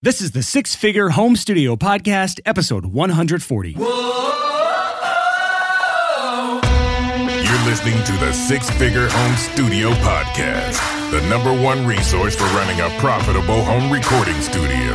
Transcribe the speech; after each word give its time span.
This 0.00 0.20
is 0.20 0.30
the 0.30 0.44
Six 0.44 0.76
Figure 0.76 1.08
Home 1.08 1.34
Studio 1.34 1.74
Podcast, 1.74 2.38
episode 2.46 2.86
140. 2.86 3.70
You're 3.72 3.80
listening 7.66 8.04
to 8.04 8.12
the 8.24 8.32
Six 8.32 8.70
Figure 8.70 9.08
Home 9.08 9.36
Studio 9.36 9.90
Podcast, 9.94 11.10
the 11.10 11.20
number 11.28 11.52
one 11.52 11.84
resource 11.84 12.36
for 12.36 12.44
running 12.54 12.80
a 12.80 12.88
profitable 13.00 13.64
home 13.64 13.90
recording 13.90 14.40
studio. 14.40 14.94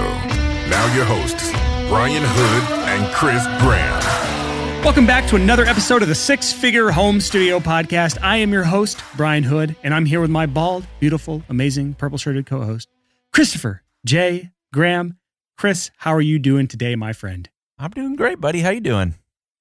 Now, 0.69 0.95
your 0.95 1.03
hosts, 1.03 1.51
Brian 1.89 2.23
Hood 2.25 2.63
and 2.87 3.13
Chris 3.13 3.45
Graham. 3.61 4.83
Welcome 4.85 5.05
back 5.05 5.27
to 5.27 5.35
another 5.35 5.65
episode 5.65 6.01
of 6.01 6.07
the 6.07 6.15
Six 6.15 6.53
Figure 6.53 6.91
Home 6.91 7.19
Studio 7.19 7.59
Podcast. 7.59 8.19
I 8.21 8.37
am 8.37 8.53
your 8.53 8.63
host, 8.63 9.03
Brian 9.17 9.43
Hood, 9.43 9.75
and 9.83 9.93
I'm 9.93 10.05
here 10.05 10.21
with 10.21 10.31
my 10.31 10.45
bald, 10.45 10.87
beautiful, 11.01 11.43
amazing, 11.49 11.95
purple 11.95 12.17
shirted 12.17 12.45
co 12.45 12.61
host, 12.61 12.87
Christopher 13.33 13.83
J. 14.05 14.52
Graham. 14.73 15.19
Chris, 15.55 15.91
how 15.97 16.11
are 16.13 16.19
you 16.19 16.39
doing 16.39 16.67
today, 16.67 16.95
my 16.95 17.13
friend? 17.13 17.47
I'm 17.77 17.91
doing 17.91 18.15
great, 18.15 18.41
buddy. 18.41 18.61
How 18.61 18.71
you 18.71 18.81
doing? 18.81 19.13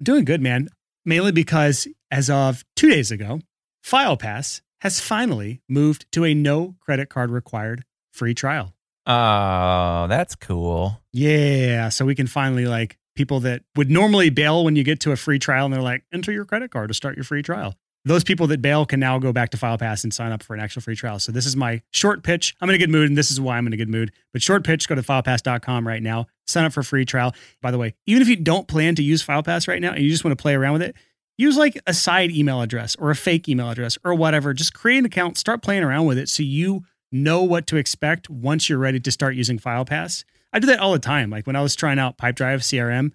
Doing 0.02 0.24
good, 0.24 0.40
man. 0.40 0.70
Mainly 1.04 1.32
because 1.32 1.86
as 2.10 2.30
of 2.30 2.64
two 2.76 2.88
days 2.88 3.10
ago, 3.10 3.40
FilePass 3.86 4.62
has 4.80 5.00
finally 5.00 5.60
moved 5.68 6.06
to 6.12 6.24
a 6.24 6.32
no 6.32 6.76
credit 6.80 7.10
card 7.10 7.30
required 7.30 7.84
free 8.10 8.32
trial. 8.32 8.72
Oh, 9.06 10.06
that's 10.08 10.34
cool. 10.34 11.02
Yeah. 11.12 11.90
So 11.90 12.06
we 12.06 12.14
can 12.14 12.26
finally 12.26 12.64
like 12.64 12.96
people 13.14 13.40
that 13.40 13.62
would 13.76 13.90
normally 13.90 14.30
bail 14.30 14.64
when 14.64 14.76
you 14.76 14.82
get 14.82 15.00
to 15.00 15.12
a 15.12 15.16
free 15.16 15.38
trial 15.38 15.66
and 15.66 15.74
they're 15.74 15.82
like, 15.82 16.04
enter 16.12 16.32
your 16.32 16.46
credit 16.46 16.70
card 16.70 16.88
to 16.88 16.94
start 16.94 17.16
your 17.16 17.24
free 17.24 17.42
trial. 17.42 17.76
Those 18.04 18.24
people 18.24 18.48
that 18.48 18.60
bail 18.60 18.84
can 18.84 18.98
now 18.98 19.18
go 19.18 19.32
back 19.32 19.50
to 19.50 19.56
FilePass 19.56 20.02
and 20.02 20.12
sign 20.12 20.32
up 20.32 20.42
for 20.42 20.54
an 20.54 20.60
actual 20.60 20.82
free 20.82 20.96
trial. 20.96 21.20
So 21.20 21.30
this 21.30 21.46
is 21.46 21.54
my 21.54 21.82
short 21.92 22.24
pitch. 22.24 22.56
I'm 22.60 22.68
in 22.68 22.74
a 22.74 22.78
good 22.78 22.90
mood, 22.90 23.08
and 23.08 23.16
this 23.16 23.30
is 23.30 23.40
why 23.40 23.56
I'm 23.56 23.66
in 23.66 23.72
a 23.72 23.76
good 23.76 23.88
mood. 23.88 24.10
But 24.32 24.42
short 24.42 24.64
pitch, 24.64 24.88
go 24.88 24.96
to 24.96 25.02
filepass.com 25.02 25.86
right 25.86 26.02
now, 26.02 26.26
sign 26.46 26.64
up 26.64 26.72
for 26.72 26.80
a 26.80 26.84
free 26.84 27.04
trial. 27.04 27.32
By 27.60 27.70
the 27.70 27.78
way, 27.78 27.94
even 28.06 28.20
if 28.20 28.28
you 28.28 28.36
don't 28.36 28.66
plan 28.66 28.96
to 28.96 29.02
use 29.02 29.24
FilePass 29.24 29.68
right 29.68 29.80
now 29.80 29.92
and 29.92 30.02
you 30.02 30.10
just 30.10 30.24
want 30.24 30.36
to 30.36 30.42
play 30.42 30.54
around 30.54 30.72
with 30.74 30.82
it, 30.82 30.96
use 31.38 31.56
like 31.56 31.80
a 31.86 31.94
side 31.94 32.32
email 32.32 32.60
address 32.60 32.96
or 32.96 33.10
a 33.10 33.16
fake 33.16 33.48
email 33.48 33.70
address 33.70 33.96
or 34.04 34.14
whatever. 34.14 34.52
Just 34.52 34.74
create 34.74 34.98
an 34.98 35.04
account, 35.04 35.38
start 35.38 35.62
playing 35.62 35.84
around 35.84 36.06
with 36.06 36.18
it 36.18 36.28
so 36.28 36.42
you 36.42 36.84
know 37.12 37.44
what 37.44 37.66
to 37.68 37.76
expect 37.76 38.28
once 38.28 38.68
you're 38.68 38.78
ready 38.78 38.98
to 38.98 39.12
start 39.12 39.36
using 39.36 39.58
FilePass. 39.58 40.24
I 40.52 40.58
do 40.58 40.66
that 40.66 40.80
all 40.80 40.92
the 40.92 40.98
time. 40.98 41.30
Like 41.30 41.46
when 41.46 41.56
I 41.56 41.62
was 41.62 41.76
trying 41.76 41.98
out 41.98 42.18
Pipedrive 42.18 42.62
CRM, 42.62 43.12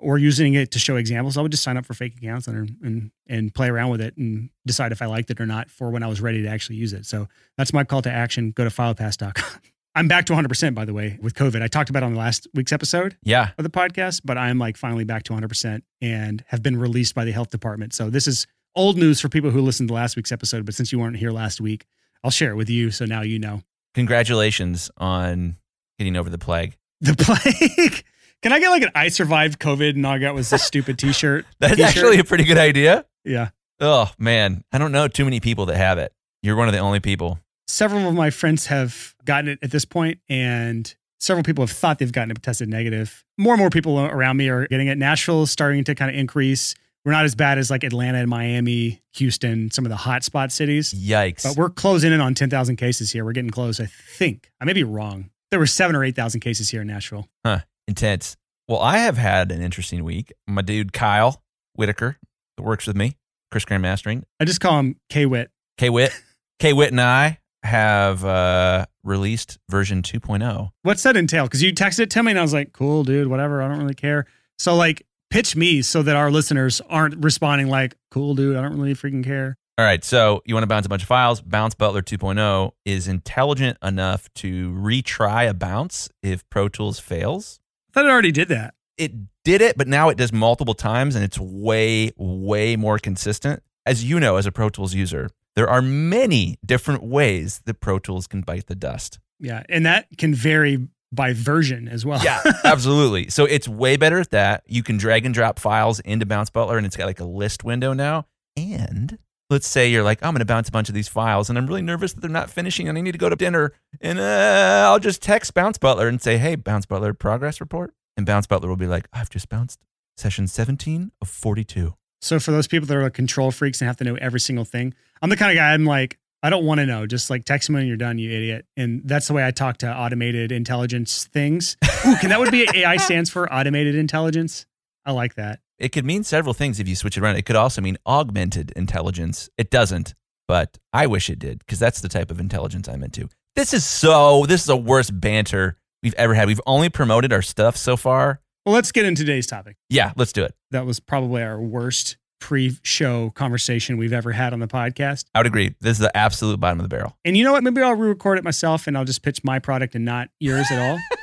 or 0.00 0.18
using 0.18 0.54
it 0.54 0.70
to 0.72 0.78
show 0.78 0.96
examples, 0.96 1.36
I 1.36 1.42
would 1.42 1.50
just 1.52 1.62
sign 1.62 1.76
up 1.76 1.86
for 1.86 1.94
fake 1.94 2.16
accounts 2.16 2.46
and, 2.46 2.76
and 2.82 3.10
and 3.28 3.54
play 3.54 3.68
around 3.68 3.90
with 3.90 4.00
it 4.00 4.16
and 4.16 4.50
decide 4.66 4.92
if 4.92 5.00
I 5.02 5.06
liked 5.06 5.30
it 5.30 5.40
or 5.40 5.46
not 5.46 5.70
for 5.70 5.90
when 5.90 6.02
I 6.02 6.06
was 6.08 6.20
ready 6.20 6.42
to 6.42 6.48
actually 6.48 6.76
use 6.76 6.92
it. 6.92 7.06
So 7.06 7.28
that's 7.56 7.72
my 7.72 7.84
call 7.84 8.02
to 8.02 8.10
action. 8.10 8.50
Go 8.52 8.64
to 8.64 8.70
filepass.com. 8.70 9.60
I'm 9.96 10.06
back 10.06 10.24
to 10.26 10.32
100% 10.34 10.74
by 10.74 10.84
the 10.84 10.94
way 10.94 11.18
with 11.20 11.34
COVID. 11.34 11.62
I 11.62 11.66
talked 11.66 11.90
about 11.90 12.04
it 12.04 12.06
on 12.06 12.12
the 12.12 12.18
last 12.18 12.46
week's 12.54 12.72
episode 12.72 13.16
Yeah. 13.24 13.50
of 13.58 13.64
the 13.64 13.70
podcast, 13.70 14.20
but 14.24 14.38
I'm 14.38 14.56
like 14.58 14.76
finally 14.76 15.02
back 15.04 15.24
to 15.24 15.32
100% 15.32 15.82
and 16.00 16.44
have 16.46 16.62
been 16.62 16.76
released 16.78 17.14
by 17.14 17.24
the 17.24 17.32
health 17.32 17.50
department. 17.50 17.92
So 17.92 18.08
this 18.08 18.28
is 18.28 18.46
old 18.76 18.96
news 18.96 19.20
for 19.20 19.28
people 19.28 19.50
who 19.50 19.60
listened 19.60 19.88
to 19.88 19.94
last 19.94 20.14
week's 20.16 20.30
episode, 20.30 20.64
but 20.64 20.74
since 20.76 20.92
you 20.92 21.00
weren't 21.00 21.16
here 21.16 21.32
last 21.32 21.60
week, 21.60 21.86
I'll 22.22 22.30
share 22.30 22.52
it 22.52 22.56
with 22.56 22.70
you 22.70 22.92
so 22.92 23.04
now 23.04 23.22
you 23.22 23.40
know. 23.40 23.62
Congratulations 23.94 24.90
on 24.96 25.56
getting 25.98 26.16
over 26.16 26.30
the 26.30 26.38
plague. 26.38 26.76
The 27.00 27.14
plague. 27.18 28.04
Can 28.42 28.52
I 28.52 28.58
get 28.60 28.70
like 28.70 28.82
an 28.82 28.90
I 28.94 29.08
survived 29.08 29.58
COVID 29.60 29.90
and 29.90 30.06
all 30.06 30.12
I 30.14 30.18
got 30.18 30.34
was 30.34 30.50
this 30.50 30.62
stupid 30.62 30.98
t-shirt? 30.98 31.44
That's 31.58 31.76
T-shirt? 31.76 31.88
actually 31.88 32.18
a 32.18 32.24
pretty 32.24 32.44
good 32.44 32.58
idea. 32.58 33.04
Yeah. 33.24 33.50
Oh, 33.80 34.10
man. 34.18 34.64
I 34.72 34.78
don't 34.78 34.92
know 34.92 35.08
too 35.08 35.24
many 35.24 35.40
people 35.40 35.66
that 35.66 35.76
have 35.76 35.98
it. 35.98 36.12
You're 36.42 36.56
one 36.56 36.68
of 36.68 36.72
the 36.74 36.80
only 36.80 37.00
people. 37.00 37.38
several 37.68 38.08
of 38.08 38.14
my 38.14 38.30
friends 38.30 38.66
have 38.66 39.14
gotten 39.24 39.48
it 39.50 39.58
at 39.62 39.70
this 39.70 39.84
point, 39.84 40.20
and 40.28 40.94
several 41.18 41.42
people 41.44 41.62
have 41.62 41.70
thought 41.70 41.98
they've 41.98 42.10
gotten 42.12 42.30
it 42.30 42.42
tested 42.42 42.68
negative. 42.68 43.24
More 43.38 43.52
and 43.54 43.60
more 43.60 43.68
people 43.70 43.98
around 44.00 44.38
me 44.38 44.48
are 44.48 44.66
getting 44.68 44.88
it. 44.88 44.96
Nashville 44.96 45.42
is 45.42 45.50
starting 45.50 45.84
to 45.84 45.94
kind 45.94 46.10
of 46.10 46.16
increase. 46.16 46.74
We're 47.04 47.12
not 47.12 47.24
as 47.26 47.34
bad 47.34 47.58
as 47.58 47.70
like 47.70 47.84
Atlanta 47.84 48.18
and 48.18 48.28
Miami, 48.28 49.02
Houston, 49.14 49.70
some 49.70 49.84
of 49.86 49.90
the 49.90 49.96
hotspot 49.96 50.50
cities, 50.50 50.92
Yikes. 50.94 51.42
but 51.42 51.56
we're 51.56 51.70
closing 51.70 52.12
in 52.12 52.20
on 52.20 52.34
10,000 52.34 52.76
cases 52.76 53.12
here. 53.12 53.24
We're 53.24 53.32
getting 53.32 53.50
close, 53.50 53.80
I 53.80 53.86
think. 53.86 54.50
I 54.60 54.64
may 54.64 54.72
be 54.74 54.84
wrong. 54.84 55.30
There 55.50 55.58
were 55.58 55.66
seven 55.66 55.94
or 55.96 56.04
8,000 56.04 56.40
cases 56.40 56.70
here 56.70 56.80
in 56.82 56.86
Nashville. 56.86 57.26
Huh. 57.44 57.60
Intense. 57.88 58.36
Well, 58.70 58.80
I 58.80 58.98
have 58.98 59.16
had 59.16 59.50
an 59.50 59.62
interesting 59.62 60.04
week. 60.04 60.32
My 60.46 60.62
dude, 60.62 60.92
Kyle 60.92 61.42
Whitaker, 61.74 62.18
that 62.56 62.62
works 62.62 62.86
with 62.86 62.94
me, 62.94 63.16
Chris 63.50 63.64
Graham 63.64 63.82
Mastering, 63.82 64.24
I 64.38 64.44
just 64.44 64.60
call 64.60 64.78
him 64.78 64.94
K 65.08 65.26
Wit. 65.26 65.50
K 65.76 65.90
Wit. 65.90 66.12
K 66.60 66.72
Wit 66.72 66.92
and 66.92 67.00
I 67.00 67.40
have 67.64 68.24
uh, 68.24 68.86
released 69.02 69.58
version 69.68 70.02
2.0. 70.02 70.70
What's 70.82 71.02
that 71.02 71.16
entail? 71.16 71.46
Because 71.46 71.64
you 71.64 71.72
texted 71.72 72.00
it 72.02 72.10
to 72.10 72.22
me 72.22 72.30
and 72.30 72.38
I 72.38 72.42
was 72.42 72.52
like, 72.52 72.72
cool, 72.72 73.02
dude, 73.02 73.26
whatever. 73.26 73.60
I 73.60 73.66
don't 73.66 73.80
really 73.80 73.94
care. 73.94 74.26
So, 74.56 74.76
like, 74.76 75.04
pitch 75.30 75.56
me 75.56 75.82
so 75.82 76.04
that 76.04 76.14
our 76.14 76.30
listeners 76.30 76.80
aren't 76.88 77.24
responding 77.24 77.66
like, 77.66 77.96
cool, 78.12 78.36
dude, 78.36 78.56
I 78.56 78.62
don't 78.62 78.78
really 78.78 78.94
freaking 78.94 79.24
care. 79.24 79.56
All 79.78 79.84
right, 79.84 80.04
so 80.04 80.42
you 80.44 80.54
want 80.54 80.62
to 80.62 80.68
bounce 80.68 80.86
a 80.86 80.88
bunch 80.88 81.02
of 81.02 81.08
files. 81.08 81.40
Bounce 81.40 81.74
Butler 81.74 82.02
2.0 82.02 82.70
is 82.84 83.08
intelligent 83.08 83.78
enough 83.82 84.28
to 84.36 84.70
retry 84.74 85.48
a 85.48 85.54
bounce 85.54 86.08
if 86.22 86.48
Pro 86.50 86.68
Tools 86.68 87.00
fails. 87.00 87.59
I 87.90 87.92
thought 87.92 88.06
it 88.06 88.10
already 88.10 88.32
did 88.32 88.48
that. 88.48 88.74
It 88.96 89.12
did 89.44 89.62
it, 89.62 89.76
but 89.76 89.88
now 89.88 90.10
it 90.10 90.16
does 90.16 90.32
multiple 90.32 90.74
times 90.74 91.16
and 91.16 91.24
it's 91.24 91.38
way, 91.38 92.12
way 92.16 92.76
more 92.76 92.98
consistent. 92.98 93.62
As 93.86 94.04
you 94.04 94.20
know, 94.20 94.36
as 94.36 94.46
a 94.46 94.52
Pro 94.52 94.68
Tools 94.68 94.94
user, 94.94 95.30
there 95.56 95.68
are 95.68 95.82
many 95.82 96.58
different 96.64 97.02
ways 97.02 97.62
that 97.64 97.80
Pro 97.80 97.98
Tools 97.98 98.26
can 98.26 98.42
bite 98.42 98.66
the 98.66 98.74
dust. 98.74 99.18
Yeah. 99.40 99.64
And 99.68 99.86
that 99.86 100.06
can 100.18 100.34
vary 100.34 100.86
by 101.10 101.32
version 101.32 101.88
as 101.88 102.06
well. 102.06 102.22
Yeah, 102.22 102.40
absolutely. 102.64 103.30
So 103.30 103.44
it's 103.44 103.66
way 103.66 103.96
better 103.96 104.20
at 104.20 104.30
that. 104.30 104.62
You 104.66 104.82
can 104.82 104.96
drag 104.96 105.24
and 105.24 105.34
drop 105.34 105.58
files 105.58 105.98
into 106.00 106.26
Bounce 106.26 106.50
Butler 106.50 106.76
and 106.76 106.86
it's 106.86 106.96
got 106.96 107.06
like 107.06 107.20
a 107.20 107.24
list 107.24 107.64
window 107.64 107.92
now. 107.92 108.26
And 108.56 109.18
let's 109.50 109.66
say 109.66 109.90
you're 109.90 110.04
like, 110.04 110.22
I'm 110.22 110.32
going 110.32 110.38
to 110.38 110.46
bounce 110.46 110.68
a 110.68 110.72
bunch 110.72 110.88
of 110.88 110.94
these 110.94 111.08
files 111.08 111.50
and 111.50 111.58
I'm 111.58 111.66
really 111.66 111.82
nervous 111.82 112.12
that 112.12 112.20
they're 112.20 112.30
not 112.30 112.48
finishing 112.48 112.88
and 112.88 112.96
I 112.96 113.00
need 113.00 113.12
to 113.12 113.18
go 113.18 113.28
to 113.28 113.36
dinner. 113.36 113.72
And 114.00 114.18
uh, 114.18 114.84
I'll 114.86 115.00
just 115.00 115.20
text 115.20 115.52
Bounce 115.52 115.76
Butler 115.76 116.08
and 116.08 116.22
say, 116.22 116.38
Hey, 116.38 116.54
Bounce 116.54 116.86
Butler, 116.86 117.12
progress 117.12 117.60
report. 117.60 117.92
And 118.16 118.24
Bounce 118.24 118.46
Butler 118.46 118.68
will 118.68 118.76
be 118.76 118.86
like, 118.86 119.08
I've 119.12 119.28
just 119.28 119.48
bounced 119.48 119.80
session 120.16 120.46
17 120.46 121.12
of 121.20 121.28
42. 121.28 121.94
So 122.22 122.38
for 122.38 122.52
those 122.52 122.68
people 122.68 122.86
that 122.86 122.96
are 122.96 123.02
like 123.02 123.14
control 123.14 123.50
freaks 123.50 123.80
and 123.80 123.86
have 123.88 123.96
to 123.98 124.04
know 124.04 124.14
every 124.16 124.40
single 124.40 124.64
thing, 124.64 124.94
I'm 125.20 125.30
the 125.30 125.36
kind 125.36 125.50
of 125.50 125.56
guy 125.56 125.72
I'm 125.72 125.84
like, 125.84 126.18
I 126.42 126.50
don't 126.50 126.64
want 126.64 126.80
to 126.80 126.86
know. 126.86 127.06
Just 127.06 127.28
like 127.28 127.44
text 127.44 127.68
me 127.68 127.76
when 127.76 127.86
you're 127.86 127.96
done, 127.96 128.18
you 128.18 128.30
idiot. 128.30 128.66
And 128.76 129.02
that's 129.04 129.26
the 129.26 129.34
way 129.34 129.46
I 129.46 129.50
talk 129.50 129.78
to 129.78 129.94
automated 129.94 130.52
intelligence 130.52 131.24
things. 131.26 131.76
Ooh, 132.06 132.16
can 132.20 132.30
that 132.30 132.38
would 132.38 132.50
be 132.50 132.68
AI 132.74 132.96
stands 132.96 133.30
for 133.30 133.52
automated 133.52 133.94
intelligence? 133.94 134.66
I 135.04 135.12
like 135.12 135.34
that. 135.34 135.60
It 135.80 135.92
could 135.92 136.04
mean 136.04 136.24
several 136.24 136.52
things 136.52 136.78
if 136.78 136.86
you 136.86 136.94
switch 136.94 137.16
it 137.16 137.22
around. 137.22 137.36
It 137.36 137.46
could 137.46 137.56
also 137.56 137.80
mean 137.80 137.96
augmented 138.06 138.70
intelligence. 138.76 139.48
It 139.56 139.70
doesn't, 139.70 140.14
but 140.46 140.78
I 140.92 141.06
wish 141.06 141.30
it 141.30 141.38
did 141.38 141.60
because 141.60 141.78
that's 141.78 142.02
the 142.02 142.08
type 142.08 142.30
of 142.30 142.38
intelligence 142.38 142.86
I'm 142.86 143.02
into. 143.02 143.30
This 143.56 143.72
is 143.72 143.84
so, 143.84 144.44
this 144.46 144.60
is 144.60 144.66
the 144.66 144.76
worst 144.76 145.18
banter 145.18 145.78
we've 146.02 146.14
ever 146.14 146.34
had. 146.34 146.48
We've 146.48 146.60
only 146.66 146.90
promoted 146.90 147.32
our 147.32 147.40
stuff 147.40 147.78
so 147.78 147.96
far. 147.96 148.40
Well, 148.66 148.74
let's 148.74 148.92
get 148.92 149.06
into 149.06 149.22
today's 149.24 149.46
topic. 149.46 149.76
Yeah, 149.88 150.12
let's 150.16 150.34
do 150.34 150.44
it. 150.44 150.54
That 150.70 150.84
was 150.84 151.00
probably 151.00 151.42
our 151.42 151.58
worst 151.58 152.18
pre-show 152.40 153.30
conversation 153.30 153.96
we've 153.96 154.12
ever 154.12 154.32
had 154.32 154.52
on 154.52 154.60
the 154.60 154.68
podcast. 154.68 155.24
I 155.34 155.38
would 155.40 155.46
agree. 155.46 155.74
This 155.80 155.92
is 155.92 155.98
the 155.98 156.14
absolute 156.14 156.60
bottom 156.60 156.78
of 156.78 156.84
the 156.84 156.94
barrel. 156.94 157.16
And 157.24 157.38
you 157.38 157.44
know 157.44 157.52
what? 157.52 157.64
Maybe 157.64 157.80
I'll 157.80 157.94
re-record 157.94 158.36
it 158.36 158.44
myself 158.44 158.86
and 158.86 158.98
I'll 158.98 159.04
just 159.06 159.22
pitch 159.22 159.42
my 159.44 159.58
product 159.58 159.94
and 159.94 160.04
not 160.04 160.28
yours 160.40 160.66
at 160.70 160.78
all. 160.78 160.98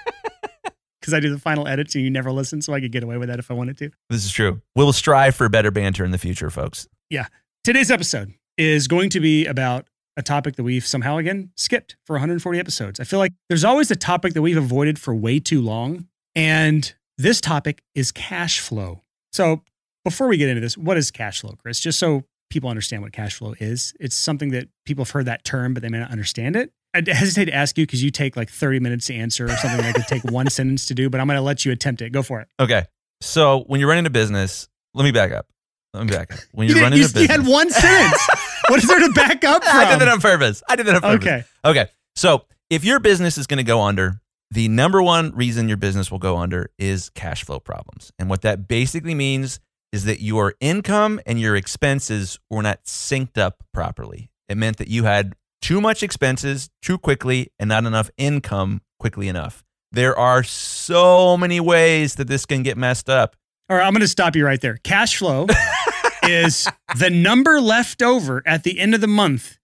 Because 1.07 1.13
I 1.13 1.21
do 1.21 1.29
the 1.29 1.39
final 1.39 1.69
edits 1.69 1.95
and 1.95 2.03
you 2.03 2.09
never 2.09 2.33
listen, 2.33 2.61
so 2.61 2.73
I 2.73 2.81
could 2.81 2.91
get 2.91 3.01
away 3.01 3.15
with 3.15 3.29
that 3.29 3.39
if 3.39 3.49
I 3.49 3.53
wanted 3.53 3.77
to. 3.77 3.91
This 4.09 4.25
is 4.25 4.31
true. 4.33 4.61
We'll 4.75 4.91
strive 4.91 5.37
for 5.37 5.47
better 5.47 5.71
banter 5.71 6.03
in 6.03 6.11
the 6.11 6.17
future, 6.17 6.49
folks. 6.49 6.85
Yeah. 7.09 7.27
Today's 7.63 7.89
episode 7.89 8.33
is 8.57 8.89
going 8.89 9.09
to 9.11 9.21
be 9.21 9.45
about 9.45 9.87
a 10.17 10.21
topic 10.21 10.57
that 10.57 10.63
we've 10.63 10.85
somehow 10.85 11.15
again 11.15 11.51
skipped 11.55 11.95
for 12.03 12.15
140 12.15 12.59
episodes. 12.59 12.99
I 12.99 13.05
feel 13.05 13.19
like 13.19 13.31
there's 13.47 13.63
always 13.63 13.89
a 13.89 13.95
topic 13.95 14.33
that 14.33 14.41
we've 14.41 14.57
avoided 14.57 14.99
for 14.99 15.15
way 15.15 15.39
too 15.39 15.61
long. 15.61 16.09
And 16.35 16.93
this 17.17 17.39
topic 17.39 17.83
is 17.95 18.11
cash 18.11 18.59
flow. 18.59 19.03
So 19.31 19.61
before 20.03 20.27
we 20.27 20.35
get 20.35 20.49
into 20.49 20.59
this, 20.59 20.77
what 20.77 20.97
is 20.97 21.09
cash 21.09 21.39
flow, 21.39 21.55
Chris? 21.57 21.79
Just 21.79 21.99
so 21.99 22.25
people 22.49 22.69
understand 22.69 23.01
what 23.01 23.13
cash 23.13 23.35
flow 23.35 23.55
is, 23.61 23.93
it's 23.97 24.15
something 24.15 24.51
that 24.51 24.67
people 24.85 25.05
have 25.05 25.11
heard 25.11 25.27
that 25.27 25.45
term, 25.45 25.73
but 25.73 25.83
they 25.83 25.89
may 25.89 25.99
not 25.99 26.11
understand 26.11 26.57
it. 26.57 26.73
I 26.97 27.11
hesitate 27.13 27.45
to 27.45 27.53
ask 27.53 27.77
you 27.77 27.85
because 27.85 28.03
you 28.03 28.11
take 28.11 28.35
like 28.35 28.49
30 28.49 28.79
minutes 28.79 29.05
to 29.07 29.15
answer 29.15 29.45
or 29.45 29.49
something 29.57 29.81
that 29.81 29.95
could 29.95 30.07
take 30.07 30.23
one 30.31 30.49
sentence 30.49 30.85
to 30.87 30.93
do, 30.93 31.09
but 31.09 31.19
I'm 31.21 31.27
going 31.27 31.37
to 31.37 31.41
let 31.41 31.65
you 31.65 31.71
attempt 31.71 32.01
it. 32.01 32.11
Go 32.11 32.23
for 32.23 32.39
it. 32.41 32.47
Okay. 32.59 32.85
So 33.21 33.63
when 33.67 33.79
you're 33.79 33.89
running 33.89 34.05
a 34.05 34.09
business, 34.11 34.67
let 34.93 35.03
me 35.03 35.11
back 35.11 35.31
up. 35.31 35.47
Let 35.93 36.05
me 36.05 36.11
back 36.11 36.33
up. 36.33 36.39
When 36.51 36.67
You, 36.67 36.75
you're 36.75 36.81
didn't- 36.81 36.83
running 36.83 36.99
you- 36.99 37.05
a 37.05 37.07
business, 37.07 37.21
you 37.23 37.27
had 37.29 37.47
one 37.47 37.69
sentence. 37.69 38.27
what 38.69 38.79
is 38.83 38.87
there 38.87 38.99
to 38.99 39.09
back 39.13 39.43
up 39.43 39.63
from? 39.63 39.75
I 39.77 39.89
did 39.91 39.99
that 40.01 40.07
on 40.07 40.19
purpose. 40.21 40.61
I 40.69 40.75
did 40.75 40.85
that 40.87 40.95
on 40.95 41.01
purpose. 41.01 41.27
okay. 41.27 41.43
Okay. 41.65 41.87
So 42.15 42.45
if 42.69 42.83
your 42.83 42.99
business 42.99 43.37
is 43.37 43.47
going 43.47 43.57
to 43.57 43.63
go 43.63 43.81
under, 43.81 44.19
the 44.51 44.67
number 44.69 45.01
one 45.01 45.35
reason 45.35 45.67
your 45.67 45.77
business 45.77 46.09
will 46.11 46.19
go 46.19 46.37
under 46.37 46.69
is 46.77 47.09
cash 47.09 47.43
flow 47.43 47.59
problems. 47.59 48.11
And 48.19 48.29
what 48.29 48.41
that 48.43 48.67
basically 48.67 49.13
means 49.15 49.59
is 49.91 50.05
that 50.05 50.21
your 50.21 50.53
income 50.59 51.19
and 51.25 51.39
your 51.39 51.55
expenses 51.55 52.39
were 52.49 52.61
not 52.61 52.83
synced 52.85 53.37
up 53.37 53.63
properly. 53.73 54.29
It 54.49 54.57
meant 54.57 54.77
that 54.77 54.87
you 54.89 55.03
had 55.05 55.35
too 55.61 55.81
much 55.81 56.03
expenses 56.03 56.69
too 56.81 56.97
quickly 56.97 57.51
and 57.59 57.67
not 57.69 57.85
enough 57.85 58.09
income 58.17 58.81
quickly 58.99 59.27
enough. 59.27 59.63
There 59.91 60.17
are 60.17 60.43
so 60.43 61.37
many 61.37 61.59
ways 61.59 62.15
that 62.15 62.27
this 62.27 62.45
can 62.45 62.63
get 62.63 62.77
messed 62.77 63.09
up. 63.09 63.35
All 63.69 63.77
right, 63.77 63.85
I'm 63.85 63.93
going 63.93 64.01
to 64.01 64.07
stop 64.07 64.35
you 64.35 64.45
right 64.45 64.59
there. 64.61 64.77
Cash 64.83 65.17
flow 65.17 65.47
is 66.23 66.67
the 66.97 67.09
number 67.09 67.59
left 67.59 68.01
over 68.01 68.43
at 68.45 68.63
the 68.63 68.79
end 68.79 68.95
of 68.95 69.01
the 69.01 69.07
month 69.07 69.57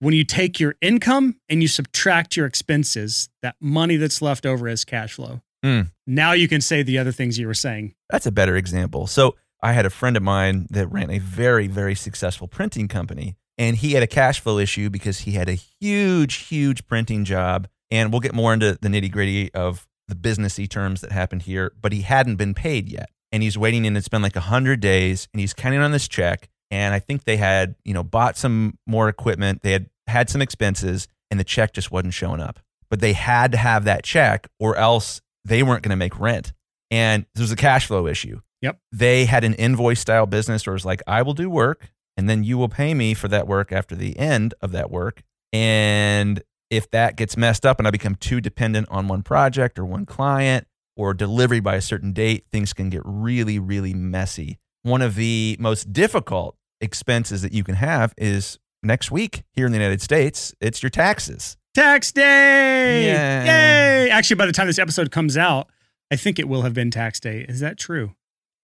when 0.00 0.14
you 0.14 0.24
take 0.24 0.60
your 0.60 0.76
income 0.80 1.36
and 1.48 1.62
you 1.62 1.68
subtract 1.68 2.36
your 2.36 2.46
expenses, 2.46 3.28
that 3.42 3.56
money 3.60 3.96
that's 3.96 4.22
left 4.22 4.46
over 4.46 4.68
as 4.68 4.84
cash 4.84 5.14
flow. 5.14 5.40
Mm. 5.64 5.90
Now 6.06 6.32
you 6.32 6.46
can 6.46 6.60
say 6.60 6.82
the 6.82 6.98
other 6.98 7.12
things 7.12 7.38
you 7.38 7.46
were 7.46 7.54
saying. 7.54 7.94
That's 8.10 8.26
a 8.26 8.32
better 8.32 8.56
example. 8.56 9.06
So 9.06 9.34
I 9.60 9.72
had 9.72 9.86
a 9.86 9.90
friend 9.90 10.16
of 10.16 10.22
mine 10.22 10.66
that 10.70 10.86
ran 10.86 11.10
a 11.10 11.18
very, 11.18 11.66
very 11.66 11.94
successful 11.94 12.46
printing 12.46 12.86
company, 12.86 13.36
and 13.58 13.76
he 13.76 13.92
had 13.92 14.02
a 14.02 14.06
cash 14.06 14.40
flow 14.40 14.58
issue 14.58 14.88
because 14.88 15.20
he 15.20 15.32
had 15.32 15.48
a 15.48 15.58
huge, 15.80 16.36
huge 16.46 16.86
printing 16.86 17.24
job. 17.24 17.68
And 17.90 18.12
we'll 18.12 18.20
get 18.20 18.34
more 18.34 18.52
into 18.52 18.78
the 18.80 18.88
nitty 18.88 19.10
gritty 19.10 19.52
of 19.54 19.86
the 20.08 20.14
businessy 20.14 20.68
terms 20.68 21.00
that 21.00 21.12
happened 21.12 21.42
here, 21.42 21.72
but 21.80 21.92
he 21.92 22.02
hadn't 22.02 22.36
been 22.36 22.54
paid 22.54 22.88
yet. 22.88 23.10
And 23.32 23.42
he's 23.42 23.58
waiting, 23.58 23.86
and 23.86 23.96
it's 23.96 24.08
been 24.08 24.22
like 24.22 24.36
100 24.36 24.80
days, 24.80 25.28
and 25.32 25.40
he's 25.40 25.52
counting 25.52 25.80
on 25.80 25.92
this 25.92 26.08
check. 26.08 26.48
And 26.70 26.94
I 26.94 26.98
think 26.98 27.24
they 27.24 27.36
had, 27.36 27.74
you 27.84 27.92
know, 27.92 28.02
bought 28.02 28.36
some 28.36 28.78
more 28.86 29.08
equipment, 29.08 29.62
they 29.62 29.72
had 29.72 29.90
had 30.06 30.30
some 30.30 30.40
expenses, 30.40 31.08
and 31.30 31.38
the 31.38 31.44
check 31.44 31.72
just 31.72 31.90
wasn't 31.90 32.14
showing 32.14 32.40
up. 32.40 32.60
But 32.90 33.00
they 33.00 33.12
had 33.12 33.52
to 33.52 33.58
have 33.58 33.84
that 33.84 34.02
check, 34.02 34.48
or 34.58 34.76
else 34.76 35.20
they 35.44 35.62
weren't 35.62 35.82
going 35.82 35.90
to 35.90 35.96
make 35.96 36.18
rent. 36.18 36.52
And 36.90 37.26
there 37.34 37.42
was 37.42 37.52
a 37.52 37.56
cash 37.56 37.86
flow 37.86 38.06
issue. 38.06 38.40
Yep. 38.62 38.78
They 38.92 39.26
had 39.26 39.44
an 39.44 39.54
invoice 39.54 40.00
style 40.00 40.26
business 40.26 40.66
where 40.66 40.74
it's 40.74 40.84
like, 40.84 41.02
I 41.06 41.22
will 41.22 41.34
do 41.34 41.50
work 41.50 41.90
and 42.18 42.28
then 42.28 42.42
you 42.42 42.58
will 42.58 42.68
pay 42.68 42.94
me 42.94 43.14
for 43.14 43.28
that 43.28 43.46
work 43.46 43.70
after 43.70 43.94
the 43.94 44.18
end 44.18 44.52
of 44.60 44.72
that 44.72 44.90
work. 44.90 45.22
And 45.52 46.42
if 46.68 46.90
that 46.90 47.16
gets 47.16 47.36
messed 47.36 47.64
up 47.64 47.78
and 47.78 47.86
I 47.86 47.92
become 47.92 48.16
too 48.16 48.40
dependent 48.40 48.88
on 48.90 49.06
one 49.06 49.22
project 49.22 49.78
or 49.78 49.84
one 49.84 50.04
client 50.04 50.66
or 50.96 51.14
delivery 51.14 51.60
by 51.60 51.76
a 51.76 51.80
certain 51.80 52.12
date, 52.12 52.44
things 52.50 52.72
can 52.72 52.90
get 52.90 53.02
really, 53.04 53.60
really 53.60 53.94
messy. 53.94 54.58
One 54.82 55.00
of 55.00 55.14
the 55.14 55.56
most 55.60 55.92
difficult 55.92 56.56
expenses 56.80 57.42
that 57.42 57.52
you 57.52 57.62
can 57.62 57.76
have 57.76 58.14
is 58.18 58.58
next 58.82 59.12
week 59.12 59.44
here 59.52 59.66
in 59.66 59.72
the 59.72 59.78
United 59.78 60.02
States, 60.02 60.52
it's 60.60 60.82
your 60.82 60.90
taxes. 60.90 61.56
Tax 61.72 62.10
day! 62.10 63.06
Yeah. 63.06 63.44
Yay! 63.44 64.10
Actually, 64.10 64.36
by 64.36 64.46
the 64.46 64.52
time 64.52 64.66
this 64.66 64.80
episode 64.80 65.12
comes 65.12 65.36
out, 65.36 65.68
I 66.10 66.16
think 66.16 66.40
it 66.40 66.48
will 66.48 66.62
have 66.62 66.74
been 66.74 66.90
tax 66.90 67.20
day. 67.20 67.46
Is 67.48 67.60
that 67.60 67.78
true? 67.78 68.14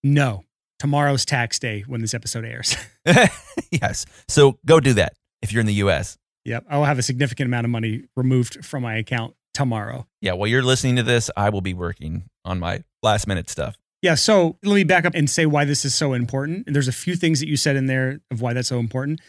No. 0.02 0.42
Tomorrow's 0.79 1.25
tax 1.25 1.59
day 1.59 1.85
when 1.87 2.00
this 2.00 2.15
episode 2.15 2.44
airs. 2.44 2.76
yes. 3.71 4.06
So 4.29 4.59
go 4.67 4.81
do 4.81 4.94
that 4.94 5.15
if 5.43 5.53
you're 5.53 5.61
in 5.61 5.67
the 5.67 5.75
US. 5.75 6.19
yep. 6.44 6.65
I 6.69 6.76
will 6.76 6.85
have 6.85 6.99
a 6.99 7.03
significant 7.03 7.47
amount 7.47 7.65
of 7.65 7.71
money 7.71 8.05
removed 8.17 8.65
from 8.65 8.82
my 8.82 8.97
account 8.97 9.35
tomorrow. 9.55 10.06
Yeah, 10.21 10.32
while 10.32 10.49
you're 10.49 10.62
listening 10.62 10.97
to 10.97 11.03
this, 11.03 11.31
I 11.37 11.49
will 11.50 11.61
be 11.61 11.75
working 11.75 12.25
on 12.44 12.59
my 12.59 12.82
last 13.03 13.26
minute 13.26 13.49
stuff. 13.49 13.76
Yeah. 14.03 14.17
So 14.17 14.59
let 14.62 14.75
me 14.75 14.85
back 14.85 15.06
up 15.06 15.15
and 15.15 15.31
say 15.31 15.47
why 15.47 15.65
this 15.65 15.85
is 15.85 15.94
so 15.94 16.12
important. 16.12 16.67
And 16.67 16.76
there's 16.76 16.88
a 16.88 16.93
few 16.93 17.17
things 17.17 17.41
that 17.41 17.49
you 17.49 17.56
said 17.56 17.76
in 17.76 17.87
there 17.87 18.21
of 18.31 18.43
why 18.43 18.53
that's 18.53 18.69
so 18.69 18.79
important. 18.79 19.21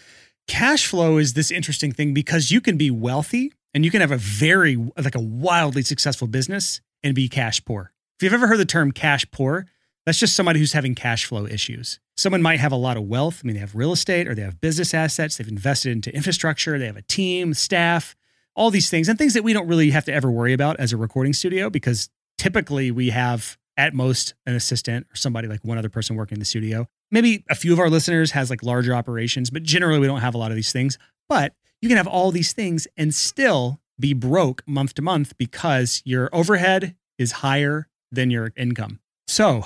Cash 0.48 0.88
flow 0.88 1.18
is 1.18 1.34
this 1.34 1.50
interesting 1.50 1.92
thing 1.92 2.14
because 2.14 2.52
you 2.52 2.60
can 2.60 2.76
be 2.76 2.92
wealthy 2.92 3.54
and 3.74 3.86
you 3.86 3.92
can 3.92 4.02
have 4.02 4.12
a 4.12 4.18
very, 4.18 4.76
like 4.98 5.16
a 5.16 5.22
wildly 5.22 5.82
successful 5.82 6.28
business 6.28 6.82
and 7.04 7.16
be 7.16 7.30
cash 7.30 7.64
poor. 7.64 7.94
If 8.20 8.24
you've 8.24 8.34
ever 8.34 8.48
heard 8.48 8.60
the 8.60 8.66
term 8.66 8.92
cash 8.92 9.26
poor, 9.32 9.66
that's 10.06 10.20
just 10.20 10.36
somebody 10.36 10.60
who's 10.60 10.74
having 10.74 10.96
cash 10.96 11.26
flow 11.26 11.46
issues. 11.46 12.00
Someone 12.16 12.42
might 12.42 12.60
have 12.60 12.72
a 12.72 12.78
lot 12.78 12.98
of 12.98 13.04
wealth. 13.04 13.42
I 13.44 13.48
mean, 13.48 13.56
they 13.56 13.60
have 13.60 13.76
real 13.76 13.92
estate 13.92 14.28
or 14.28 14.36
they 14.36 14.44
have 14.44 14.62
business 14.62 14.94
assets. 14.94 15.38
They've 15.38 15.48
invested 15.48 15.92
into 15.92 16.14
infrastructure. 16.16 16.78
They 16.78 16.86
have 16.86 16.98
a 16.98 17.02
team, 17.02 17.54
staff, 17.54 18.16
all 18.56 18.72
these 18.72 18.90
things, 18.90 19.10
and 19.10 19.18
things 19.18 19.34
that 19.34 19.44
we 19.44 19.54
don't 19.54 19.68
really 19.68 19.90
have 19.92 20.06
to 20.06 20.14
ever 20.14 20.32
worry 20.32 20.54
about 20.54 20.80
as 20.80 20.94
a 20.94 20.98
recording 20.98 21.34
studio 21.34 21.70
because 21.70 22.10
typically 22.38 22.92
we 22.92 23.10
have 23.10 23.58
at 23.78 23.94
most 23.94 24.34
an 24.46 24.56
assistant 24.56 25.08
or 25.12 25.16
somebody 25.16 25.48
like 25.48 25.64
one 25.64 25.78
other 25.78 25.90
person 25.90 26.16
working 26.16 26.36
in 26.36 26.40
the 26.40 26.46
studio. 26.46 26.88
Maybe 27.12 27.44
a 27.50 27.56
few 27.56 27.74
of 27.74 27.80
our 27.80 27.90
listeners 27.90 28.32
has 28.32 28.50
like 28.50 28.64
larger 28.64 28.94
operations, 28.94 29.50
but 29.50 29.64
generally 29.64 30.00
we 30.00 30.08
don't 30.08 30.22
have 30.22 30.36
a 30.36 30.38
lot 30.38 30.52
of 30.52 30.56
these 30.56 30.72
things. 30.72 30.98
But 31.28 31.54
you 31.82 31.90
can 31.90 31.98
have 31.98 32.08
all 32.08 32.32
these 32.32 32.54
things 32.54 32.88
and 32.96 33.14
still 33.14 33.82
be 34.00 34.14
broke 34.14 34.66
month 34.68 34.94
to 34.96 35.02
month 35.02 35.38
because 35.38 36.02
your 36.06 36.30
overhead 36.32 36.96
is 37.18 37.34
higher 37.34 37.88
than 38.12 38.30
your 38.30 38.54
income. 38.56 39.00
So 39.28 39.64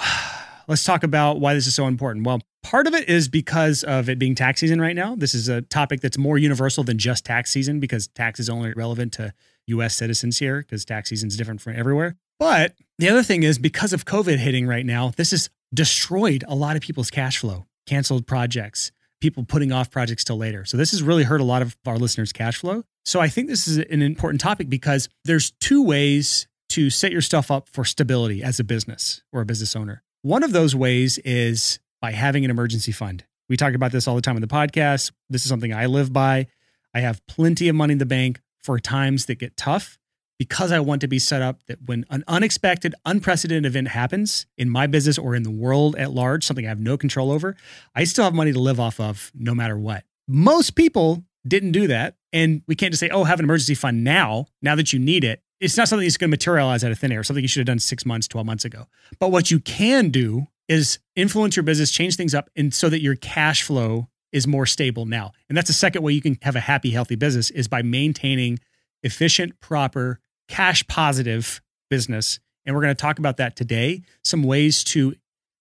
let's 0.67 0.83
talk 0.83 1.03
about 1.03 1.39
why 1.39 1.53
this 1.53 1.67
is 1.67 1.75
so 1.75 1.87
important. 1.87 2.25
Well, 2.25 2.41
part 2.63 2.87
of 2.87 2.93
it 2.93 3.09
is 3.09 3.27
because 3.27 3.83
of 3.83 4.09
it 4.09 4.19
being 4.19 4.35
tax 4.35 4.61
season 4.61 4.79
right 4.79 4.95
now. 4.95 5.15
This 5.15 5.33
is 5.33 5.47
a 5.47 5.61
topic 5.61 6.01
that's 6.01 6.17
more 6.17 6.37
universal 6.37 6.83
than 6.83 6.97
just 6.97 7.25
tax 7.25 7.51
season 7.51 7.79
because 7.79 8.07
tax 8.07 8.39
is 8.39 8.49
only 8.49 8.73
relevant 8.73 9.13
to 9.13 9.33
US 9.67 9.95
citizens 9.95 10.39
here 10.39 10.59
because 10.61 10.85
tax 10.85 11.09
season 11.09 11.27
is 11.27 11.37
different 11.37 11.61
from 11.61 11.75
everywhere. 11.75 12.15
But 12.39 12.75
the 12.97 13.09
other 13.09 13.23
thing 13.23 13.43
is 13.43 13.59
because 13.59 13.91
of 13.93 14.05
COVID 14.05 14.37
hitting 14.37 14.65
right 14.65 14.85
now, 14.85 15.11
this 15.17 15.31
has 15.31 15.49
destroyed 15.73 16.43
a 16.47 16.55
lot 16.55 16.75
of 16.75 16.81
people's 16.81 17.09
cash 17.09 17.37
flow, 17.37 17.65
canceled 17.85 18.25
projects, 18.25 18.91
people 19.19 19.43
putting 19.43 19.71
off 19.71 19.91
projects 19.91 20.23
till 20.23 20.37
later. 20.37 20.65
So 20.65 20.77
this 20.77 20.91
has 20.91 21.03
really 21.03 21.23
hurt 21.23 21.41
a 21.41 21.45
lot 21.45 21.61
of 21.61 21.75
our 21.85 21.97
listeners' 21.97 22.31
cash 22.31 22.57
flow. 22.57 22.83
So 23.05 23.19
I 23.19 23.27
think 23.27 23.49
this 23.49 23.67
is 23.67 23.77
an 23.77 24.01
important 24.01 24.39
topic 24.39 24.69
because 24.69 25.09
there's 25.25 25.51
two 25.59 25.83
ways 25.83 26.47
to 26.69 26.89
set 26.89 27.11
your 27.11 27.21
stuff 27.21 27.51
up 27.51 27.67
for 27.69 27.83
stability 27.85 28.43
as 28.43 28.59
a 28.59 28.63
business 28.63 29.21
or 29.31 29.41
a 29.41 29.45
business 29.45 29.75
owner. 29.75 30.03
One 30.21 30.43
of 30.43 30.51
those 30.51 30.75
ways 30.75 31.17
is 31.19 31.79
by 32.01 32.11
having 32.11 32.45
an 32.45 32.51
emergency 32.51 32.91
fund. 32.91 33.23
We 33.47 33.57
talk 33.57 33.73
about 33.73 33.91
this 33.91 34.07
all 34.07 34.15
the 34.15 34.21
time 34.21 34.35
in 34.37 34.41
the 34.41 34.47
podcast. 34.47 35.11
This 35.29 35.43
is 35.43 35.49
something 35.49 35.73
I 35.73 35.87
live 35.87 36.13
by. 36.13 36.47
I 36.93 36.99
have 36.99 37.25
plenty 37.27 37.67
of 37.69 37.75
money 37.75 37.93
in 37.93 37.97
the 37.97 38.05
bank 38.05 38.41
for 38.61 38.79
times 38.79 39.25
that 39.25 39.35
get 39.35 39.57
tough 39.57 39.97
because 40.37 40.71
I 40.71 40.79
want 40.79 41.01
to 41.01 41.07
be 41.07 41.19
set 41.19 41.41
up 41.41 41.63
that 41.67 41.79
when 41.85 42.05
an 42.09 42.23
unexpected, 42.27 42.95
unprecedented 43.05 43.65
event 43.65 43.89
happens 43.89 44.45
in 44.57 44.69
my 44.69 44.87
business 44.87 45.17
or 45.17 45.35
in 45.35 45.43
the 45.43 45.51
world 45.51 45.95
at 45.97 46.11
large, 46.11 46.45
something 46.45 46.65
I 46.65 46.69
have 46.69 46.79
no 46.79 46.97
control 46.97 47.31
over, 47.31 47.55
I 47.95 48.05
still 48.05 48.23
have 48.23 48.33
money 48.33 48.53
to 48.53 48.59
live 48.59 48.79
off 48.79 48.99
of 48.99 49.31
no 49.35 49.53
matter 49.53 49.77
what. 49.77 50.05
Most 50.27 50.75
people 50.75 51.23
didn't 51.47 51.71
do 51.71 51.87
that. 51.87 52.15
And 52.31 52.61
we 52.67 52.75
can't 52.75 52.91
just 52.91 52.99
say, 52.99 53.09
oh, 53.09 53.23
have 53.23 53.39
an 53.39 53.45
emergency 53.45 53.75
fund 53.75 54.03
now, 54.03 54.45
now 54.61 54.75
that 54.75 54.93
you 54.93 54.99
need 54.99 55.23
it. 55.23 55.41
It's 55.59 55.75
not 55.75 55.89
something 55.89 56.05
that's 56.05 56.17
going 56.17 56.29
to 56.29 56.33
materialize 56.33 56.83
out 56.83 56.91
of 56.91 56.99
thin 56.99 57.11
air, 57.11 57.23
something 57.23 57.43
you 57.43 57.47
should 57.47 57.59
have 57.59 57.67
done 57.67 57.79
six 57.79 58.05
months, 58.05 58.27
12 58.27 58.45
months 58.45 58.65
ago. 58.65 58.87
But 59.19 59.31
what 59.31 59.51
you 59.51 59.59
can 59.59 60.09
do 60.09 60.47
is 60.69 60.99
influence 61.15 61.55
your 61.55 61.63
business, 61.63 61.91
change 61.91 62.15
things 62.15 62.33
up, 62.33 62.49
and 62.55 62.73
so 62.73 62.87
that 62.89 63.01
your 63.01 63.15
cash 63.15 63.63
flow 63.63 64.07
is 64.31 64.47
more 64.47 64.65
stable 64.65 65.05
now. 65.05 65.31
And 65.49 65.57
that's 65.57 65.67
the 65.67 65.73
second 65.73 66.03
way 66.03 66.13
you 66.13 66.21
can 66.21 66.37
have 66.43 66.55
a 66.55 66.61
happy, 66.61 66.91
healthy 66.91 67.15
business 67.15 67.49
is 67.49 67.67
by 67.67 67.81
maintaining 67.81 68.59
efficient, 69.03 69.59
proper, 69.59 70.19
cash 70.47 70.85
positive 70.87 71.61
business. 71.89 72.39
And 72.65 72.75
we're 72.75 72.81
going 72.81 72.95
to 72.95 73.01
talk 73.01 73.19
about 73.19 73.37
that 73.37 73.55
today. 73.55 74.03
Some 74.23 74.43
ways 74.43 74.83
to 74.85 75.15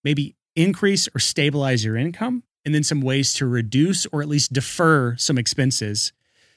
maybe 0.05 0.37
increase 0.55 1.09
or 1.15 1.19
stabilize 1.19 1.85
your 1.85 1.97
income, 1.97 2.43
and 2.65 2.75
then 2.75 2.83
some 2.83 3.01
ways 3.01 3.33
to 3.35 3.47
reduce 3.47 4.05
or 4.07 4.21
at 4.21 4.29
least 4.29 4.53
defer 4.53 5.17
some 5.17 5.39
expenses 5.39 6.13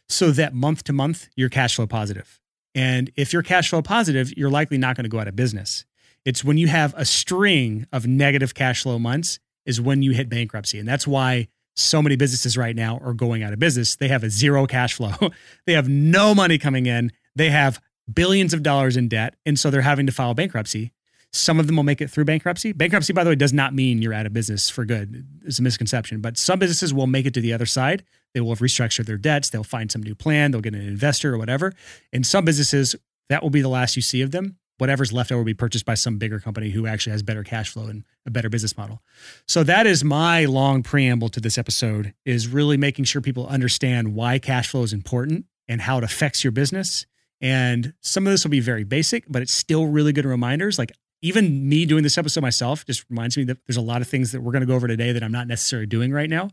so 0.10 0.32
that 0.32 0.54
month 0.54 0.84
to 0.84 0.94
month 0.94 1.30
you're 1.36 1.50
cash 1.50 1.76
flow 1.76 1.88
positive. 1.88 2.41
And 2.74 3.12
if 3.16 3.34
you're 3.34 3.44
cash 3.44 3.70
flow 3.70 3.82
positive, 3.82 4.36
you're 4.38 4.50
likely 4.50 4.78
not 4.78 4.96
going 4.96 5.04
to 5.04 5.10
go 5.10 5.20
out 5.20 5.28
of 5.28 5.36
business. 5.36 5.86
It's 6.26 6.44
when 6.44 6.58
you 6.58 6.68
have 6.68 6.94
a 6.96 7.06
string 7.06 7.88
of 7.92 8.08
negative 8.08 8.54
cash 8.54 8.84
flow 8.84 9.00
months 9.00 9.40
is 9.66 9.82
when 9.82 10.02
you 10.02 10.12
hit 10.12 10.30
bankruptcy. 10.30 10.80
And 10.80 10.88
that's 10.88 11.08
why 11.08 11.48
so 11.76 12.02
many 12.02 12.16
businesses 12.16 12.58
right 12.58 12.76
now 12.76 13.00
are 13.04 13.14
going 13.14 13.44
out 13.44 13.54
of 13.54 13.60
business. 13.60 13.96
They 13.96 14.08
have 14.08 14.24
a 14.24 14.30
zero 14.30 14.68
cash 14.68 14.94
flow. 14.94 15.14
they 15.66 15.74
have 15.74 15.90
no 15.90 16.36
money 16.36 16.58
coming 16.58 16.86
in. 16.86 17.12
They 17.36 17.50
have 17.50 17.82
billions 18.12 18.54
of 18.54 18.64
dollars 18.64 18.98
in 18.98 19.08
debt. 19.08 19.36
And 19.46 19.58
so 19.60 19.70
they're 19.70 19.82
having 19.82 20.06
to 20.06 20.12
file 20.12 20.34
bankruptcy. 20.34 20.92
Some 21.34 21.60
of 21.60 21.68
them 21.68 21.78
will 21.78 21.84
make 21.84 22.02
it 22.02 22.10
through 22.10 22.26
bankruptcy. 22.26 22.74
Bankruptcy, 22.74 23.14
by 23.14 23.24
the 23.24 23.30
way, 23.30 23.36
does 23.36 23.54
not 23.54 23.74
mean 23.74 24.02
you're 24.02 24.14
out 24.14 24.26
of 24.26 24.34
business 24.34 24.70
for 24.70 24.84
good. 24.84 25.26
It's 25.46 25.60
a 25.60 25.64
misconception. 25.64 26.20
But 26.20 26.38
some 26.38 26.60
businesses 26.60 26.94
will 26.94 27.08
make 27.08 27.26
it 27.26 27.34
to 27.36 27.42
the 27.42 27.54
other 27.54 27.66
side. 27.66 28.04
They 28.34 28.42
will 28.42 28.50
have 28.50 28.60
restructured 28.60 29.06
their 29.06 29.18
debts. 29.18 29.50
They'll 29.50 29.64
find 29.64 29.92
some 29.92 30.04
new 30.04 30.16
plan. 30.16 30.52
They'll 30.52 30.62
get 30.62 30.76
an 30.76 30.82
investor 30.82 31.34
or 31.34 31.38
whatever. 31.38 31.74
In 32.14 32.24
some 32.24 32.46
businesses, 32.46 32.96
that 33.30 33.44
will 33.44 33.50
be 33.50 33.62
the 33.62 33.70
last 33.70 33.96
you 33.96 34.02
see 34.02 34.22
of 34.22 34.32
them. 34.32 34.58
Whatever's 34.78 35.14
left 35.14 35.32
over 35.32 35.42
will 35.42 35.46
be 35.46 35.54
purchased 35.54 35.86
by 35.86 35.94
some 35.94 36.18
bigger 36.18 36.40
company 36.40 36.72
who 36.72 36.88
actually 36.88 37.12
has 37.12 37.22
better 37.22 37.44
cash 37.44 37.70
flow 37.70 37.86
and 37.86 38.04
a 38.26 38.32
better 38.32 38.50
business 38.50 38.76
model. 38.76 39.04
So 39.48 39.64
that 39.64 39.86
is 39.86 40.04
my 40.04 40.46
long 40.46 40.82
preamble 40.82 41.30
to 41.30 41.40
this 41.40 41.60
episode 41.60 42.16
is 42.26 42.48
really 42.48 42.78
making 42.78 43.06
sure 43.06 43.22
people 43.22 43.46
understand 43.46 44.16
why 44.16 44.40
cash 44.40 44.70
flow 44.70 44.82
is 44.82 44.92
important 44.92 45.46
and 45.68 45.82
how 45.82 46.00
it 46.00 46.04
affects 46.04 46.44
your 46.44 46.52
business. 46.52 47.06
And 47.40 47.94
some 48.02 48.26
of 48.26 48.34
this 48.34 48.44
will 48.44 48.52
be 48.52 48.60
very 48.60 48.84
basic, 48.84 49.26
but 49.30 49.44
it's 49.44 49.54
still 49.54 49.86
really 49.86 50.14
good 50.14 50.26
reminders. 50.26 50.80
Like 50.80 50.92
even 51.22 51.70
me 51.70 51.86
doing 51.86 52.02
this 52.02 52.18
episode 52.18 52.42
myself 52.42 52.84
just 52.86 53.06
reminds 53.10 53.38
me 53.38 53.44
that 53.46 53.60
there's 53.68 53.78
a 53.78 53.82
lot 53.82 54.02
of 54.02 54.08
things 54.08 54.32
that 54.32 54.42
we're 54.42 54.52
going 54.52 54.62
to 54.62 54.68
go 54.68 54.74
over 54.74 54.88
today 54.88 55.12
that 55.12 55.24
I'm 55.24 55.32
not 55.32 55.48
necessarily 55.48 55.86
doing 55.86 56.12
right 56.12 56.30
now. 56.30 56.50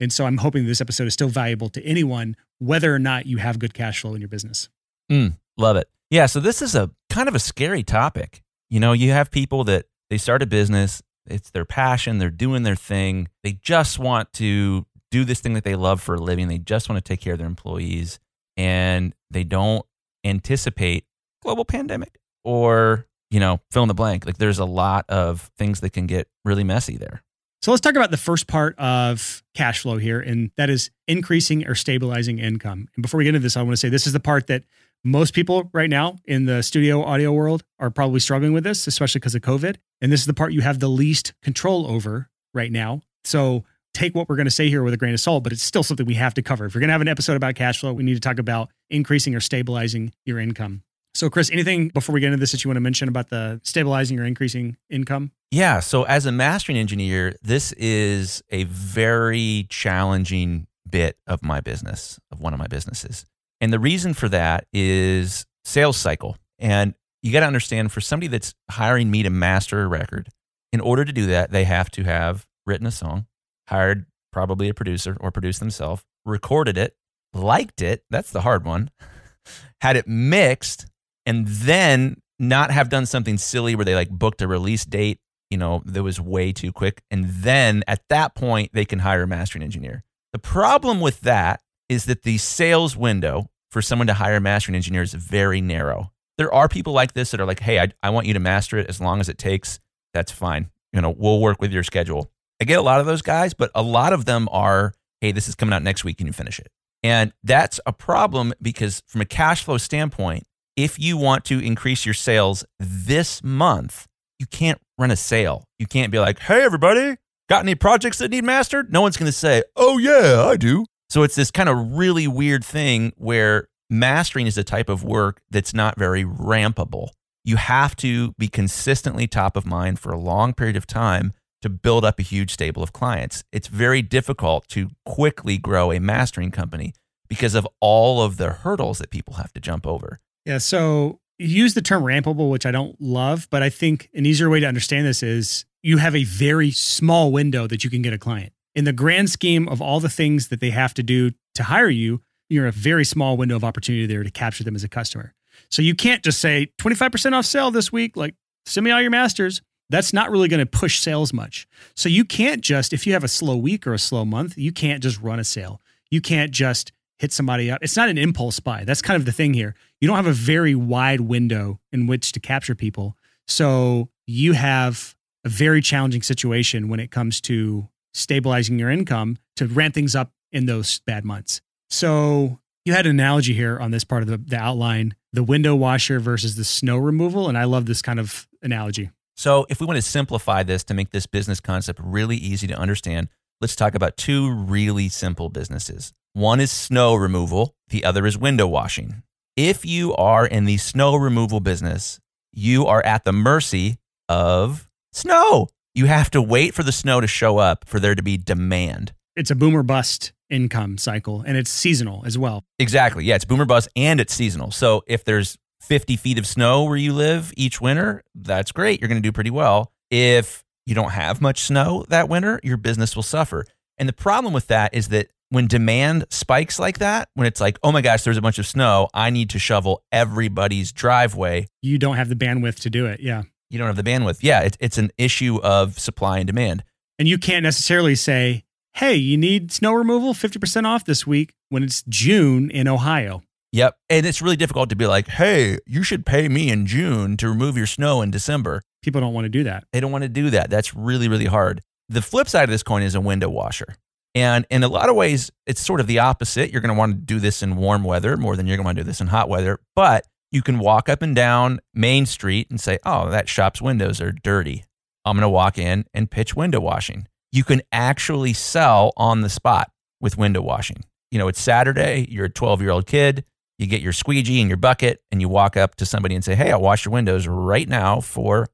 And 0.00 0.12
so 0.12 0.26
I'm 0.26 0.38
hoping 0.38 0.66
this 0.66 0.80
episode 0.80 1.06
is 1.06 1.14
still 1.14 1.28
valuable 1.28 1.68
to 1.70 1.82
anyone, 1.84 2.36
whether 2.58 2.94
or 2.94 2.98
not 2.98 3.26
you 3.26 3.38
have 3.38 3.58
good 3.58 3.74
cash 3.74 4.00
flow 4.00 4.14
in 4.14 4.20
your 4.20 4.28
business. 4.28 4.68
Mm, 5.10 5.36
love 5.56 5.76
it. 5.76 5.88
Yeah. 6.10 6.26
So 6.26 6.40
this 6.40 6.62
is 6.62 6.74
a 6.74 6.90
kind 7.10 7.28
of 7.28 7.34
a 7.34 7.38
scary 7.40 7.82
topic. 7.82 8.42
You 8.70 8.80
know, 8.80 8.92
you 8.92 9.10
have 9.10 9.30
people 9.30 9.64
that 9.64 9.86
they 10.10 10.18
start 10.18 10.42
a 10.42 10.46
business, 10.46 11.02
it's 11.26 11.50
their 11.50 11.64
passion, 11.64 12.18
they're 12.18 12.30
doing 12.30 12.62
their 12.62 12.76
thing. 12.76 13.28
They 13.42 13.52
just 13.62 13.98
want 13.98 14.32
to 14.34 14.86
do 15.10 15.24
this 15.24 15.40
thing 15.40 15.54
that 15.54 15.64
they 15.64 15.74
love 15.74 16.00
for 16.00 16.14
a 16.14 16.18
living. 16.20 16.48
They 16.48 16.58
just 16.58 16.88
want 16.88 17.02
to 17.02 17.06
take 17.06 17.20
care 17.20 17.32
of 17.32 17.38
their 17.38 17.48
employees 17.48 18.18
and 18.56 19.14
they 19.30 19.44
don't 19.44 19.84
anticipate 20.24 21.04
global 21.42 21.64
pandemic. 21.64 22.18
or, 22.44 23.06
you 23.30 23.40
know, 23.40 23.60
fill 23.70 23.82
in 23.82 23.88
the 23.88 23.94
blank. 23.94 24.24
Like 24.24 24.38
there's 24.38 24.58
a 24.58 24.64
lot 24.64 25.04
of 25.08 25.50
things 25.58 25.80
that 25.80 25.90
can 25.90 26.06
get 26.06 26.28
really 26.44 26.64
messy 26.64 26.96
there. 26.96 27.22
So 27.60 27.72
let's 27.72 27.80
talk 27.80 27.96
about 27.96 28.12
the 28.12 28.16
first 28.16 28.46
part 28.46 28.78
of 28.78 29.42
cash 29.54 29.80
flow 29.80 29.98
here, 29.98 30.20
and 30.20 30.52
that 30.56 30.70
is 30.70 30.90
increasing 31.08 31.66
or 31.66 31.74
stabilizing 31.74 32.38
income. 32.38 32.88
And 32.94 33.02
before 33.02 33.18
we 33.18 33.24
get 33.24 33.34
into 33.34 33.40
this, 33.40 33.56
I 33.56 33.62
want 33.62 33.72
to 33.72 33.76
say 33.76 33.88
this 33.88 34.06
is 34.06 34.12
the 34.12 34.20
part 34.20 34.46
that 34.46 34.62
most 35.04 35.34
people 35.34 35.68
right 35.72 35.90
now 35.90 36.16
in 36.24 36.44
the 36.44 36.62
studio 36.62 37.02
audio 37.02 37.32
world 37.32 37.64
are 37.78 37.90
probably 37.90 38.20
struggling 38.20 38.52
with 38.52 38.64
this, 38.64 38.86
especially 38.86 39.18
because 39.18 39.34
of 39.34 39.42
COVID. 39.42 39.76
And 40.00 40.12
this 40.12 40.20
is 40.20 40.26
the 40.26 40.34
part 40.34 40.52
you 40.52 40.60
have 40.60 40.78
the 40.78 40.88
least 40.88 41.34
control 41.42 41.86
over 41.88 42.28
right 42.54 42.70
now. 42.70 43.02
So 43.24 43.64
take 43.92 44.14
what 44.14 44.28
we're 44.28 44.36
going 44.36 44.46
to 44.46 44.52
say 44.52 44.68
here 44.68 44.82
with 44.82 44.94
a 44.94 44.96
grain 44.96 45.14
of 45.14 45.20
salt, 45.20 45.42
but 45.42 45.52
it's 45.52 45.62
still 45.62 45.82
something 45.82 46.06
we 46.06 46.14
have 46.14 46.34
to 46.34 46.42
cover. 46.42 46.66
If 46.66 46.74
we're 46.74 46.80
going 46.80 46.88
to 46.88 46.92
have 46.92 47.00
an 47.00 47.08
episode 47.08 47.36
about 47.36 47.56
cash 47.56 47.80
flow, 47.80 47.92
we 47.92 48.04
need 48.04 48.14
to 48.14 48.20
talk 48.20 48.38
about 48.38 48.70
increasing 48.90 49.34
or 49.34 49.40
stabilizing 49.40 50.12
your 50.24 50.38
income. 50.38 50.82
So, 51.14 51.28
Chris, 51.28 51.50
anything 51.50 51.88
before 51.88 52.12
we 52.12 52.20
get 52.20 52.28
into 52.28 52.38
this 52.38 52.52
that 52.52 52.64
you 52.64 52.68
want 52.68 52.76
to 52.76 52.82
mention 52.82 53.08
about 53.08 53.30
the 53.30 53.60
stabilizing 53.64 54.20
or 54.20 54.24
increasing 54.24 54.76
income? 54.88 55.32
Yeah. 55.50 55.80
So, 55.80 56.04
as 56.04 56.26
a 56.26 56.32
mastering 56.32 56.78
engineer, 56.78 57.34
this 57.42 57.72
is 57.72 58.42
a 58.50 58.64
very 58.64 59.66
challenging 59.68 60.66
bit 60.88 61.16
of 61.26 61.42
my 61.42 61.60
business, 61.60 62.18
of 62.30 62.40
one 62.40 62.52
of 62.52 62.58
my 62.58 62.66
businesses. 62.66 63.24
And 63.60 63.72
the 63.72 63.78
reason 63.78 64.14
for 64.14 64.28
that 64.28 64.66
is 64.72 65.46
sales 65.64 65.96
cycle. 65.96 66.36
And 66.58 66.94
you 67.22 67.32
got 67.32 67.40
to 67.40 67.46
understand 67.46 67.92
for 67.92 68.00
somebody 68.00 68.28
that's 68.28 68.54
hiring 68.70 69.10
me 69.10 69.22
to 69.22 69.30
master 69.30 69.82
a 69.82 69.88
record, 69.88 70.28
in 70.72 70.80
order 70.80 71.04
to 71.04 71.12
do 71.12 71.26
that, 71.26 71.50
they 71.50 71.64
have 71.64 71.90
to 71.92 72.04
have 72.04 72.46
written 72.66 72.86
a 72.86 72.90
song, 72.90 73.26
hired 73.68 74.06
probably 74.32 74.68
a 74.68 74.74
producer 74.74 75.16
or 75.20 75.30
produced 75.30 75.60
themselves, 75.60 76.04
recorded 76.24 76.76
it, 76.76 76.96
liked 77.32 77.82
it. 77.82 78.04
That's 78.10 78.30
the 78.30 78.42
hard 78.42 78.64
one. 78.64 78.90
had 79.80 79.96
it 79.96 80.06
mixed, 80.06 80.86
and 81.28 81.46
then 81.46 82.22
not 82.38 82.70
have 82.70 82.88
done 82.88 83.04
something 83.04 83.36
silly 83.36 83.74
where 83.74 83.84
they 83.84 83.94
like 83.94 84.08
booked 84.08 84.40
a 84.40 84.48
release 84.48 84.86
date, 84.86 85.20
you 85.50 85.58
know, 85.58 85.82
that 85.84 86.02
was 86.02 86.18
way 86.18 86.52
too 86.52 86.72
quick. 86.72 87.02
And 87.10 87.26
then 87.26 87.84
at 87.86 88.00
that 88.08 88.34
point, 88.34 88.70
they 88.72 88.86
can 88.86 89.00
hire 89.00 89.24
a 89.24 89.26
mastering 89.26 89.62
engineer. 89.62 90.04
The 90.32 90.38
problem 90.38 91.00
with 91.00 91.20
that 91.20 91.60
is 91.90 92.06
that 92.06 92.22
the 92.22 92.38
sales 92.38 92.96
window 92.96 93.50
for 93.70 93.82
someone 93.82 94.06
to 94.06 94.14
hire 94.14 94.36
a 94.36 94.40
mastering 94.40 94.74
engineer 94.74 95.02
is 95.02 95.12
very 95.12 95.60
narrow. 95.60 96.12
There 96.38 96.52
are 96.52 96.66
people 96.66 96.94
like 96.94 97.12
this 97.12 97.30
that 97.32 97.40
are 97.40 97.46
like, 97.46 97.60
hey, 97.60 97.78
I, 97.78 97.88
I 98.02 98.08
want 98.08 98.26
you 98.26 98.32
to 98.32 98.40
master 98.40 98.78
it 98.78 98.88
as 98.88 98.98
long 98.98 99.20
as 99.20 99.28
it 99.28 99.36
takes. 99.36 99.80
That's 100.14 100.32
fine. 100.32 100.70
You 100.94 101.02
know, 101.02 101.10
we'll 101.10 101.40
work 101.40 101.60
with 101.60 101.72
your 101.72 101.82
schedule. 101.82 102.30
I 102.58 102.64
get 102.64 102.78
a 102.78 102.82
lot 102.82 103.00
of 103.00 103.06
those 103.06 103.20
guys, 103.20 103.52
but 103.52 103.70
a 103.74 103.82
lot 103.82 104.14
of 104.14 104.24
them 104.24 104.48
are, 104.50 104.94
hey, 105.20 105.32
this 105.32 105.46
is 105.46 105.54
coming 105.54 105.74
out 105.74 105.82
next 105.82 106.04
week. 106.04 106.16
Can 106.16 106.26
you 106.26 106.32
finish 106.32 106.58
it? 106.58 106.68
And 107.02 107.34
that's 107.44 107.80
a 107.84 107.92
problem 107.92 108.54
because 108.62 109.02
from 109.06 109.20
a 109.20 109.26
cash 109.26 109.64
flow 109.64 109.76
standpoint, 109.76 110.44
if 110.78 110.96
you 110.96 111.16
want 111.16 111.44
to 111.46 111.58
increase 111.58 112.06
your 112.06 112.14
sales 112.14 112.64
this 112.78 113.42
month, 113.42 114.06
you 114.38 114.46
can't 114.46 114.80
run 114.96 115.10
a 115.10 115.16
sale. 115.16 115.64
You 115.80 115.86
can't 115.86 116.12
be 116.12 116.20
like, 116.20 116.38
hey, 116.38 116.62
everybody, 116.62 117.16
got 117.48 117.64
any 117.64 117.74
projects 117.74 118.18
that 118.18 118.30
need 118.30 118.44
mastered? 118.44 118.92
No 118.92 119.00
one's 119.00 119.16
going 119.16 119.26
to 119.26 119.36
say, 119.36 119.64
oh, 119.74 119.98
yeah, 119.98 120.44
I 120.44 120.56
do. 120.56 120.86
So 121.10 121.24
it's 121.24 121.34
this 121.34 121.50
kind 121.50 121.68
of 121.68 121.96
really 121.98 122.28
weird 122.28 122.64
thing 122.64 123.12
where 123.16 123.66
mastering 123.90 124.46
is 124.46 124.56
a 124.56 124.62
type 124.62 124.88
of 124.88 125.02
work 125.02 125.40
that's 125.50 125.74
not 125.74 125.98
very 125.98 126.22
rampable. 126.22 127.08
You 127.44 127.56
have 127.56 127.96
to 127.96 128.32
be 128.38 128.46
consistently 128.46 129.26
top 129.26 129.56
of 129.56 129.66
mind 129.66 129.98
for 129.98 130.12
a 130.12 130.18
long 130.18 130.54
period 130.54 130.76
of 130.76 130.86
time 130.86 131.32
to 131.60 131.68
build 131.68 132.04
up 132.04 132.20
a 132.20 132.22
huge 132.22 132.52
stable 132.52 132.84
of 132.84 132.92
clients. 132.92 133.42
It's 133.50 133.66
very 133.66 134.00
difficult 134.00 134.68
to 134.68 134.90
quickly 135.04 135.58
grow 135.58 135.90
a 135.90 135.98
mastering 135.98 136.52
company 136.52 136.92
because 137.26 137.56
of 137.56 137.66
all 137.80 138.22
of 138.22 138.36
the 138.36 138.50
hurdles 138.50 138.98
that 138.98 139.10
people 139.10 139.34
have 139.34 139.52
to 139.54 139.60
jump 139.60 139.84
over. 139.84 140.20
Yeah. 140.48 140.58
So 140.58 141.20
you 141.38 141.46
use 141.48 141.74
the 141.74 141.82
term 141.82 142.02
rampable, 142.02 142.50
which 142.50 142.64
I 142.64 142.70
don't 142.70 142.98
love, 143.00 143.46
but 143.50 143.62
I 143.62 143.68
think 143.68 144.08
an 144.14 144.24
easier 144.24 144.48
way 144.48 144.60
to 144.60 144.66
understand 144.66 145.06
this 145.06 145.22
is 145.22 145.66
you 145.82 145.98
have 145.98 146.16
a 146.16 146.24
very 146.24 146.70
small 146.70 147.30
window 147.30 147.66
that 147.66 147.84
you 147.84 147.90
can 147.90 148.00
get 148.00 148.14
a 148.14 148.18
client 148.18 148.52
in 148.74 148.84
the 148.84 148.92
grand 148.92 149.28
scheme 149.28 149.68
of 149.68 149.82
all 149.82 150.00
the 150.00 150.08
things 150.08 150.48
that 150.48 150.60
they 150.60 150.70
have 150.70 150.94
to 150.94 151.02
do 151.02 151.32
to 151.54 151.64
hire 151.64 151.88
you, 151.88 152.22
you're 152.48 152.66
a 152.66 152.72
very 152.72 153.04
small 153.04 153.36
window 153.36 153.56
of 153.56 153.64
opportunity 153.64 154.06
there 154.06 154.22
to 154.22 154.30
capture 154.30 154.64
them 154.64 154.74
as 154.74 154.84
a 154.84 154.88
customer. 154.88 155.34
So 155.68 155.82
you 155.82 155.94
can't 155.94 156.22
just 156.22 156.40
say 156.40 156.68
25% 156.78 157.32
off 157.32 157.44
sale 157.44 157.70
this 157.70 157.92
week, 157.92 158.16
like 158.16 158.34
send 158.64 158.84
me 158.84 158.90
all 158.90 159.02
your 159.02 159.10
masters. 159.10 159.60
That's 159.90 160.12
not 160.12 160.30
really 160.30 160.48
going 160.48 160.60
to 160.60 160.66
push 160.66 161.00
sales 161.00 161.32
much. 161.32 161.66
So 161.94 162.08
you 162.08 162.24
can't 162.24 162.60
just, 162.60 162.92
if 162.92 163.06
you 163.06 163.12
have 163.14 163.24
a 163.24 163.28
slow 163.28 163.56
week 163.56 163.86
or 163.86 163.94
a 163.94 163.98
slow 163.98 164.24
month, 164.24 164.56
you 164.56 164.72
can't 164.72 165.02
just 165.02 165.20
run 165.20 165.40
a 165.40 165.44
sale. 165.44 165.80
You 166.08 166.20
can't 166.20 166.52
just 166.52 166.92
hit 167.18 167.32
somebody 167.32 167.70
up. 167.70 167.80
It's 167.82 167.96
not 167.96 168.08
an 168.08 168.18
impulse 168.18 168.60
buy. 168.60 168.84
That's 168.84 169.02
kind 169.02 169.18
of 169.18 169.24
the 169.24 169.32
thing 169.32 169.54
here. 169.54 169.74
You 170.00 170.08
don't 170.08 170.16
have 170.16 170.26
a 170.26 170.32
very 170.32 170.74
wide 170.74 171.20
window 171.20 171.80
in 171.92 172.06
which 172.06 172.32
to 172.32 172.40
capture 172.40 172.74
people. 172.74 173.16
So 173.46 174.08
you 174.26 174.52
have 174.52 175.16
a 175.44 175.48
very 175.48 175.80
challenging 175.80 176.22
situation 176.22 176.88
when 176.88 177.00
it 177.00 177.10
comes 177.10 177.40
to 177.42 177.88
stabilizing 178.14 178.78
your 178.78 178.90
income 178.90 179.38
to 179.56 179.66
ramp 179.66 179.94
things 179.94 180.14
up 180.14 180.32
in 180.52 180.66
those 180.66 181.00
bad 181.00 181.24
months. 181.24 181.60
So 181.90 182.60
you 182.84 182.92
had 182.92 183.06
an 183.06 183.10
analogy 183.10 183.54
here 183.54 183.78
on 183.78 183.90
this 183.90 184.04
part 184.04 184.22
of 184.22 184.28
the, 184.28 184.38
the 184.38 184.56
outline 184.56 185.14
the 185.32 185.42
window 185.42 185.74
washer 185.74 186.18
versus 186.20 186.56
the 186.56 186.64
snow 186.64 186.96
removal. 186.96 187.48
And 187.48 187.58
I 187.58 187.64
love 187.64 187.86
this 187.86 188.02
kind 188.02 188.18
of 188.18 188.48
analogy. 188.62 189.10
So, 189.36 189.66
if 189.68 189.80
we 189.80 189.86
want 189.86 189.96
to 189.98 190.02
simplify 190.02 190.64
this 190.64 190.82
to 190.84 190.94
make 190.94 191.10
this 191.10 191.26
business 191.26 191.60
concept 191.60 192.00
really 192.02 192.36
easy 192.36 192.66
to 192.66 192.74
understand, 192.74 193.28
let's 193.60 193.76
talk 193.76 193.94
about 193.94 194.16
two 194.16 194.50
really 194.50 195.08
simple 195.08 195.48
businesses. 195.48 196.12
One 196.32 196.60
is 196.60 196.70
snow 196.70 197.14
removal, 197.14 197.74
the 197.88 198.04
other 198.04 198.26
is 198.26 198.38
window 198.38 198.66
washing. 198.66 199.22
If 199.56 199.84
you 199.84 200.14
are 200.14 200.46
in 200.46 200.66
the 200.66 200.76
snow 200.76 201.16
removal 201.16 201.60
business, 201.60 202.20
you 202.52 202.86
are 202.86 203.04
at 203.04 203.24
the 203.24 203.32
mercy 203.32 203.98
of 204.28 204.88
snow. 205.12 205.68
You 205.94 206.06
have 206.06 206.30
to 206.30 206.42
wait 206.42 206.74
for 206.74 206.84
the 206.84 206.92
snow 206.92 207.20
to 207.20 207.26
show 207.26 207.58
up 207.58 207.84
for 207.88 207.98
there 207.98 208.14
to 208.14 208.22
be 208.22 208.36
demand. 208.36 209.12
It's 209.34 209.50
a 209.50 209.56
boomer 209.56 209.82
bust 209.82 210.32
income 210.50 210.96
cycle 210.96 211.42
and 211.42 211.56
it's 211.56 211.70
seasonal 211.70 212.22
as 212.24 212.38
well. 212.38 212.64
Exactly. 212.78 213.24
Yeah, 213.24 213.34
it's 213.34 213.44
boomer 213.44 213.64
bust 213.64 213.88
and 213.96 214.20
it's 214.20 214.32
seasonal. 214.32 214.70
So 214.70 215.02
if 215.06 215.24
there's 215.24 215.58
50 215.80 216.16
feet 216.16 216.38
of 216.38 216.46
snow 216.46 216.84
where 216.84 216.96
you 216.96 217.12
live 217.12 217.52
each 217.56 217.80
winter, 217.80 218.22
that's 218.34 218.72
great. 218.72 219.00
You're 219.00 219.08
going 219.08 219.20
to 219.20 219.26
do 219.26 219.32
pretty 219.32 219.50
well. 219.50 219.92
If 220.10 220.64
you 220.88 220.94
don't 220.94 221.10
have 221.10 221.40
much 221.40 221.60
snow 221.60 222.04
that 222.08 222.28
winter, 222.28 222.60
your 222.62 222.76
business 222.76 223.14
will 223.14 223.22
suffer. 223.22 223.64
And 223.98 224.08
the 224.08 224.12
problem 224.12 224.52
with 224.52 224.68
that 224.68 224.94
is 224.94 225.08
that 225.08 225.28
when 225.50 225.66
demand 225.66 226.26
spikes 226.30 226.78
like 226.78 226.98
that, 226.98 227.28
when 227.34 227.46
it's 227.46 227.60
like, 227.60 227.78
oh 227.82 227.92
my 227.92 228.00
gosh, 228.00 228.22
there's 228.22 228.36
a 228.36 228.42
bunch 228.42 228.58
of 228.58 228.66
snow, 228.66 229.08
I 229.14 229.30
need 229.30 229.50
to 229.50 229.58
shovel 229.58 230.02
everybody's 230.12 230.92
driveway. 230.92 231.66
You 231.82 231.98
don't 231.98 232.16
have 232.16 232.28
the 232.28 232.36
bandwidth 232.36 232.80
to 232.80 232.90
do 232.90 233.06
it. 233.06 233.20
Yeah 233.20 233.42
you 233.70 233.78
don't 233.78 233.86
have 233.86 233.96
the 233.96 234.02
bandwidth. 234.02 234.38
Yeah, 234.40 234.62
it's 234.62 234.76
it's 234.80 234.98
an 234.98 235.10
issue 235.18 235.60
of 235.62 235.98
supply 235.98 236.38
and 236.38 236.46
demand. 236.46 236.84
And 237.18 237.28
you 237.28 237.38
can't 237.38 237.62
necessarily 237.62 238.14
say, 238.14 238.64
"Hey, 238.94 239.14
you 239.16 239.36
need 239.36 239.72
snow 239.72 239.92
removal 239.92 240.34
50% 240.34 240.86
off 240.86 241.04
this 241.04 241.26
week" 241.26 241.54
when 241.68 241.82
it's 241.82 242.02
June 242.08 242.70
in 242.70 242.88
Ohio. 242.88 243.42
Yep. 243.72 243.98
And 244.08 244.24
it's 244.24 244.40
really 244.40 244.56
difficult 244.56 244.88
to 244.90 244.96
be 244.96 245.06
like, 245.06 245.28
"Hey, 245.28 245.78
you 245.86 246.02
should 246.02 246.24
pay 246.24 246.48
me 246.48 246.70
in 246.70 246.86
June 246.86 247.36
to 247.38 247.48
remove 247.48 247.76
your 247.76 247.86
snow 247.86 248.22
in 248.22 248.30
December." 248.30 248.82
People 249.02 249.20
don't 249.20 249.34
want 249.34 249.44
to 249.44 249.50
do 249.50 249.64
that. 249.64 249.84
They 249.92 250.00
don't 250.00 250.12
want 250.12 250.22
to 250.22 250.28
do 250.28 250.50
that. 250.50 250.70
That's 250.70 250.94
really 250.94 251.28
really 251.28 251.46
hard. 251.46 251.82
The 252.08 252.22
flip 252.22 252.48
side 252.48 252.64
of 252.64 252.70
this 252.70 252.82
coin 252.82 253.02
is 253.02 253.14
a 253.14 253.20
window 253.20 253.48
washer. 253.48 253.94
And 254.34 254.66
in 254.70 254.82
a 254.82 254.88
lot 254.88 255.08
of 255.08 255.16
ways, 255.16 255.50
it's 255.66 255.80
sort 255.80 256.00
of 256.00 256.06
the 256.06 256.20
opposite. 256.20 256.70
You're 256.70 256.80
going 256.80 256.94
to 256.94 256.98
want 256.98 257.12
to 257.12 257.18
do 257.18 257.40
this 257.40 257.62
in 257.62 257.76
warm 257.76 258.04
weather 258.04 258.36
more 258.36 258.56
than 258.56 258.66
you're 258.66 258.76
going 258.76 258.84
to 258.84 258.88
want 258.88 258.98
to 258.98 259.04
do 259.04 259.08
this 259.08 259.20
in 259.20 259.28
hot 259.28 259.48
weather. 259.48 259.80
But 259.96 260.26
you 260.52 260.62
can 260.62 260.78
walk 260.78 261.08
up 261.08 261.22
and 261.22 261.34
down 261.34 261.80
Main 261.94 262.26
Street 262.26 262.68
and 262.70 262.80
say, 262.80 262.98
oh, 263.04 263.30
that 263.30 263.48
shop's 263.48 263.82
windows 263.82 264.20
are 264.20 264.32
dirty. 264.32 264.84
I'm 265.24 265.36
going 265.36 265.42
to 265.42 265.48
walk 265.48 265.78
in 265.78 266.06
and 266.14 266.30
pitch 266.30 266.54
window 266.54 266.80
washing. 266.80 267.26
You 267.52 267.64
can 267.64 267.82
actually 267.92 268.52
sell 268.52 269.12
on 269.16 269.40
the 269.40 269.48
spot 269.48 269.90
with 270.20 270.38
window 270.38 270.62
washing. 270.62 271.04
You 271.30 271.38
know, 271.38 271.48
it's 271.48 271.60
Saturday, 271.60 272.26
you're 272.30 272.46
a 272.46 272.50
12 272.50 272.80
year 272.80 272.90
old 272.90 273.06
kid, 273.06 273.44
you 273.78 273.86
get 273.86 274.00
your 274.00 274.12
squeegee 274.12 274.60
and 274.60 274.70
your 274.70 274.78
bucket, 274.78 275.20
and 275.30 275.40
you 275.40 275.48
walk 275.48 275.76
up 275.76 275.96
to 275.96 276.06
somebody 276.06 276.34
and 276.34 276.44
say, 276.44 276.54
hey, 276.54 276.72
I'll 276.72 276.80
wash 276.80 277.04
your 277.04 277.12
windows 277.12 277.46
right 277.46 277.88
now 277.88 278.20
for 278.20 278.68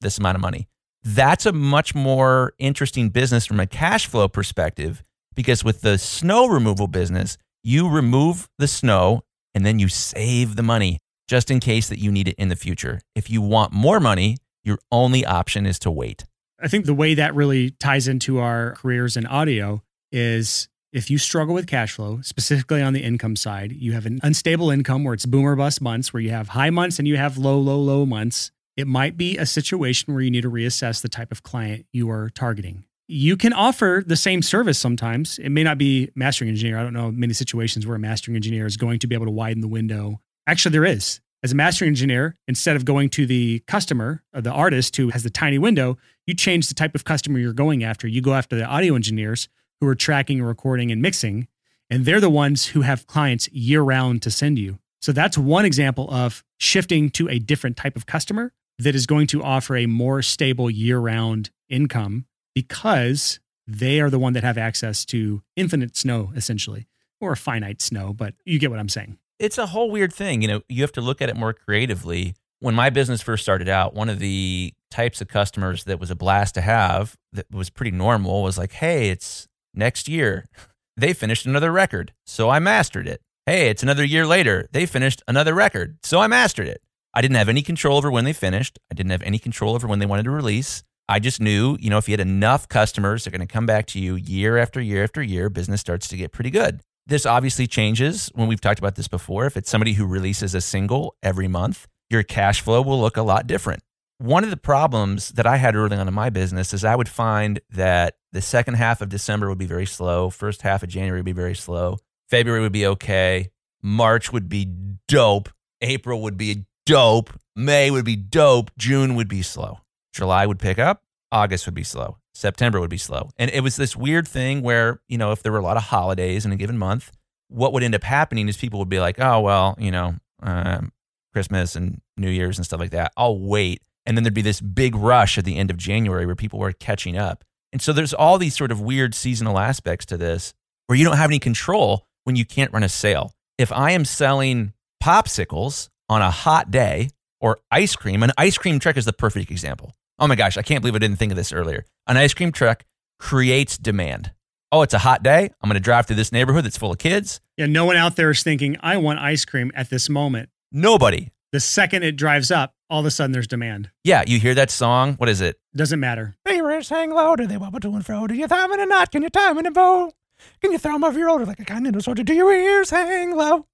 this 0.00 0.18
amount 0.18 0.36
of 0.36 0.40
money. 0.40 0.68
That's 1.02 1.46
a 1.46 1.52
much 1.52 1.94
more 1.94 2.54
interesting 2.58 3.10
business 3.10 3.46
from 3.46 3.60
a 3.60 3.66
cash 3.66 4.06
flow 4.06 4.28
perspective 4.28 5.02
because 5.34 5.62
with 5.62 5.82
the 5.82 5.98
snow 5.98 6.46
removal 6.46 6.88
business, 6.88 7.38
you 7.62 7.88
remove 7.88 8.48
the 8.58 8.68
snow 8.68 9.22
and 9.54 9.64
then 9.64 9.78
you 9.78 9.88
save 9.88 10.56
the 10.56 10.62
money 10.62 10.98
just 11.28 11.50
in 11.50 11.60
case 11.60 11.88
that 11.88 11.98
you 11.98 12.10
need 12.10 12.28
it 12.28 12.34
in 12.38 12.48
the 12.48 12.56
future. 12.56 13.00
If 13.14 13.30
you 13.30 13.42
want 13.42 13.72
more 13.72 14.00
money, 14.00 14.38
your 14.64 14.78
only 14.90 15.24
option 15.24 15.66
is 15.66 15.78
to 15.80 15.90
wait. 15.90 16.24
I 16.60 16.68
think 16.68 16.86
the 16.86 16.94
way 16.94 17.14
that 17.14 17.34
really 17.34 17.70
ties 17.70 18.08
into 18.08 18.38
our 18.38 18.72
careers 18.72 19.16
in 19.16 19.26
audio 19.26 19.82
is 20.10 20.68
if 20.92 21.10
you 21.10 21.18
struggle 21.18 21.54
with 21.54 21.66
cash 21.66 21.92
flow, 21.92 22.20
specifically 22.22 22.82
on 22.82 22.94
the 22.94 23.02
income 23.02 23.36
side, 23.36 23.72
you 23.72 23.92
have 23.92 24.06
an 24.06 24.20
unstable 24.22 24.70
income 24.70 25.04
where 25.04 25.14
it's 25.14 25.26
boomer 25.26 25.54
bust 25.54 25.80
months, 25.80 26.12
where 26.12 26.22
you 26.22 26.30
have 26.30 26.48
high 26.48 26.70
months 26.70 26.98
and 26.98 27.06
you 27.06 27.16
have 27.16 27.36
low, 27.36 27.58
low, 27.58 27.78
low 27.78 28.06
months. 28.06 28.50
It 28.78 28.86
might 28.86 29.16
be 29.16 29.36
a 29.36 29.44
situation 29.44 30.14
where 30.14 30.22
you 30.22 30.30
need 30.30 30.42
to 30.42 30.50
reassess 30.50 31.02
the 31.02 31.08
type 31.08 31.32
of 31.32 31.42
client 31.42 31.84
you 31.92 32.08
are 32.10 32.30
targeting. 32.30 32.84
You 33.08 33.36
can 33.36 33.52
offer 33.52 34.04
the 34.06 34.16
same 34.16 34.40
service 34.40 34.78
sometimes. 34.78 35.38
It 35.38 35.48
may 35.50 35.64
not 35.64 35.78
be 35.78 36.10
mastering 36.14 36.48
engineer. 36.48 36.78
I 36.78 36.84
don't 36.84 36.92
know 36.92 37.10
many 37.10 37.32
situations 37.32 37.86
where 37.86 37.96
a 37.96 37.98
mastering 37.98 38.36
engineer 38.36 38.66
is 38.66 38.76
going 38.76 39.00
to 39.00 39.06
be 39.06 39.14
able 39.14 39.26
to 39.26 39.32
widen 39.32 39.60
the 39.60 39.68
window 39.68 40.20
Actually, 40.48 40.72
there 40.72 40.86
is. 40.86 41.20
as 41.42 41.52
a 41.52 41.54
mastering 41.54 41.88
engineer, 41.88 42.34
instead 42.48 42.74
of 42.74 42.86
going 42.86 43.10
to 43.10 43.26
the 43.26 43.58
customer 43.66 44.22
or 44.34 44.40
the 44.40 44.50
artist 44.50 44.96
who 44.96 45.10
has 45.10 45.22
the 45.22 45.30
tiny 45.30 45.58
window, 45.58 45.98
you 46.26 46.34
change 46.34 46.68
the 46.68 46.74
type 46.74 46.94
of 46.94 47.04
customer 47.04 47.38
you're 47.38 47.52
going 47.52 47.84
after. 47.84 48.08
You 48.08 48.22
go 48.22 48.32
after 48.32 48.56
the 48.56 48.64
audio 48.64 48.94
engineers 48.94 49.48
who 49.78 49.86
are 49.86 49.94
tracking, 49.94 50.38
and 50.38 50.48
recording, 50.48 50.90
and 50.90 51.02
mixing, 51.02 51.48
and 51.90 52.06
they're 52.06 52.18
the 52.18 52.30
ones 52.30 52.68
who 52.68 52.80
have 52.80 53.06
clients 53.06 53.46
year 53.52 53.82
round 53.82 54.22
to 54.22 54.30
send 54.30 54.58
you. 54.58 54.78
So 55.02 55.12
that's 55.12 55.36
one 55.36 55.66
example 55.66 56.10
of 56.10 56.42
shifting 56.56 57.10
to 57.10 57.28
a 57.28 57.38
different 57.38 57.76
type 57.76 57.94
of 57.94 58.06
customer 58.06 58.54
that 58.78 58.94
is 58.94 59.06
going 59.06 59.26
to 59.28 59.42
offer 59.42 59.76
a 59.76 59.86
more 59.86 60.22
stable 60.22 60.70
year 60.70 60.98
round 60.98 61.50
income 61.68 62.26
because 62.54 63.40
they 63.66 64.00
are 64.00 64.10
the 64.10 64.18
one 64.18 64.32
that 64.32 64.44
have 64.44 64.58
access 64.58 65.04
to 65.06 65.42
infinite 65.56 65.96
snow, 65.96 66.32
essentially, 66.34 66.86
or 67.20 67.36
finite 67.36 67.82
snow, 67.82 68.12
but 68.12 68.34
you 68.44 68.58
get 68.58 68.70
what 68.70 68.80
I'm 68.80 68.88
saying. 68.88 69.18
It's 69.38 69.58
a 69.58 69.66
whole 69.66 69.90
weird 69.90 70.12
thing. 70.12 70.42
You 70.42 70.48
know, 70.48 70.60
you 70.68 70.82
have 70.82 70.92
to 70.92 71.00
look 71.00 71.20
at 71.20 71.28
it 71.28 71.36
more 71.36 71.52
creatively. 71.52 72.34
When 72.60 72.74
my 72.74 72.90
business 72.90 73.22
first 73.22 73.42
started 73.42 73.68
out, 73.68 73.94
one 73.94 74.08
of 74.08 74.18
the 74.18 74.72
types 74.90 75.20
of 75.20 75.28
customers 75.28 75.84
that 75.84 76.00
was 76.00 76.10
a 76.10 76.16
blast 76.16 76.54
to 76.54 76.60
have 76.60 77.16
that 77.32 77.46
was 77.52 77.70
pretty 77.70 77.90
normal 77.92 78.42
was 78.42 78.58
like, 78.58 78.72
hey, 78.72 79.10
it's 79.10 79.46
next 79.74 80.08
year. 80.08 80.46
They 80.96 81.12
finished 81.12 81.46
another 81.46 81.70
record, 81.70 82.12
so 82.26 82.50
I 82.50 82.58
mastered 82.58 83.06
it. 83.06 83.22
Hey, 83.46 83.68
it's 83.70 83.84
another 83.84 84.02
year 84.02 84.26
later. 84.26 84.66
They 84.72 84.84
finished 84.84 85.22
another 85.28 85.54
record, 85.54 85.96
so 86.02 86.18
I 86.18 86.26
mastered 86.26 86.66
it. 86.66 86.82
I 87.18 87.20
didn't 87.20 87.36
have 87.36 87.48
any 87.48 87.62
control 87.62 87.96
over 87.98 88.12
when 88.12 88.22
they 88.22 88.32
finished. 88.32 88.78
I 88.92 88.94
didn't 88.94 89.10
have 89.10 89.24
any 89.24 89.40
control 89.40 89.74
over 89.74 89.88
when 89.88 89.98
they 89.98 90.06
wanted 90.06 90.22
to 90.26 90.30
release. 90.30 90.84
I 91.08 91.18
just 91.18 91.40
knew, 91.40 91.76
you 91.80 91.90
know, 91.90 91.98
if 91.98 92.08
you 92.08 92.12
had 92.12 92.20
enough 92.20 92.68
customers, 92.68 93.24
they're 93.24 93.32
going 93.32 93.40
to 93.40 93.52
come 93.52 93.66
back 93.66 93.86
to 93.86 93.98
you 93.98 94.14
year 94.14 94.56
after 94.56 94.80
year 94.80 95.02
after 95.02 95.20
year, 95.20 95.50
business 95.50 95.80
starts 95.80 96.06
to 96.06 96.16
get 96.16 96.30
pretty 96.30 96.50
good. 96.50 96.80
This 97.08 97.26
obviously 97.26 97.66
changes 97.66 98.30
when 98.36 98.46
we've 98.46 98.60
talked 98.60 98.78
about 98.78 98.94
this 98.94 99.08
before. 99.08 99.46
If 99.46 99.56
it's 99.56 99.68
somebody 99.68 99.94
who 99.94 100.06
releases 100.06 100.54
a 100.54 100.60
single 100.60 101.16
every 101.20 101.48
month, 101.48 101.88
your 102.08 102.22
cash 102.22 102.60
flow 102.60 102.82
will 102.82 103.00
look 103.00 103.16
a 103.16 103.22
lot 103.22 103.48
different. 103.48 103.82
One 104.18 104.44
of 104.44 104.50
the 104.50 104.56
problems 104.56 105.30
that 105.30 105.44
I 105.44 105.56
had 105.56 105.74
early 105.74 105.96
on 105.96 106.06
in 106.06 106.14
my 106.14 106.30
business 106.30 106.72
is 106.72 106.84
I 106.84 106.94
would 106.94 107.08
find 107.08 107.58
that 107.70 108.14
the 108.30 108.40
second 108.40 108.74
half 108.74 109.00
of 109.00 109.08
December 109.08 109.48
would 109.48 109.58
be 109.58 109.66
very 109.66 109.86
slow, 109.86 110.30
first 110.30 110.62
half 110.62 110.84
of 110.84 110.88
January 110.88 111.18
would 111.18 111.24
be 111.24 111.32
very 111.32 111.56
slow, 111.56 111.98
February 112.28 112.60
would 112.62 112.70
be 112.70 112.86
okay, 112.86 113.50
March 113.82 114.32
would 114.32 114.48
be 114.48 114.72
dope, 115.08 115.48
April 115.80 116.22
would 116.22 116.36
be 116.36 116.64
dope, 116.88 117.38
May 117.54 117.90
would 117.90 118.06
be 118.06 118.16
dope, 118.16 118.70
June 118.78 119.14
would 119.14 119.28
be 119.28 119.42
slow. 119.42 119.80
July 120.14 120.46
would 120.46 120.58
pick 120.58 120.78
up, 120.78 121.02
August 121.30 121.66
would 121.66 121.74
be 121.74 121.84
slow, 121.84 122.16
September 122.32 122.80
would 122.80 122.88
be 122.88 122.96
slow. 122.96 123.28
And 123.36 123.50
it 123.50 123.60
was 123.60 123.76
this 123.76 123.94
weird 123.94 124.26
thing 124.26 124.62
where, 124.62 125.02
you 125.06 125.18
know, 125.18 125.32
if 125.32 125.42
there 125.42 125.52
were 125.52 125.58
a 125.58 125.62
lot 125.62 125.76
of 125.76 125.82
holidays 125.82 126.46
in 126.46 126.52
a 126.52 126.56
given 126.56 126.78
month, 126.78 127.12
what 127.48 127.74
would 127.74 127.82
end 127.82 127.94
up 127.94 128.04
happening 128.04 128.48
is 128.48 128.56
people 128.56 128.78
would 128.78 128.88
be 128.88 129.00
like, 129.00 129.20
oh, 129.20 129.40
well, 129.40 129.76
you 129.78 129.90
know, 129.90 130.14
um, 130.42 130.90
Christmas 131.34 131.76
and 131.76 132.00
New 132.16 132.30
Year's 132.30 132.56
and 132.56 132.64
stuff 132.64 132.80
like 132.80 132.92
that. 132.92 133.12
I'll 133.18 133.38
wait. 133.38 133.82
And 134.06 134.16
then 134.16 134.24
there'd 134.24 134.32
be 134.32 134.40
this 134.40 134.62
big 134.62 134.94
rush 134.94 135.36
at 135.36 135.44
the 135.44 135.58
end 135.58 135.70
of 135.70 135.76
January 135.76 136.24
where 136.24 136.34
people 136.34 136.58
were 136.58 136.72
catching 136.72 137.18
up. 137.18 137.44
And 137.70 137.82
so 137.82 137.92
there's 137.92 138.14
all 138.14 138.38
these 138.38 138.56
sort 138.56 138.72
of 138.72 138.80
weird 138.80 139.14
seasonal 139.14 139.58
aspects 139.58 140.06
to 140.06 140.16
this 140.16 140.54
where 140.86 140.96
you 140.96 141.04
don't 141.04 141.18
have 141.18 141.28
any 141.28 141.38
control 141.38 142.06
when 142.24 142.34
you 142.34 142.46
can't 142.46 142.72
run 142.72 142.82
a 142.82 142.88
sale. 142.88 143.34
If 143.58 143.70
I 143.72 143.90
am 143.90 144.06
selling 144.06 144.72
popsicles 145.02 145.90
on 146.08 146.22
a 146.22 146.30
hot 146.30 146.70
day 146.70 147.10
or 147.40 147.58
ice 147.70 147.96
cream, 147.96 148.22
an 148.22 148.32
ice 148.38 148.58
cream 148.58 148.78
truck 148.78 148.96
is 148.96 149.04
the 149.04 149.12
perfect 149.12 149.50
example. 149.50 149.94
Oh 150.18 150.26
my 150.26 150.34
gosh, 150.34 150.56
I 150.56 150.62
can't 150.62 150.80
believe 150.82 150.94
I 150.94 150.98
didn't 150.98 151.18
think 151.18 151.32
of 151.32 151.36
this 151.36 151.52
earlier. 151.52 151.84
An 152.06 152.16
ice 152.16 152.34
cream 152.34 152.50
truck 152.52 152.84
creates 153.20 153.78
demand. 153.78 154.32
Oh, 154.72 154.82
it's 154.82 154.94
a 154.94 154.98
hot 154.98 155.22
day. 155.22 155.50
I'm 155.62 155.68
going 155.68 155.74
to 155.74 155.80
drive 155.80 156.06
through 156.06 156.16
this 156.16 156.32
neighborhood 156.32 156.64
that's 156.64 156.76
full 156.76 156.92
of 156.92 156.98
kids. 156.98 157.40
Yeah, 157.56 157.66
no 157.66 157.84
one 157.84 157.96
out 157.96 158.16
there 158.16 158.30
is 158.30 158.42
thinking, 158.42 158.76
I 158.80 158.96
want 158.98 159.18
ice 159.18 159.44
cream 159.44 159.72
at 159.74 159.88
this 159.90 160.08
moment. 160.08 160.50
Nobody. 160.72 161.30
The 161.52 161.60
second 161.60 162.02
it 162.02 162.16
drives 162.16 162.50
up, 162.50 162.74
all 162.90 163.00
of 163.00 163.06
a 163.06 163.10
sudden 163.10 163.32
there's 163.32 163.46
demand. 163.46 163.90
Yeah, 164.04 164.24
you 164.26 164.38
hear 164.38 164.54
that 164.54 164.70
song. 164.70 165.14
What 165.14 165.30
is 165.30 165.40
it? 165.40 165.56
Doesn't 165.74 166.00
matter. 166.00 166.34
Favorites 166.44 166.90
hang 166.90 167.10
low, 167.10 167.36
do 167.36 167.46
they 167.46 167.56
wobble 167.56 167.80
to 167.80 167.94
and 167.94 168.04
fro? 168.04 168.26
Do 168.26 168.34
you 168.34 168.46
thumb 168.46 168.72
in 168.72 168.80
a 168.80 168.86
knot? 168.86 169.10
Can 169.10 169.22
you 169.22 169.30
time 169.30 169.56
in 169.56 169.64
a 169.64 169.70
bow? 169.70 170.12
Can 170.60 170.72
you 170.72 170.78
throw 170.78 170.94
'em 170.94 171.04
over 171.04 171.18
your 171.18 171.28
shoulder 171.30 171.46
like 171.46 171.58
a 171.60 171.64
continental 171.64 172.02
soldier? 172.02 172.22
Do 172.22 172.34
your 172.34 172.52
ears 172.52 172.90
hang 172.90 173.34
low? 173.34 173.66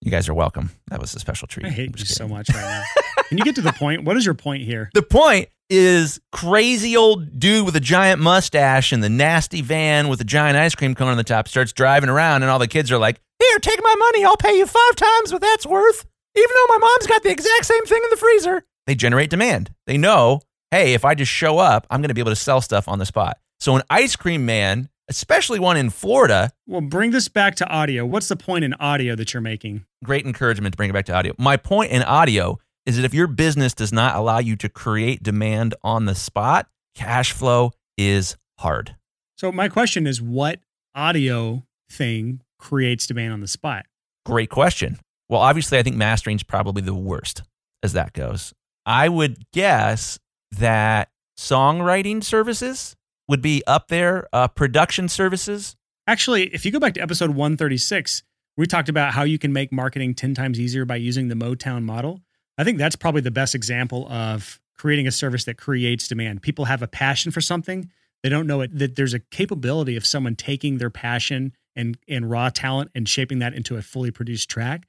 You 0.00 0.10
guys 0.10 0.28
are 0.28 0.34
welcome. 0.34 0.70
That 0.90 1.00
was 1.00 1.14
a 1.14 1.18
special 1.18 1.48
treat. 1.48 1.66
I 1.66 1.70
hate 1.70 1.88
you 1.90 1.94
just 1.96 2.14
so 2.14 2.28
much 2.28 2.48
right 2.50 2.60
now. 2.62 2.82
Can 3.28 3.38
you 3.38 3.44
get 3.44 3.56
to 3.56 3.60
the 3.62 3.72
point? 3.72 4.04
What 4.04 4.16
is 4.16 4.24
your 4.24 4.34
point 4.34 4.62
here? 4.62 4.90
The 4.94 5.02
point 5.02 5.48
is 5.68 6.20
crazy 6.32 6.96
old 6.96 7.38
dude 7.38 7.66
with 7.66 7.76
a 7.76 7.80
giant 7.80 8.20
mustache 8.22 8.92
and 8.92 9.02
the 9.02 9.08
nasty 9.08 9.60
van 9.60 10.08
with 10.08 10.20
a 10.20 10.24
giant 10.24 10.56
ice 10.56 10.74
cream 10.74 10.94
cone 10.94 11.08
on 11.08 11.16
the 11.18 11.24
top 11.24 11.46
starts 11.48 11.72
driving 11.72 12.08
around 12.08 12.42
and 12.42 12.50
all 12.50 12.58
the 12.58 12.68
kids 12.68 12.90
are 12.92 12.98
like, 12.98 13.20
Here, 13.38 13.58
take 13.58 13.80
my 13.82 13.94
money. 13.98 14.24
I'll 14.24 14.36
pay 14.36 14.56
you 14.56 14.66
five 14.66 14.96
times 14.96 15.32
what 15.32 15.42
that's 15.42 15.66
worth. 15.66 16.06
Even 16.36 16.50
though 16.54 16.74
my 16.74 16.78
mom's 16.78 17.06
got 17.06 17.22
the 17.22 17.30
exact 17.30 17.66
same 17.66 17.84
thing 17.84 18.00
in 18.02 18.10
the 18.10 18.16
freezer. 18.16 18.62
they 18.86 18.94
generate 18.94 19.30
demand. 19.30 19.74
They 19.86 19.98
know, 19.98 20.40
hey, 20.70 20.94
if 20.94 21.04
I 21.04 21.14
just 21.16 21.32
show 21.32 21.58
up, 21.58 21.86
I'm 21.90 22.00
going 22.00 22.08
to 22.08 22.14
be 22.14 22.20
able 22.20 22.32
to 22.32 22.36
sell 22.36 22.60
stuff 22.60 22.86
on 22.86 22.98
the 23.00 23.06
spot. 23.06 23.38
So 23.60 23.74
an 23.74 23.82
ice 23.90 24.14
cream 24.14 24.46
man, 24.46 24.88
especially 25.08 25.58
one 25.58 25.76
in 25.76 25.90
Florida, 25.90 26.50
Well, 26.66 26.80
bring 26.80 27.10
this 27.10 27.28
back 27.28 27.54
to 27.56 27.66
audio. 27.68 28.04
What's 28.06 28.28
the 28.28 28.36
point 28.36 28.64
in 28.64 28.74
audio 28.74 29.14
that 29.16 29.32
you're 29.34 29.40
making? 29.40 29.84
great 30.04 30.24
encouragement 30.24 30.72
to 30.72 30.76
bring 30.76 30.90
it 30.90 30.92
back 30.92 31.06
to 31.06 31.12
audio. 31.14 31.34
My 31.38 31.56
point 31.56 31.90
in 31.90 32.02
audio 32.02 32.58
is 32.86 32.96
that 32.96 33.04
if 33.04 33.12
your 33.12 33.26
business 33.26 33.74
does 33.74 33.92
not 33.92 34.14
allow 34.16 34.38
you 34.38 34.54
to 34.56 34.68
create 34.68 35.22
demand 35.22 35.74
on 35.82 36.04
the 36.04 36.14
spot, 36.14 36.68
cash 36.94 37.32
flow 37.32 37.72
is 37.96 38.36
hard. 38.58 38.94
So 39.36 39.50
my 39.50 39.68
question 39.68 40.06
is 40.06 40.22
what 40.22 40.60
audio 40.94 41.64
thing 41.90 42.42
creates 42.58 43.06
demand 43.06 43.32
on 43.32 43.40
the 43.40 43.48
spot? 43.48 43.86
Great 44.24 44.50
question. 44.50 44.98
Well, 45.28 45.40
obviously, 45.40 45.78
I 45.78 45.82
think 45.82 45.96
mastering's 45.96 46.42
probably 46.42 46.82
the 46.82 46.94
worst 46.94 47.42
as 47.82 47.92
that 47.94 48.12
goes. 48.12 48.54
I 48.86 49.08
would 49.08 49.36
guess 49.52 50.18
that 50.52 51.08
songwriting 51.38 52.22
services 52.24 52.96
would 53.28 53.42
be 53.42 53.62
up 53.66 53.88
there, 53.88 54.28
uh, 54.32 54.48
production 54.48 55.08
services. 55.08 55.76
Actually, 56.06 56.44
if 56.54 56.64
you 56.64 56.72
go 56.72 56.80
back 56.80 56.94
to 56.94 57.00
episode 57.00 57.30
136, 57.30 58.22
we 58.56 58.66
talked 58.66 58.88
about 58.88 59.12
how 59.12 59.22
you 59.22 59.38
can 59.38 59.52
make 59.52 59.70
marketing 59.70 60.14
10 60.14 60.34
times 60.34 60.58
easier 60.58 60.84
by 60.84 60.96
using 60.96 61.28
the 61.28 61.34
Motown 61.34 61.84
model. 61.84 62.20
I 62.56 62.64
think 62.64 62.78
that's 62.78 62.96
probably 62.96 63.20
the 63.20 63.30
best 63.30 63.54
example 63.54 64.08
of 64.10 64.58
creating 64.76 65.06
a 65.06 65.12
service 65.12 65.44
that 65.44 65.58
creates 65.58 66.08
demand. 66.08 66.42
People 66.42 66.64
have 66.64 66.82
a 66.82 66.88
passion 66.88 67.30
for 67.30 67.40
something. 67.40 67.90
They 68.22 68.28
don't 68.28 68.46
know 68.46 68.62
it 68.62 68.76
that 68.76 68.96
there's 68.96 69.14
a 69.14 69.20
capability 69.20 69.96
of 69.96 70.04
someone 70.04 70.34
taking 70.34 70.78
their 70.78 70.90
passion 70.90 71.52
and 71.76 71.96
and 72.08 72.28
raw 72.28 72.48
talent 72.48 72.90
and 72.94 73.08
shaping 73.08 73.38
that 73.40 73.54
into 73.54 73.76
a 73.76 73.82
fully 73.82 74.10
produced 74.10 74.50
track. 74.50 74.88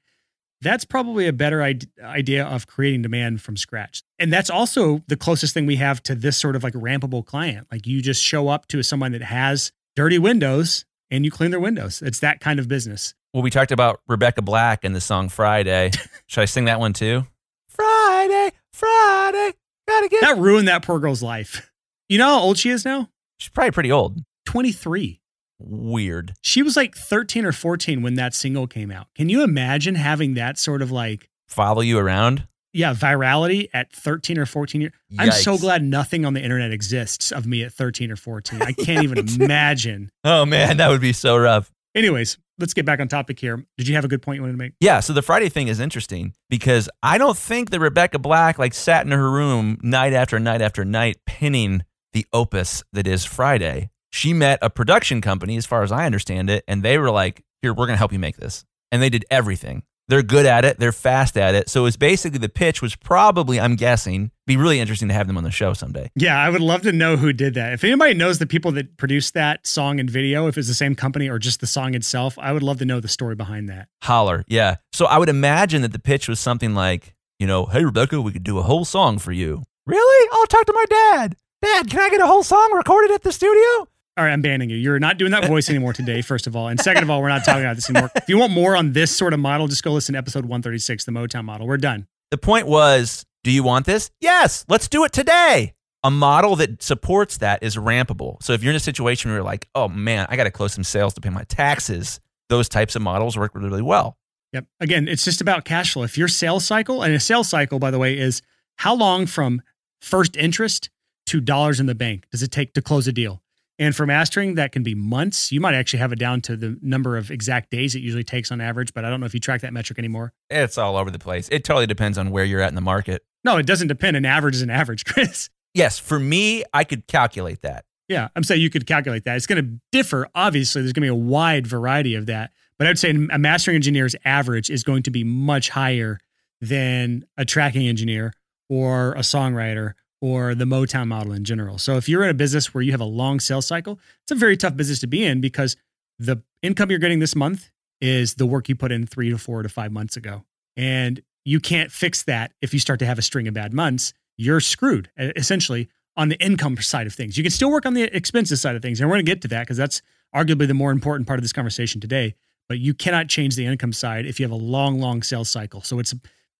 That's 0.62 0.84
probably 0.84 1.26
a 1.26 1.32
better 1.32 1.62
idea 1.62 2.44
of 2.44 2.66
creating 2.66 3.02
demand 3.02 3.40
from 3.40 3.56
scratch. 3.56 4.02
And 4.18 4.32
that's 4.32 4.50
also 4.50 5.02
the 5.08 5.16
closest 5.16 5.54
thing 5.54 5.64
we 5.66 5.76
have 5.76 6.02
to 6.04 6.14
this 6.14 6.36
sort 6.36 6.54
of 6.54 6.62
like 6.62 6.74
rampable 6.74 7.24
client. 7.24 7.66
Like 7.72 7.86
you 7.86 8.02
just 8.02 8.22
show 8.22 8.48
up 8.48 8.66
to 8.68 8.82
someone 8.82 9.12
that 9.12 9.22
has 9.22 9.72
dirty 9.96 10.18
windows 10.18 10.84
and 11.10 11.24
you 11.24 11.30
clean 11.30 11.50
their 11.50 11.60
windows. 11.60 12.02
It's 12.02 12.20
that 12.20 12.40
kind 12.40 12.60
of 12.60 12.68
business. 12.68 13.14
Well, 13.32 13.42
we 13.42 13.50
talked 13.50 13.72
about 13.72 14.00
Rebecca 14.06 14.42
Black 14.42 14.84
and 14.84 14.94
the 14.94 15.00
song 15.00 15.28
Friday. 15.28 15.92
Should 16.26 16.42
I 16.42 16.44
sing 16.46 16.66
that 16.66 16.78
one 16.78 16.92
too? 16.92 17.26
Friday, 17.68 18.50
Friday. 18.72 19.52
Gotta 19.88 20.08
get. 20.08 20.20
That 20.20 20.36
ruined 20.36 20.68
that 20.68 20.82
poor 20.82 20.98
girl's 20.98 21.22
life. 21.22 21.70
You 22.08 22.18
know 22.18 22.26
how 22.26 22.40
old 22.40 22.58
she 22.58 22.70
is 22.70 22.84
now? 22.84 23.08
She's 23.38 23.50
probably 23.50 23.70
pretty 23.70 23.92
old. 23.92 24.18
23. 24.46 25.19
Weird. 25.62 26.32
She 26.42 26.62
was 26.62 26.76
like 26.76 26.94
13 26.96 27.44
or 27.44 27.52
14 27.52 28.02
when 28.02 28.14
that 28.14 28.34
single 28.34 28.66
came 28.66 28.90
out. 28.90 29.08
Can 29.14 29.28
you 29.28 29.42
imagine 29.42 29.94
having 29.94 30.34
that 30.34 30.58
sort 30.58 30.82
of 30.82 30.90
like, 30.90 31.28
Follow 31.48 31.80
you 31.82 31.98
around. 31.98 32.46
yeah, 32.72 32.94
virality 32.94 33.68
at 33.74 33.92
13 33.92 34.38
or 34.38 34.46
14 34.46 34.80
years? 34.80 34.92
I'm 35.18 35.32
so 35.32 35.58
glad 35.58 35.82
nothing 35.82 36.24
on 36.24 36.34
the 36.34 36.42
internet 36.42 36.72
exists 36.72 37.30
of 37.32 37.46
me 37.46 37.62
at 37.64 37.72
13 37.72 38.10
or 38.10 38.16
14. 38.16 38.62
I 38.62 38.72
can't 38.72 39.04
even 39.04 39.28
imagine. 39.42 40.10
Oh 40.24 40.46
man, 40.46 40.76
that 40.78 40.88
would 40.88 41.00
be 41.00 41.12
so 41.12 41.36
rough. 41.36 41.70
Anyways, 41.94 42.38
let's 42.58 42.72
get 42.72 42.86
back 42.86 43.00
on 43.00 43.08
topic 43.08 43.40
here. 43.40 43.64
Did 43.76 43.88
you 43.88 43.96
have 43.96 44.04
a 44.04 44.08
good 44.08 44.22
point 44.22 44.36
you 44.36 44.42
wanted 44.42 44.52
to 44.52 44.58
make? 44.58 44.72
Yeah, 44.80 45.00
so 45.00 45.12
the 45.12 45.22
Friday 45.22 45.48
thing 45.48 45.66
is 45.68 45.80
interesting 45.80 46.34
because 46.48 46.88
I 47.02 47.18
don't 47.18 47.36
think 47.36 47.70
that 47.70 47.80
Rebecca 47.80 48.18
Black 48.20 48.58
like 48.60 48.74
sat 48.74 49.04
in 49.04 49.10
her 49.12 49.30
room 49.30 49.76
night 49.82 50.12
after 50.12 50.38
night 50.38 50.62
after 50.62 50.84
night 50.84 51.18
pinning 51.26 51.82
the 52.12 52.24
opus 52.32 52.84
that 52.92 53.06
is 53.08 53.24
Friday. 53.24 53.90
She 54.10 54.32
met 54.32 54.58
a 54.62 54.70
production 54.70 55.20
company, 55.20 55.56
as 55.56 55.66
far 55.66 55.82
as 55.82 55.92
I 55.92 56.06
understand 56.06 56.50
it, 56.50 56.64
and 56.66 56.82
they 56.82 56.98
were 56.98 57.10
like, 57.10 57.42
"Here, 57.62 57.72
we're 57.72 57.86
going 57.86 57.94
to 57.94 57.98
help 57.98 58.12
you 58.12 58.18
make 58.18 58.36
this," 58.36 58.64
and 58.90 59.00
they 59.00 59.08
did 59.10 59.24
everything. 59.30 59.84
They're 60.08 60.24
good 60.24 60.44
at 60.44 60.64
it. 60.64 60.80
They're 60.80 60.90
fast 60.90 61.38
at 61.38 61.54
it. 61.54 61.68
So 61.68 61.86
it's 61.86 61.96
basically 61.96 62.40
the 62.40 62.48
pitch 62.48 62.82
was 62.82 62.96
probably, 62.96 63.60
I'm 63.60 63.76
guessing, 63.76 64.32
be 64.44 64.56
really 64.56 64.80
interesting 64.80 65.06
to 65.06 65.14
have 65.14 65.28
them 65.28 65.36
on 65.38 65.44
the 65.44 65.52
show 65.52 65.72
someday. 65.72 66.10
Yeah, 66.16 66.36
I 66.36 66.50
would 66.50 66.60
love 66.60 66.82
to 66.82 66.90
know 66.90 67.16
who 67.16 67.32
did 67.32 67.54
that. 67.54 67.74
If 67.74 67.84
anybody 67.84 68.14
knows 68.14 68.40
the 68.40 68.46
people 68.46 68.72
that 68.72 68.96
produced 68.96 69.34
that 69.34 69.68
song 69.68 70.00
and 70.00 70.10
video, 70.10 70.48
if 70.48 70.58
it's 70.58 70.66
the 70.66 70.74
same 70.74 70.96
company 70.96 71.28
or 71.28 71.38
just 71.38 71.60
the 71.60 71.68
song 71.68 71.94
itself, 71.94 72.36
I 72.40 72.50
would 72.50 72.64
love 72.64 72.78
to 72.78 72.84
know 72.84 72.98
the 72.98 73.06
story 73.06 73.36
behind 73.36 73.68
that. 73.68 73.86
Holler, 74.02 74.44
yeah. 74.48 74.78
So 74.92 75.06
I 75.06 75.16
would 75.16 75.28
imagine 75.28 75.82
that 75.82 75.92
the 75.92 76.00
pitch 76.00 76.28
was 76.28 76.40
something 76.40 76.74
like, 76.74 77.14
you 77.38 77.46
know, 77.46 77.66
hey 77.66 77.84
Rebecca, 77.84 78.20
we 78.20 78.32
could 78.32 78.42
do 78.42 78.58
a 78.58 78.62
whole 78.62 78.84
song 78.84 79.20
for 79.20 79.30
you. 79.30 79.62
Really? 79.86 80.28
I'll 80.32 80.46
talk 80.46 80.66
to 80.66 80.72
my 80.72 80.86
dad. 80.90 81.36
Dad, 81.62 81.88
can 81.88 82.00
I 82.00 82.10
get 82.10 82.20
a 82.20 82.26
whole 82.26 82.42
song 82.42 82.72
recorded 82.74 83.12
at 83.12 83.22
the 83.22 83.30
studio? 83.30 83.86
All 84.20 84.26
right, 84.26 84.34
I'm 84.34 84.42
banning 84.42 84.68
you. 84.68 84.76
You're 84.76 84.98
not 84.98 85.16
doing 85.16 85.30
that 85.30 85.46
voice 85.46 85.70
anymore 85.70 85.94
today, 85.94 86.20
first 86.20 86.46
of 86.46 86.54
all. 86.54 86.68
And 86.68 86.78
second 86.78 87.04
of 87.04 87.08
all, 87.08 87.22
we're 87.22 87.30
not 87.30 87.42
talking 87.42 87.62
about 87.62 87.76
this 87.76 87.88
anymore. 87.88 88.10
If 88.14 88.28
you 88.28 88.36
want 88.36 88.52
more 88.52 88.76
on 88.76 88.92
this 88.92 89.16
sort 89.16 89.32
of 89.32 89.40
model, 89.40 89.66
just 89.66 89.82
go 89.82 89.92
listen 89.92 90.12
to 90.12 90.18
episode 90.18 90.44
136, 90.44 91.06
the 91.06 91.10
Motown 91.10 91.46
model. 91.46 91.66
We're 91.66 91.78
done. 91.78 92.06
The 92.30 92.36
point 92.36 92.66
was, 92.66 93.24
do 93.44 93.50
you 93.50 93.62
want 93.62 93.86
this? 93.86 94.10
Yes, 94.20 94.66
let's 94.68 94.88
do 94.88 95.04
it 95.04 95.12
today. 95.14 95.72
A 96.04 96.10
model 96.10 96.54
that 96.56 96.82
supports 96.82 97.38
that 97.38 97.62
is 97.62 97.76
rampable. 97.76 98.42
So 98.42 98.52
if 98.52 98.62
you're 98.62 98.72
in 98.72 98.76
a 98.76 98.80
situation 98.80 99.30
where 99.30 99.38
you're 99.38 99.42
like, 99.42 99.66
oh 99.74 99.88
man, 99.88 100.26
I 100.28 100.36
got 100.36 100.44
to 100.44 100.50
close 100.50 100.74
some 100.74 100.84
sales 100.84 101.14
to 101.14 101.22
pay 101.22 101.30
my 101.30 101.44
taxes, 101.44 102.20
those 102.50 102.68
types 102.68 102.94
of 102.94 103.00
models 103.00 103.38
work 103.38 103.54
really, 103.54 103.70
really 103.70 103.80
well. 103.80 104.18
Yep. 104.52 104.66
Again, 104.80 105.08
it's 105.08 105.24
just 105.24 105.40
about 105.40 105.64
cash 105.64 105.94
flow. 105.94 106.02
If 106.02 106.18
your 106.18 106.28
sales 106.28 106.66
cycle, 106.66 107.02
and 107.02 107.14
a 107.14 107.20
sales 107.20 107.48
cycle, 107.48 107.78
by 107.78 107.90
the 107.90 107.98
way, 107.98 108.18
is 108.18 108.42
how 108.76 108.94
long 108.94 109.24
from 109.24 109.62
first 109.98 110.36
interest 110.36 110.90
to 111.24 111.40
dollars 111.40 111.80
in 111.80 111.86
the 111.86 111.94
bank 111.94 112.26
does 112.30 112.42
it 112.42 112.50
take 112.50 112.74
to 112.74 112.82
close 112.82 113.08
a 113.08 113.12
deal? 113.12 113.40
And 113.80 113.96
for 113.96 114.04
mastering, 114.04 114.56
that 114.56 114.72
can 114.72 114.82
be 114.82 114.94
months. 114.94 115.50
You 115.50 115.58
might 115.58 115.74
actually 115.74 116.00
have 116.00 116.12
it 116.12 116.18
down 116.18 116.42
to 116.42 116.54
the 116.54 116.78
number 116.82 117.16
of 117.16 117.30
exact 117.30 117.70
days 117.70 117.94
it 117.94 118.00
usually 118.00 118.22
takes 118.22 118.52
on 118.52 118.60
average, 118.60 118.92
but 118.92 119.06
I 119.06 119.10
don't 119.10 119.20
know 119.20 119.26
if 119.26 119.32
you 119.32 119.40
track 119.40 119.62
that 119.62 119.72
metric 119.72 119.98
anymore. 119.98 120.34
It's 120.50 120.76
all 120.76 120.98
over 120.98 121.10
the 121.10 121.18
place. 121.18 121.48
It 121.50 121.64
totally 121.64 121.86
depends 121.86 122.18
on 122.18 122.30
where 122.30 122.44
you're 122.44 122.60
at 122.60 122.68
in 122.68 122.74
the 122.74 122.82
market. 122.82 123.24
No, 123.42 123.56
it 123.56 123.64
doesn't 123.64 123.88
depend. 123.88 124.18
An 124.18 124.26
average 124.26 124.56
is 124.56 124.60
an 124.60 124.68
average, 124.68 125.04
Chris. 125.06 125.48
Yes, 125.72 125.98
for 125.98 126.20
me, 126.20 126.62
I 126.74 126.84
could 126.84 127.06
calculate 127.06 127.62
that. 127.62 127.86
Yeah, 128.06 128.28
I'm 128.36 128.44
saying 128.44 128.60
you 128.60 128.68
could 128.68 128.86
calculate 128.86 129.24
that. 129.24 129.36
It's 129.36 129.46
going 129.46 129.64
to 129.64 129.80
differ. 129.92 130.28
Obviously, 130.34 130.82
there's 130.82 130.92
going 130.92 131.06
to 131.06 131.06
be 131.06 131.08
a 131.08 131.14
wide 131.14 131.66
variety 131.66 132.16
of 132.16 132.26
that. 132.26 132.50
But 132.76 132.86
I'd 132.86 132.98
say 132.98 133.10
a 133.10 133.38
mastering 133.38 133.76
engineer's 133.76 134.14
average 134.26 134.68
is 134.68 134.84
going 134.84 135.04
to 135.04 135.10
be 135.10 135.24
much 135.24 135.70
higher 135.70 136.18
than 136.60 137.24
a 137.38 137.46
tracking 137.46 137.88
engineer 137.88 138.34
or 138.68 139.12
a 139.12 139.20
songwriter 139.20 139.92
or 140.20 140.54
the 140.54 140.64
Motown 140.64 141.08
model 141.08 141.32
in 141.32 141.44
general. 141.44 141.78
So 141.78 141.96
if 141.96 142.08
you're 142.08 142.22
in 142.22 142.30
a 142.30 142.34
business 142.34 142.74
where 142.74 142.82
you 142.82 142.92
have 142.92 143.00
a 143.00 143.06
long 143.06 143.40
sales 143.40 143.66
cycle, 143.66 143.98
it's 144.22 144.32
a 144.32 144.34
very 144.34 144.56
tough 144.56 144.76
business 144.76 145.00
to 145.00 145.06
be 145.06 145.24
in 145.24 145.40
because 145.40 145.76
the 146.18 146.42
income 146.62 146.90
you're 146.90 146.98
getting 146.98 147.20
this 147.20 147.34
month 147.34 147.70
is 148.00 148.34
the 148.34 148.46
work 148.46 148.68
you 148.68 148.76
put 148.76 148.92
in 148.92 149.06
three 149.06 149.30
to 149.30 149.38
four 149.38 149.62
to 149.62 149.68
five 149.68 149.92
months 149.92 150.16
ago. 150.16 150.44
And 150.76 151.22
you 151.44 151.60
can't 151.60 151.90
fix 151.90 152.22
that 152.24 152.52
if 152.60 152.74
you 152.74 152.80
start 152.80 152.98
to 153.00 153.06
have 153.06 153.18
a 153.18 153.22
string 153.22 153.48
of 153.48 153.54
bad 153.54 153.72
months. 153.72 154.12
You're 154.36 154.60
screwed 154.60 155.10
essentially 155.18 155.88
on 156.16 156.28
the 156.28 156.36
income 156.42 156.76
side 156.76 157.06
of 157.06 157.14
things. 157.14 157.36
You 157.36 157.42
can 157.42 157.50
still 157.50 157.70
work 157.70 157.86
on 157.86 157.94
the 157.94 158.04
expenses 158.14 158.60
side 158.60 158.76
of 158.76 158.82
things. 158.82 159.00
And 159.00 159.08
we're 159.08 159.16
going 159.16 159.26
to 159.26 159.30
get 159.30 159.42
to 159.42 159.48
that 159.48 159.60
because 159.62 159.76
that's 159.76 160.02
arguably 160.34 160.66
the 160.66 160.74
more 160.74 160.90
important 160.90 161.26
part 161.26 161.38
of 161.38 161.42
this 161.42 161.52
conversation 161.52 162.00
today. 162.00 162.34
But 162.68 162.78
you 162.78 162.94
cannot 162.94 163.28
change 163.28 163.56
the 163.56 163.66
income 163.66 163.92
side 163.92 164.26
if 164.26 164.38
you 164.38 164.44
have 164.44 164.52
a 164.52 164.62
long, 164.62 165.00
long 165.00 165.22
sales 165.22 165.48
cycle. 165.48 165.82
So 165.82 165.98
it's 165.98 166.14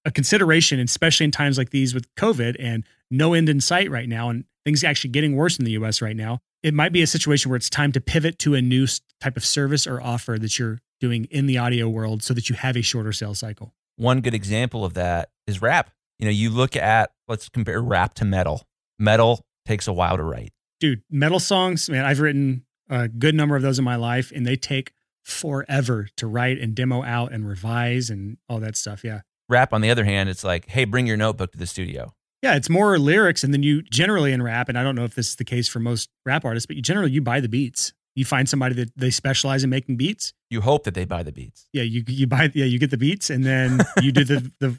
a 0.05 0.11
consideration, 0.11 0.81
especially 0.81 1.25
in 1.25 1.31
times 1.31 1.57
like 1.57 1.71
these 1.71 1.95
with 1.95 2.13
COVID 2.17 2.57
and 2.59 2.85
no 3.11 3.35
end 3.35 3.49
in 3.49 3.61
sight 3.61 3.91
right 3.91 4.09
now, 4.09 4.31
and 4.31 4.45
things 4.65 4.85
actually 4.85 5.11
getting 5.11 5.37
worse 5.37 5.59
in 5.59 5.65
the 5.65 5.73
US 5.73 6.01
right 6.03 6.17
now. 6.17 6.41
It 6.63 6.75
might 6.75 6.93
be 6.93 7.03
a 7.03 7.07
situation 7.07 7.51
where 7.51 7.57
it's 7.57 7.71
time 7.71 7.93
to 7.93 8.01
pivot 8.01 8.39
to 8.41 8.55
a 8.55 8.61
new 8.61 8.87
type 9.21 9.37
of 9.37 9.45
service 9.45 9.87
or 9.87 10.01
offer 10.01 10.39
that 10.39 10.59
you're 10.59 10.81
doing 11.01 11.27
in 11.31 11.47
the 11.47 11.57
audio 11.57 11.89
world 11.89 12.23
so 12.23 12.35
that 12.35 12.51
you 12.51 12.57
have 12.57 12.77
a 12.77 12.83
shorter 12.83 13.13
sales 13.13 13.39
cycle. 13.39 13.75
One 13.97 14.21
good 14.21 14.35
example 14.35 14.85
of 14.85 14.95
that 14.95 15.31
is 15.47 15.63
rap. 15.63 15.91
You 16.19 16.27
know, 16.27 16.31
you 16.31 16.51
look 16.51 16.77
at, 16.77 17.13
let's 17.29 17.49
compare 17.49 17.81
rap 17.81 18.15
to 18.15 18.27
metal. 18.27 18.67
Metal 18.99 19.47
takes 19.65 19.89
a 19.89 19.93
while 19.93 20.19
to 20.19 20.23
write. 20.23 20.53
Dude, 20.79 21.03
metal 21.11 21.41
songs, 21.41 21.89
man, 21.89 22.05
I've 22.05 22.21
written 22.21 22.67
a 22.91 23.09
good 23.09 23.35
number 23.35 23.57
of 23.57 23.63
those 23.63 23.79
in 23.79 23.85
my 23.85 23.97
life, 23.97 24.31
and 24.35 24.47
they 24.47 24.57
take 24.57 24.93
forever 25.23 26.09
to 26.17 26.27
write 26.27 26.59
and 26.59 26.75
demo 26.75 27.03
out 27.03 27.33
and 27.33 27.49
revise 27.49 28.11
and 28.11 28.37
all 28.49 28.61
that 28.61 28.77
stuff. 28.77 29.05
Yeah. 29.05 29.21
Rap, 29.49 29.73
on 29.73 29.81
the 29.81 29.91
other 29.91 30.05
hand, 30.05 30.29
it's 30.29 30.45
like, 30.45 30.69
hey, 30.69 30.85
bring 30.85 31.07
your 31.07 31.17
notebook 31.17 31.53
to 31.53 31.59
the 31.59 31.67
studio. 31.67 32.15
Yeah, 32.43 32.55
it's 32.55 32.71
more 32.71 32.99
lyrics, 32.99 33.45
and 33.45 33.53
then 33.53 33.63
you 33.63 33.83
generally 33.83 34.33
in 34.33 34.43
rap, 34.43 34.69
and 34.69 34.79
I 34.79 34.83
don't 34.83 34.95
know 34.95 35.05
if 35.05 35.15
this 35.15 35.29
is 35.29 35.37
the 35.37 35.45
case 35.45 35.69
for 35.69 35.79
most 35.79 36.09
rap 36.25 36.45
artists, 36.45 36.67
but 36.67 36.77
you 36.77 36.83
generally 36.83 37.11
you 37.11 37.21
buy 37.21 37.41
the 37.41 37.49
beats. 37.49 37.93
You 38.15 38.25
find 38.25 38.49
somebody 38.49 38.75
that 38.77 38.97
they 38.97 39.11
specialize 39.11 39.63
in 39.63 39.71
making 39.71 39.97
beats. 39.97 40.33
You 40.49 40.63
hope 40.63 40.85
that 40.85 40.95
they 40.95 41.05
buy 41.05 41.23
the 41.23 41.33
beats. 41.33 41.69
Yeah, 41.73 41.83
you 41.83 42.03
you 42.07 42.27
buy 42.27 42.51
yeah 42.55 42.65
you 42.65 42.79
get 42.79 42.91
the 42.91 42.97
beats, 42.97 43.29
and 43.31 43.45
then 43.45 43.81
you 44.03 44.11
do 44.11 44.25
the 44.25 44.51
the 44.59 44.79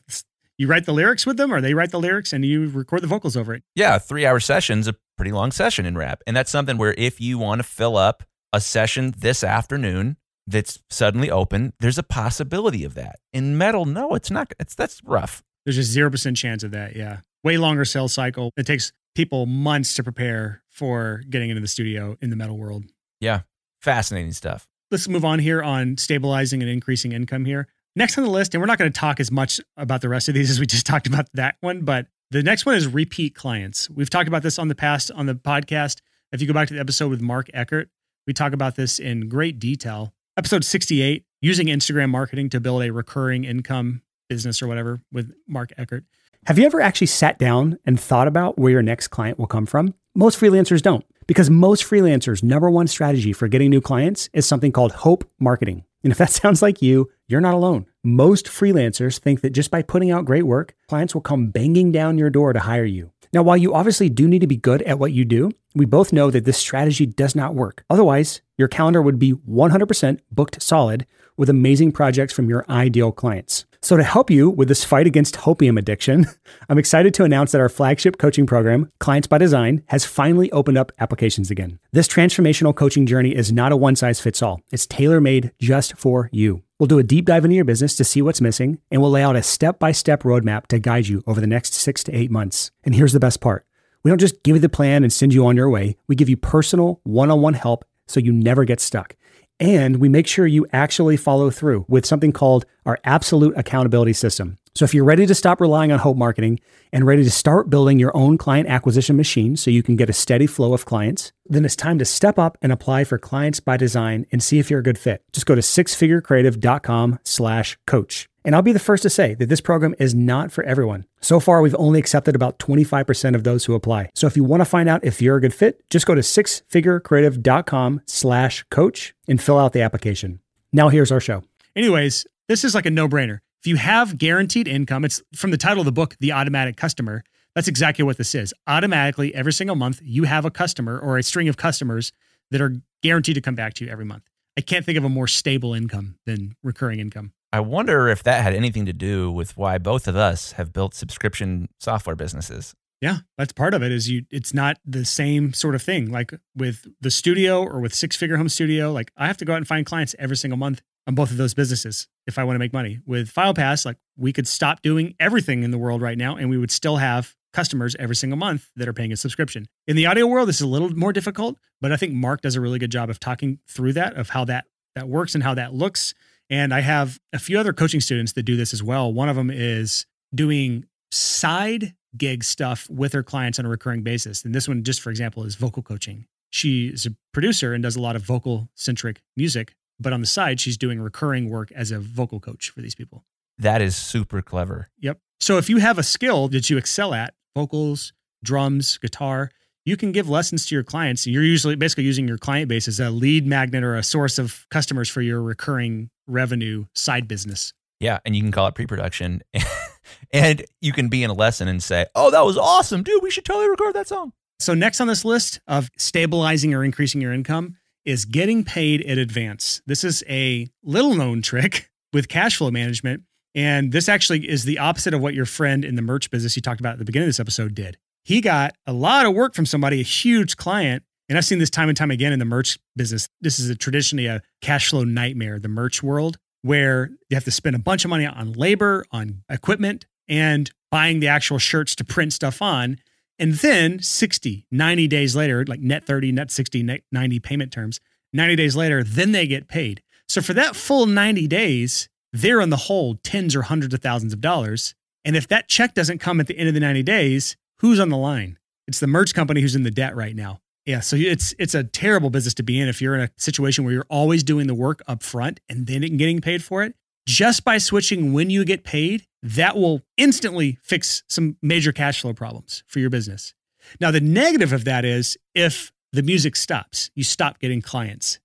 you 0.57 0.67
write 0.67 0.85
the 0.85 0.93
lyrics 0.93 1.25
with 1.25 1.37
them, 1.37 1.53
or 1.53 1.61
they 1.61 1.73
write 1.73 1.91
the 1.91 1.99
lyrics, 1.99 2.33
and 2.33 2.43
you 2.43 2.67
record 2.67 3.01
the 3.01 3.07
vocals 3.07 3.37
over 3.37 3.53
it. 3.53 3.63
Yeah, 3.75 3.99
three 3.99 4.25
hour 4.25 4.39
session's 4.39 4.87
a 4.87 4.95
pretty 5.15 5.31
long 5.31 5.51
session 5.51 5.85
in 5.85 5.95
rap, 5.95 6.23
and 6.25 6.35
that's 6.35 6.51
something 6.51 6.77
where 6.77 6.95
if 6.97 7.21
you 7.21 7.37
want 7.37 7.59
to 7.59 7.63
fill 7.63 7.95
up 7.95 8.23
a 8.51 8.59
session 8.59 9.13
this 9.17 9.43
afternoon 9.43 10.17
that's 10.47 10.79
suddenly 10.89 11.29
open, 11.29 11.73
there's 11.79 11.99
a 11.99 12.03
possibility 12.03 12.83
of 12.83 12.95
that. 12.95 13.19
In 13.31 13.55
metal, 13.55 13.85
no, 13.85 14.15
it's 14.15 14.31
not. 14.31 14.51
It's 14.59 14.73
that's 14.73 14.99
rough. 15.03 15.43
There's 15.63 15.75
just 15.75 15.91
zero 15.91 16.09
percent 16.09 16.37
chance 16.37 16.63
of 16.63 16.71
that. 16.71 16.95
Yeah 16.95 17.19
way 17.43 17.57
longer 17.57 17.85
sales 17.85 18.13
cycle. 18.13 18.51
It 18.57 18.65
takes 18.65 18.91
people 19.15 19.45
months 19.45 19.93
to 19.95 20.03
prepare 20.03 20.63
for 20.69 21.21
getting 21.29 21.49
into 21.49 21.61
the 21.61 21.67
studio 21.67 22.17
in 22.21 22.29
the 22.29 22.35
metal 22.35 22.57
world. 22.57 22.85
Yeah, 23.19 23.41
fascinating 23.81 24.33
stuff. 24.33 24.67
Let's 24.89 25.07
move 25.07 25.25
on 25.25 25.39
here 25.39 25.61
on 25.61 25.97
stabilizing 25.97 26.61
and 26.61 26.69
increasing 26.69 27.11
income 27.11 27.45
here. 27.45 27.67
Next 27.95 28.17
on 28.17 28.23
the 28.23 28.29
list, 28.29 28.53
and 28.53 28.61
we're 28.61 28.67
not 28.67 28.77
going 28.77 28.91
to 28.91 28.99
talk 28.99 29.19
as 29.19 29.31
much 29.31 29.59
about 29.77 30.01
the 30.01 30.09
rest 30.09 30.29
of 30.29 30.33
these 30.33 30.49
as 30.51 30.59
we 30.59 30.65
just 30.65 30.85
talked 30.85 31.07
about 31.07 31.27
that 31.33 31.55
one, 31.61 31.81
but 31.81 32.07
the 32.29 32.41
next 32.41 32.65
one 32.65 32.75
is 32.75 32.87
repeat 32.87 33.35
clients. 33.35 33.89
We've 33.89 34.09
talked 34.09 34.29
about 34.29 34.43
this 34.43 34.57
on 34.57 34.69
the 34.69 34.75
past 34.75 35.11
on 35.11 35.25
the 35.25 35.35
podcast. 35.35 35.99
If 36.31 36.39
you 36.39 36.47
go 36.47 36.53
back 36.53 36.69
to 36.69 36.73
the 36.73 36.79
episode 36.79 37.09
with 37.09 37.21
Mark 37.21 37.49
Eckert, 37.53 37.89
we 38.25 38.33
talk 38.33 38.53
about 38.53 38.75
this 38.75 38.99
in 38.99 39.27
great 39.27 39.59
detail. 39.59 40.13
Episode 40.37 40.63
68, 40.63 41.25
using 41.41 41.67
Instagram 41.67 42.09
marketing 42.09 42.49
to 42.51 42.61
build 42.61 42.83
a 42.83 42.91
recurring 42.91 43.43
income 43.43 44.01
business 44.29 44.61
or 44.61 44.67
whatever 44.67 45.01
with 45.11 45.33
Mark 45.45 45.71
Eckert. 45.77 46.05
Have 46.47 46.57
you 46.57 46.65
ever 46.65 46.81
actually 46.81 47.05
sat 47.05 47.37
down 47.37 47.77
and 47.85 47.99
thought 47.99 48.27
about 48.27 48.57
where 48.57 48.71
your 48.71 48.81
next 48.81 49.09
client 49.09 49.37
will 49.37 49.45
come 49.45 49.67
from? 49.67 49.93
Most 50.15 50.39
freelancers 50.39 50.81
don't, 50.81 51.05
because 51.27 51.51
most 51.51 51.83
freelancers' 51.83 52.41
number 52.41 52.67
one 52.67 52.87
strategy 52.87 53.31
for 53.31 53.47
getting 53.47 53.69
new 53.69 53.79
clients 53.79 54.27
is 54.33 54.43
something 54.43 54.71
called 54.71 54.91
hope 54.91 55.23
marketing. 55.39 55.83
And 56.03 56.09
if 56.09 56.17
that 56.17 56.29
sounds 56.31 56.63
like 56.63 56.81
you, 56.81 57.11
you're 57.27 57.41
not 57.41 57.53
alone. 57.53 57.85
Most 58.03 58.47
freelancers 58.47 59.19
think 59.19 59.41
that 59.41 59.51
just 59.51 59.69
by 59.69 59.83
putting 59.83 60.09
out 60.09 60.25
great 60.25 60.47
work, 60.47 60.73
clients 60.87 61.13
will 61.13 61.21
come 61.21 61.51
banging 61.51 61.91
down 61.91 62.17
your 62.17 62.31
door 62.31 62.53
to 62.53 62.59
hire 62.59 62.85
you. 62.85 63.11
Now, 63.31 63.43
while 63.43 63.55
you 63.55 63.75
obviously 63.75 64.09
do 64.09 64.27
need 64.27 64.41
to 64.41 64.47
be 64.47 64.57
good 64.57 64.81
at 64.81 64.97
what 64.97 65.13
you 65.13 65.25
do, 65.25 65.51
we 65.75 65.85
both 65.85 66.11
know 66.11 66.31
that 66.31 66.45
this 66.45 66.57
strategy 66.57 67.05
does 67.05 67.35
not 67.35 67.53
work. 67.53 67.85
Otherwise, 67.87 68.41
your 68.57 68.67
calendar 68.67 69.03
would 69.03 69.19
be 69.19 69.33
100% 69.33 70.19
booked 70.31 70.59
solid 70.59 71.05
with 71.37 71.51
amazing 71.51 71.91
projects 71.91 72.33
from 72.33 72.49
your 72.49 72.65
ideal 72.67 73.11
clients. 73.11 73.65
So, 73.83 73.97
to 73.97 74.03
help 74.03 74.29
you 74.29 74.47
with 74.47 74.67
this 74.67 74.83
fight 74.83 75.07
against 75.07 75.37
hopium 75.37 75.79
addiction, 75.79 76.27
I'm 76.69 76.77
excited 76.77 77.15
to 77.15 77.23
announce 77.23 77.51
that 77.51 77.61
our 77.61 77.67
flagship 77.67 78.19
coaching 78.19 78.45
program, 78.45 78.91
Clients 78.99 79.27
by 79.27 79.39
Design, 79.39 79.81
has 79.87 80.05
finally 80.05 80.51
opened 80.51 80.77
up 80.77 80.91
applications 80.99 81.49
again. 81.49 81.79
This 81.91 82.07
transformational 82.07 82.75
coaching 82.75 83.07
journey 83.07 83.33
is 83.33 83.51
not 83.51 83.71
a 83.71 83.77
one 83.77 83.95
size 83.95 84.19
fits 84.19 84.43
all, 84.43 84.61
it's 84.71 84.85
tailor 84.85 85.19
made 85.19 85.51
just 85.59 85.97
for 85.97 86.29
you. 86.31 86.61
We'll 86.77 86.87
do 86.87 86.99
a 86.99 87.03
deep 87.03 87.25
dive 87.25 87.43
into 87.43 87.55
your 87.55 87.65
business 87.65 87.95
to 87.95 88.03
see 88.03 88.21
what's 88.21 88.39
missing, 88.39 88.79
and 88.91 89.01
we'll 89.01 89.09
lay 89.09 89.23
out 89.23 89.35
a 89.35 89.41
step 89.41 89.79
by 89.79 89.93
step 89.93 90.21
roadmap 90.21 90.67
to 90.67 90.77
guide 90.77 91.07
you 91.07 91.23
over 91.25 91.41
the 91.41 91.47
next 91.47 91.73
six 91.73 92.03
to 92.03 92.15
eight 92.15 92.29
months. 92.29 92.69
And 92.83 92.93
here's 92.93 93.13
the 93.13 93.19
best 93.19 93.41
part 93.41 93.65
we 94.03 94.11
don't 94.11 94.21
just 94.21 94.43
give 94.43 94.55
you 94.55 94.61
the 94.61 94.69
plan 94.69 95.03
and 95.03 95.11
send 95.11 95.33
you 95.33 95.47
on 95.47 95.55
your 95.55 95.71
way, 95.71 95.97
we 96.07 96.15
give 96.15 96.29
you 96.29 96.37
personal 96.37 96.99
one 97.03 97.31
on 97.31 97.41
one 97.41 97.55
help 97.55 97.83
so 98.07 98.19
you 98.19 98.31
never 98.31 98.63
get 98.63 98.79
stuck. 98.79 99.15
And 99.61 99.97
we 99.97 100.09
make 100.09 100.25
sure 100.25 100.47
you 100.47 100.65
actually 100.73 101.17
follow 101.17 101.51
through 101.51 101.85
with 101.87 102.03
something 102.03 102.31
called 102.31 102.65
our 102.83 102.97
absolute 103.03 103.55
accountability 103.55 104.13
system. 104.13 104.57
So 104.73 104.85
if 104.85 104.93
you're 104.95 105.05
ready 105.05 105.27
to 105.27 105.35
stop 105.35 105.61
relying 105.61 105.91
on 105.91 105.99
hope 105.99 106.17
marketing 106.17 106.59
and 106.91 107.05
ready 107.05 107.23
to 107.23 107.29
start 107.29 107.69
building 107.69 107.99
your 107.99 108.15
own 108.17 108.39
client 108.39 108.67
acquisition 108.67 109.15
machine 109.15 109.55
so 109.55 109.69
you 109.69 109.83
can 109.83 109.95
get 109.97 110.09
a 110.09 110.13
steady 110.13 110.47
flow 110.47 110.73
of 110.73 110.85
clients, 110.85 111.31
then 111.45 111.63
it's 111.63 111.75
time 111.75 111.99
to 111.99 112.05
step 112.05 112.39
up 112.39 112.57
and 112.63 112.71
apply 112.71 113.03
for 113.03 113.19
clients 113.19 113.59
by 113.59 113.77
design 113.77 114.25
and 114.31 114.41
see 114.41 114.57
if 114.57 114.71
you're 114.71 114.79
a 114.79 114.83
good 114.83 114.97
fit. 114.97 115.23
Just 115.31 115.45
go 115.45 115.53
to 115.53 115.61
sixfigurecreative.com 115.61 117.19
slash 117.23 117.77
coach. 117.85 118.30
And 118.43 118.55
I'll 118.55 118.61
be 118.61 118.71
the 118.71 118.79
first 118.79 119.03
to 119.03 119.09
say 119.09 119.35
that 119.35 119.49
this 119.49 119.61
program 119.61 119.93
is 119.99 120.15
not 120.15 120.51
for 120.51 120.63
everyone. 120.63 121.05
So 121.21 121.39
far, 121.39 121.61
we've 121.61 121.75
only 121.75 121.99
accepted 121.99 122.35
about 122.35 122.57
25% 122.59 123.35
of 123.35 123.43
those 123.43 123.65
who 123.65 123.75
apply. 123.75 124.09
So 124.15 124.27
if 124.27 124.35
you 124.35 124.43
want 124.43 124.61
to 124.61 124.65
find 124.65 124.89
out 124.89 125.03
if 125.03 125.21
you're 125.21 125.37
a 125.37 125.41
good 125.41 125.53
fit, 125.53 125.87
just 125.89 126.05
go 126.05 126.15
to 126.15 126.21
sixfigurecreative.com 126.21 128.01
slash 128.07 128.63
coach 128.71 129.13
and 129.27 129.41
fill 129.41 129.59
out 129.59 129.73
the 129.73 129.81
application. 129.81 130.39
Now 130.73 130.89
here's 130.89 131.11
our 131.11 131.19
show. 131.19 131.43
Anyways, 131.75 132.25
this 132.47 132.63
is 132.63 132.73
like 132.73 132.85
a 132.85 132.91
no-brainer. 132.91 133.39
If 133.59 133.67
you 133.67 133.75
have 133.75 134.17
guaranteed 134.17 134.67
income, 134.67 135.05
it's 135.05 135.21
from 135.35 135.51
the 135.51 135.57
title 135.57 135.81
of 135.81 135.85
the 135.85 135.91
book, 135.91 136.15
The 136.19 136.31
Automatic 136.31 136.77
Customer. 136.77 137.23
That's 137.53 137.67
exactly 137.67 138.03
what 138.03 138.17
this 138.17 138.33
is. 138.33 138.53
Automatically, 138.65 139.35
every 139.35 139.53
single 139.53 139.75
month, 139.75 140.01
you 140.03 140.23
have 140.23 140.45
a 140.45 140.51
customer 140.51 140.97
or 140.97 141.17
a 141.17 141.23
string 141.23 141.47
of 141.47 141.57
customers 141.57 142.11
that 142.49 142.59
are 142.59 142.75
guaranteed 143.03 143.35
to 143.35 143.41
come 143.41 143.55
back 143.55 143.75
to 143.75 143.85
you 143.85 143.91
every 143.91 144.05
month. 144.05 144.23
I 144.57 144.61
can't 144.61 144.85
think 144.85 144.97
of 144.97 145.03
a 145.03 145.09
more 145.09 145.27
stable 145.27 145.73
income 145.73 146.15
than 146.25 146.55
recurring 146.63 146.99
income. 146.99 147.33
I 147.53 147.59
wonder 147.59 148.07
if 148.07 148.23
that 148.23 148.43
had 148.43 148.53
anything 148.53 148.85
to 148.85 148.93
do 148.93 149.29
with 149.29 149.57
why 149.57 149.77
both 149.77 150.07
of 150.07 150.15
us 150.15 150.53
have 150.53 150.71
built 150.71 150.93
subscription 150.93 151.67
software 151.79 152.15
businesses. 152.15 152.73
Yeah, 153.01 153.17
that's 153.37 153.51
part 153.51 153.73
of 153.73 153.81
it. 153.81 153.91
Is 153.91 154.09
you? 154.09 154.23
It's 154.29 154.53
not 154.53 154.77
the 154.85 155.03
same 155.05 155.53
sort 155.53 155.73
of 155.73 155.81
thing. 155.81 156.11
Like 156.11 156.33
with 156.55 156.85
the 157.01 157.11
studio 157.11 157.63
or 157.63 157.79
with 157.79 157.95
Six 157.95 158.15
Figure 158.15 158.37
Home 158.37 158.47
Studio, 158.47 158.91
like 158.91 159.11
I 159.17 159.27
have 159.27 159.37
to 159.37 159.45
go 159.45 159.53
out 159.53 159.57
and 159.57 159.67
find 159.67 159.85
clients 159.85 160.15
every 160.19 160.37
single 160.37 160.57
month 160.57 160.81
on 161.07 161.15
both 161.15 161.31
of 161.31 161.37
those 161.37 161.55
businesses 161.55 162.07
if 162.27 162.37
I 162.37 162.43
want 162.43 162.55
to 162.55 162.59
make 162.59 162.73
money. 162.73 162.99
With 163.05 163.33
FilePass, 163.33 163.85
like 163.85 163.97
we 164.15 164.31
could 164.31 164.47
stop 164.47 164.81
doing 164.83 165.15
everything 165.19 165.63
in 165.63 165.71
the 165.71 165.79
world 165.79 166.01
right 166.01 166.17
now, 166.17 166.35
and 166.35 166.49
we 166.49 166.59
would 166.59 166.71
still 166.71 166.97
have 166.97 167.35
customers 167.53 167.95
every 167.99 168.15
single 168.15 168.37
month 168.37 168.69
that 168.75 168.87
are 168.87 168.93
paying 168.93 169.11
a 169.11 169.17
subscription. 169.17 169.65
In 169.87 169.95
the 169.95 170.05
audio 170.05 170.27
world, 170.27 170.47
this 170.47 170.57
is 170.57 170.61
a 170.61 170.67
little 170.67 170.91
more 170.91 171.11
difficult, 171.11 171.57
but 171.81 171.91
I 171.91 171.97
think 171.97 172.13
Mark 172.13 172.41
does 172.41 172.55
a 172.55 172.61
really 172.61 172.79
good 172.79 172.91
job 172.91 173.09
of 173.09 173.19
talking 173.19 173.59
through 173.67 173.93
that, 173.93 174.15
of 174.15 174.29
how 174.29 174.45
that 174.45 174.65
that 174.95 175.09
works 175.09 175.33
and 175.33 175.43
how 175.43 175.55
that 175.55 175.73
looks 175.73 176.13
and 176.51 176.73
I 176.73 176.81
have 176.81 177.17
a 177.33 177.39
few 177.39 177.57
other 177.57 177.73
coaching 177.73 178.01
students 178.01 178.33
that 178.33 178.43
do 178.43 178.55
this 178.55 178.73
as 178.73 178.83
well. 178.83 179.11
One 179.11 179.29
of 179.29 179.37
them 179.37 179.49
is 179.49 180.05
doing 180.35 180.85
side 181.11 181.95
gig 182.15 182.43
stuff 182.43 182.89
with 182.89 183.13
her 183.13 183.23
clients 183.23 183.57
on 183.57 183.65
a 183.65 183.69
recurring 183.69 184.03
basis. 184.03 184.43
And 184.43 184.53
this 184.53 184.67
one, 184.67 184.83
just 184.83 184.99
for 185.01 185.09
example, 185.09 185.45
is 185.45 185.55
vocal 185.55 185.81
coaching. 185.81 186.25
She 186.49 186.87
is 186.87 187.05
a 187.05 187.15
producer 187.33 187.73
and 187.73 187.81
does 187.81 187.95
a 187.95 188.01
lot 188.01 188.17
of 188.17 188.21
vocal 188.21 188.69
centric 188.75 189.21
music, 189.37 189.75
but 189.97 190.11
on 190.11 190.19
the 190.19 190.27
side, 190.27 190.59
she's 190.59 190.77
doing 190.77 190.99
recurring 190.99 191.49
work 191.49 191.71
as 191.71 191.89
a 191.89 191.99
vocal 191.99 192.41
coach 192.41 192.69
for 192.69 192.81
these 192.81 192.95
people. 192.95 193.23
That 193.57 193.81
is 193.81 193.95
super 193.95 194.41
clever. 194.41 194.89
Yep. 194.99 195.19
So 195.39 195.57
if 195.57 195.69
you 195.69 195.77
have 195.77 195.97
a 195.97 196.03
skill 196.03 196.49
that 196.49 196.69
you 196.69 196.77
excel 196.77 197.13
at, 197.13 197.33
vocals, 197.55 198.11
drums, 198.43 198.97
guitar, 198.97 199.51
you 199.85 199.97
can 199.97 200.11
give 200.11 200.29
lessons 200.29 200.65
to 200.67 200.75
your 200.75 200.83
clients. 200.83 201.25
You're 201.25 201.43
usually 201.43 201.75
basically 201.75 202.03
using 202.03 202.27
your 202.27 202.37
client 202.37 202.69
base 202.69 202.87
as 202.87 202.99
a 202.99 203.09
lead 203.09 203.45
magnet 203.45 203.83
or 203.83 203.95
a 203.95 204.03
source 204.03 204.37
of 204.37 204.65
customers 204.69 205.09
for 205.09 205.21
your 205.21 205.41
recurring 205.41 206.09
revenue 206.27 206.85
side 206.93 207.27
business. 207.27 207.73
Yeah, 207.99 208.19
and 208.25 208.35
you 208.35 208.41
can 208.41 208.51
call 208.51 208.67
it 208.67 208.75
pre-production, 208.75 209.43
and 210.33 210.63
you 210.81 210.91
can 210.91 211.07
be 211.07 211.23
in 211.23 211.29
a 211.29 211.33
lesson 211.33 211.67
and 211.67 211.83
say, 211.83 212.07
"Oh, 212.15 212.31
that 212.31 212.43
was 212.43 212.57
awesome, 212.57 213.03
dude! 213.03 213.21
We 213.21 213.29
should 213.29 213.45
totally 213.45 213.69
record 213.69 213.93
that 213.93 214.07
song." 214.07 214.33
So 214.59 214.73
next 214.73 215.01
on 215.01 215.07
this 215.07 215.23
list 215.23 215.59
of 215.67 215.89
stabilizing 215.97 216.73
or 216.73 216.83
increasing 216.83 217.21
your 217.21 217.31
income 217.31 217.77
is 218.05 218.25
getting 218.25 218.63
paid 218.63 219.01
in 219.01 219.19
advance. 219.19 219.81
This 219.85 220.03
is 220.03 220.23
a 220.27 220.67
little 220.83 221.13
known 221.13 221.41
trick 221.41 221.89
with 222.13 222.27
cash 222.27 222.57
flow 222.57 222.71
management, 222.71 223.23
and 223.53 223.91
this 223.91 224.09
actually 224.09 224.49
is 224.49 224.63
the 224.63 224.79
opposite 224.79 225.13
of 225.13 225.21
what 225.21 225.35
your 225.35 225.45
friend 225.45 225.85
in 225.85 225.95
the 225.95 226.01
merch 226.01 226.31
business 226.31 226.55
you 226.55 226.61
talked 226.63 226.79
about 226.79 226.93
at 226.93 226.99
the 226.99 227.05
beginning 227.05 227.27
of 227.27 227.29
this 227.29 227.39
episode 227.39 227.75
did. 227.75 227.97
He 228.23 228.41
got 228.41 228.75
a 228.85 228.93
lot 228.93 229.25
of 229.25 229.33
work 229.33 229.55
from 229.55 229.65
somebody, 229.65 229.99
a 229.99 230.03
huge 230.03 230.57
client, 230.57 231.03
and 231.27 231.37
I've 231.37 231.45
seen 231.45 231.59
this 231.59 231.69
time 231.69 231.89
and 231.89 231.97
time 231.97 232.11
again 232.11 232.33
in 232.33 232.39
the 232.39 232.45
merch 232.45 232.77
business. 232.95 233.29
This 233.39 233.59
is 233.59 233.69
a 233.69 233.75
traditionally 233.75 234.27
a 234.27 234.41
cash 234.61 234.89
flow 234.89 235.03
nightmare, 235.03 235.59
the 235.59 235.69
merch 235.69 236.03
world 236.03 236.37
where 236.61 237.09
you 237.29 237.35
have 237.35 237.43
to 237.45 237.51
spend 237.51 237.75
a 237.75 237.79
bunch 237.79 238.05
of 238.05 238.09
money 238.09 238.25
on 238.25 238.53
labor, 238.53 239.05
on 239.11 239.43
equipment, 239.49 240.05
and 240.27 240.71
buying 240.91 241.19
the 241.19 241.27
actual 241.27 241.57
shirts 241.57 241.95
to 241.95 242.03
print 242.03 242.33
stuff 242.33 242.61
on. 242.61 242.97
And 243.39 243.53
then 243.53 243.99
60, 243.99 244.67
90 244.69 245.07
days 245.07 245.35
later, 245.35 245.65
like 245.65 245.79
net 245.79 246.05
30, 246.05 246.31
net 246.31 246.51
60, 246.51 246.83
net 246.83 247.01
90 247.11 247.39
payment 247.39 247.71
terms, 247.71 247.99
90 248.33 248.55
days 248.55 248.75
later, 248.75 249.03
then 249.03 249.31
they 249.31 249.47
get 249.47 249.67
paid. 249.67 250.03
So 250.29 250.41
for 250.41 250.53
that 250.53 250.75
full 250.75 251.05
90 251.07 251.47
days, 251.47 252.07
they're 252.31 252.61
on 252.61 252.69
the 252.69 252.77
hole 252.77 253.15
tens 253.23 253.55
or 253.55 253.63
hundreds 253.63 253.93
of 253.93 254.01
thousands 254.01 254.33
of 254.33 254.41
dollars. 254.41 254.93
And 255.25 255.35
if 255.35 255.47
that 255.47 255.67
check 255.67 255.93
doesn't 255.93 256.19
come 256.19 256.39
at 256.39 256.47
the 256.47 256.57
end 256.57 256.67
of 256.67 256.73
the 256.73 256.79
90 256.79 257.03
days, 257.03 257.57
who's 257.81 257.99
on 257.99 258.09
the 258.09 258.17
line? 258.17 258.57
It's 258.87 258.99
the 258.99 259.07
merch 259.07 259.33
company 259.33 259.61
who's 259.61 259.75
in 259.75 259.83
the 259.83 259.91
debt 259.91 260.15
right 260.15 260.35
now. 260.35 260.59
Yeah, 260.85 260.99
so 261.01 261.15
it's 261.15 261.53
it's 261.59 261.75
a 261.75 261.83
terrible 261.83 262.29
business 262.29 262.55
to 262.55 262.63
be 262.63 262.79
in 262.79 262.87
if 262.87 263.01
you're 263.01 263.13
in 263.15 263.21
a 263.21 263.29
situation 263.37 263.83
where 263.83 263.93
you're 263.93 264.05
always 264.09 264.43
doing 264.43 264.67
the 264.67 264.73
work 264.73 265.01
up 265.07 265.21
front 265.21 265.59
and 265.69 265.85
then 265.85 266.01
getting 266.17 266.41
paid 266.41 266.63
for 266.63 266.83
it. 266.83 266.95
Just 267.27 267.63
by 267.63 267.77
switching 267.77 268.33
when 268.33 268.49
you 268.49 268.65
get 268.65 268.83
paid, 268.83 269.27
that 269.43 269.75
will 269.75 270.01
instantly 270.17 270.79
fix 270.81 271.23
some 271.27 271.57
major 271.61 271.91
cash 271.91 272.21
flow 272.21 272.33
problems 272.33 272.83
for 272.87 272.99
your 272.99 273.11
business. 273.11 273.53
Now, 273.99 274.09
the 274.09 274.21
negative 274.21 274.73
of 274.73 274.85
that 274.85 275.05
is 275.05 275.37
if 275.53 275.91
the 276.11 276.23
music 276.23 276.55
stops, 276.55 277.11
you 277.13 277.23
stop 277.23 277.59
getting 277.59 277.81
clients. 277.81 278.39